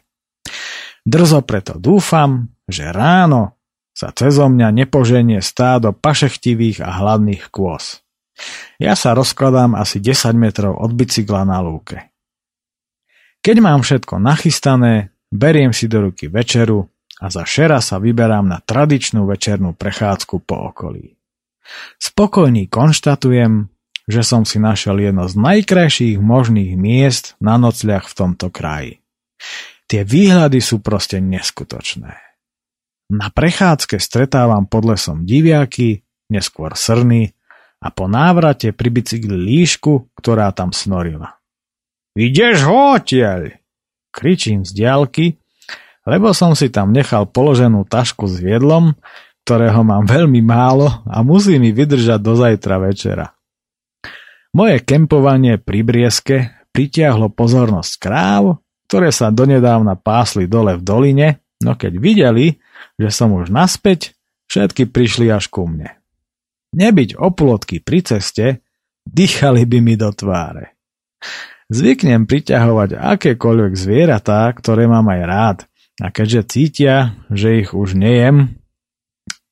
Drzo 1.04 1.44
preto 1.44 1.76
dúfam, 1.76 2.50
že 2.66 2.88
ráno 2.88 3.60
sa 3.92 4.12
cezo 4.12 4.48
mňa 4.48 4.72
nepoženie 4.72 5.40
stádo 5.40 5.92
pašechtivých 5.92 6.84
a 6.84 6.90
hladných 7.00 7.48
kôz. 7.52 8.04
Ja 8.76 8.92
sa 8.92 9.16
rozkladám 9.16 9.72
asi 9.72 10.00
10 10.00 10.36
metrov 10.36 10.76
od 10.76 10.92
bicykla 10.92 11.48
na 11.48 11.64
lúke. 11.64 12.12
Keď 13.40 13.56
mám 13.62 13.80
všetko 13.80 14.20
nachystané, 14.20 15.16
beriem 15.32 15.72
si 15.72 15.88
do 15.88 16.10
ruky 16.10 16.28
večeru 16.28 16.90
a 17.16 17.26
za 17.32 17.48
šera 17.48 17.80
sa 17.80 17.96
vyberám 17.96 18.44
na 18.44 18.58
tradičnú 18.60 19.24
večernú 19.24 19.72
prechádzku 19.72 20.44
po 20.44 20.68
okolí. 20.72 21.16
Spokojný 21.98 22.68
konštatujem, 22.68 23.72
že 24.06 24.22
som 24.22 24.46
si 24.46 24.62
našiel 24.62 25.02
jedno 25.02 25.26
z 25.26 25.34
najkrajších 25.34 26.22
možných 26.22 26.78
miest 26.78 27.34
na 27.42 27.58
nocľach 27.58 28.06
v 28.06 28.14
tomto 28.14 28.54
kraji. 28.54 29.02
Tie 29.86 30.02
výhľady 30.06 30.62
sú 30.62 30.78
proste 30.82 31.18
neskutočné. 31.18 32.14
Na 33.06 33.30
prechádzke 33.30 34.02
stretávam 34.02 34.66
pod 34.66 34.82
lesom 34.94 35.22
diviaky, 35.22 36.02
neskôr 36.26 36.74
srny 36.74 37.30
a 37.78 37.86
po 37.94 38.10
návrate 38.10 38.74
pri 38.74 38.88
bicykli 38.90 39.34
líšku, 39.34 40.10
ktorá 40.18 40.50
tam 40.50 40.74
snorila. 40.74 41.38
Ideš 42.18 42.66
hotiaľ! 42.66 43.62
Kričím 44.10 44.64
z 44.64 44.72
diálky, 44.72 45.26
lebo 46.06 46.30
som 46.30 46.54
si 46.54 46.70
tam 46.70 46.94
nechal 46.94 47.26
položenú 47.26 47.82
tašku 47.84 48.30
s 48.30 48.38
viedlom, 48.38 48.94
ktorého 49.42 49.82
mám 49.82 50.06
veľmi 50.06 50.42
málo 50.42 51.02
a 51.06 51.22
musí 51.26 51.58
mi 51.58 51.74
vydržať 51.74 52.18
do 52.22 52.34
zajtra 52.38 52.78
večera. 52.78 53.26
Moje 54.54 54.80
kempovanie 54.86 55.60
pri 55.60 55.84
Brieske 55.84 56.36
pritiahlo 56.70 57.28
pozornosť 57.28 57.92
kráv, 58.00 58.62
ktoré 58.88 59.10
sa 59.10 59.34
donedávna 59.34 59.98
pásli 59.98 60.46
dole 60.46 60.78
v 60.78 60.82
doline, 60.82 61.28
no 61.60 61.74
keď 61.74 61.92
videli, 61.98 62.56
že 62.96 63.10
som 63.10 63.34
už 63.34 63.52
naspäť, 63.52 64.16
všetky 64.46 64.88
prišli 64.88 65.28
až 65.28 65.50
ku 65.50 65.66
mne. 65.66 65.98
Nebyť 66.72 67.18
oplotky 67.18 67.82
pri 67.82 68.00
ceste, 68.06 68.62
dýchali 69.06 69.66
by 69.66 69.78
mi 69.82 69.94
do 69.98 70.10
tváre. 70.10 70.78
Zvyknem 71.66 72.30
priťahovať 72.30 72.94
akékoľvek 72.94 73.72
zvieratá, 73.74 74.46
ktoré 74.54 74.86
mám 74.86 75.10
aj 75.10 75.22
rád, 75.26 75.58
a 75.96 76.12
keďže 76.12 76.48
cítia, 76.52 77.16
že 77.32 77.64
ich 77.64 77.70
už 77.72 77.96
nejem, 77.96 78.60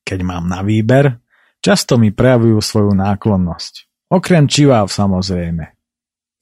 keď 0.05 0.21
mám 0.21 0.45
na 0.45 0.61
výber, 0.61 1.25
často 1.65 1.97
mi 1.97 2.13
prejavujú 2.13 2.61
svoju 2.61 2.93
náklonnosť. 2.93 3.89
Okrem 4.13 4.45
čiváv 4.45 4.93
samozrejme. 4.93 5.73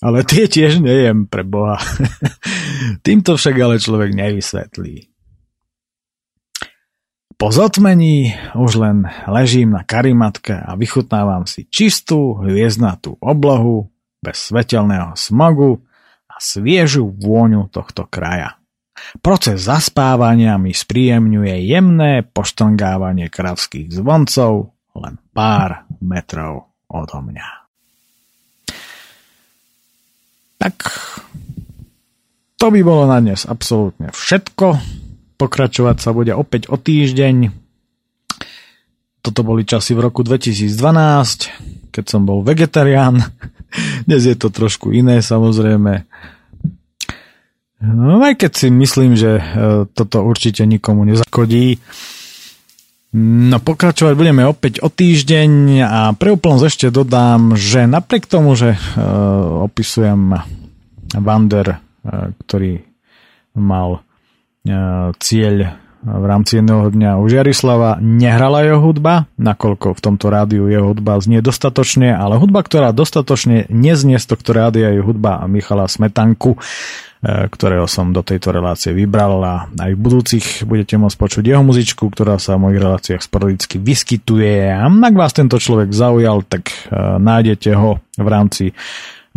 Ale 0.02 0.26
tie 0.26 0.50
tiež 0.50 0.82
nejem 0.82 1.30
pre 1.30 1.46
Boha. 1.46 1.78
Týmto 3.06 3.38
však 3.38 3.54
ale 3.54 3.78
človek 3.78 4.10
nevysvetlí. 4.18 5.06
Po 7.38 7.50
zotmení 7.50 8.34
už 8.54 8.82
len 8.82 9.06
ležím 9.30 9.74
na 9.74 9.86
karimatke 9.86 10.58
a 10.58 10.74
vychutnávam 10.74 11.46
si 11.46 11.66
čistú 11.70 12.38
hviezdnatú 12.42 13.18
oblohu 13.18 13.90
bez 14.22 14.50
svetelného 14.50 15.14
smogu 15.18 15.82
a 16.30 16.38
sviežu 16.38 17.10
vôňu 17.10 17.66
tohto 17.70 18.06
kraja. 18.06 18.61
Proces 19.20 19.66
zaspávania 19.66 20.60
mi 20.60 20.76
spríjemňuje 20.76 21.68
jemné 21.68 22.24
poštongávanie 22.24 23.32
kravských 23.32 23.92
zvoncov 23.92 24.72
len 24.96 25.16
pár 25.32 25.88
metrov 26.04 26.72
odo 26.88 27.18
mňa. 27.24 27.48
Tak 30.60 30.76
to 32.62 32.70
by 32.70 32.80
bolo 32.86 33.10
na 33.10 33.18
dnes 33.18 33.42
absolútne 33.42 34.14
všetko. 34.14 34.78
Pokračovať 35.34 35.96
sa 35.98 36.14
bude 36.14 36.30
opäť 36.30 36.70
o 36.70 36.78
týždeň. 36.78 37.50
Toto 39.18 39.40
boli 39.42 39.66
časy 39.66 39.98
v 39.98 40.06
roku 40.06 40.22
2012, 40.22 41.90
keď 41.90 42.04
som 42.06 42.22
bol 42.22 42.46
vegetarián. 42.46 43.18
Dnes 44.06 44.22
je 44.22 44.38
to 44.38 44.54
trošku 44.54 44.94
iné 44.94 45.18
samozrejme. 45.18 46.06
No, 47.82 48.22
aj 48.22 48.38
keď 48.38 48.52
si 48.54 48.68
myslím, 48.70 49.18
že 49.18 49.42
e, 49.42 49.44
toto 49.90 50.22
určite 50.22 50.62
nikomu 50.62 51.02
nezakodí. 51.02 51.82
No 53.12 53.60
pokračovať 53.60 54.14
budeme 54.16 54.46
opäť 54.48 54.80
o 54.80 54.88
týždeň 54.88 55.50
a 55.84 56.00
pre 56.16 56.32
úplnosť 56.32 56.64
ešte 56.64 56.86
dodám, 56.88 57.58
že 57.60 57.84
napriek 57.84 58.24
tomu, 58.24 58.56
že 58.56 58.72
uh, 58.72 59.68
opisujem 59.68 60.32
Vander, 61.20 61.76
uh, 61.76 62.32
ktorý 62.40 62.80
mal 63.52 64.00
E, 64.62 65.10
cieľ 65.18 65.74
v 66.02 66.24
rámci 66.26 66.58
jedného 66.58 66.90
dňa 66.90 67.22
u 67.22 67.24
Žiarislava 67.30 68.02
nehrala 68.02 68.66
jeho 68.66 68.82
hudba, 68.82 69.30
nakoľko 69.38 69.94
v 69.94 70.00
tomto 70.02 70.26
rádiu 70.34 70.66
jeho 70.66 70.90
hudba 70.90 71.22
znie 71.22 71.38
dostatočne, 71.38 72.10
ale 72.10 72.42
hudba, 72.42 72.66
ktorá 72.66 72.90
dostatočne 72.90 73.70
neznie 73.70 74.18
z 74.18 74.26
tohto 74.26 74.50
rádia 74.50 74.90
je 74.90 74.98
hudba 74.98 75.46
Michala 75.46 75.86
Smetanku, 75.86 76.58
e, 76.58 77.46
ktorého 77.46 77.86
som 77.86 78.10
do 78.10 78.26
tejto 78.26 78.50
relácie 78.50 78.90
vybral 78.90 79.38
a 79.46 79.54
aj 79.78 79.94
v 79.94 80.02
budúcich 80.02 80.46
budete 80.66 80.98
môcť 80.98 81.14
počuť 81.14 81.44
jeho 81.46 81.62
muzičku, 81.62 82.10
ktorá 82.10 82.42
sa 82.42 82.58
v 82.58 82.66
mojich 82.66 82.82
reláciách 82.82 83.22
sporadicky 83.22 83.78
vyskytuje. 83.78 84.74
A 84.74 84.90
ak 84.90 85.14
vás 85.14 85.30
tento 85.30 85.62
človek 85.62 85.94
zaujal, 85.94 86.42
tak 86.42 86.66
e, 86.66 86.98
nájdete 87.22 87.70
ho 87.78 88.02
v 88.18 88.26
rámci 88.26 88.74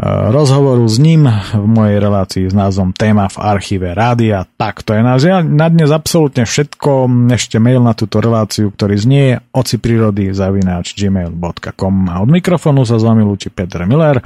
rozhovoru 0.04 0.84
s 0.92 1.00
ním 1.00 1.24
v 1.56 1.68
mojej 1.68 1.98
relácii 2.04 2.46
s 2.52 2.56
názvom 2.56 2.92
Téma 2.92 3.32
v 3.32 3.38
archíve 3.40 3.96
rádia. 3.96 4.44
Tak, 4.44 4.84
to 4.84 4.92
je 4.92 5.02
na, 5.02 5.16
na 5.44 5.68
dnes 5.72 5.88
absolútne 5.88 6.44
všetko. 6.44 7.08
Ešte 7.32 7.64
mail 7.64 7.80
na 7.80 7.96
túto 7.96 8.20
reláciu, 8.20 8.76
ktorý 8.76 8.96
znie 9.00 9.26
oci 9.56 9.80
prírody 9.80 10.36
zavináč 10.36 11.00
gmail.com 11.00 11.96
a 12.12 12.20
od 12.20 12.30
mikrofónu 12.30 12.84
sa 12.84 13.00
s 13.00 13.08
vami 13.08 13.24
lúči 13.24 13.48
Peter 13.48 13.88
Miller. 13.88 14.20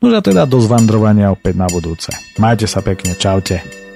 No 0.00 0.08
a 0.08 0.20
teda 0.24 0.48
do 0.48 0.56
zvandrovania 0.56 1.28
opäť 1.28 1.54
na 1.60 1.68
budúce. 1.68 2.16
Majte 2.40 2.64
sa 2.64 2.80
pekne, 2.80 3.12
čaute. 3.12 3.89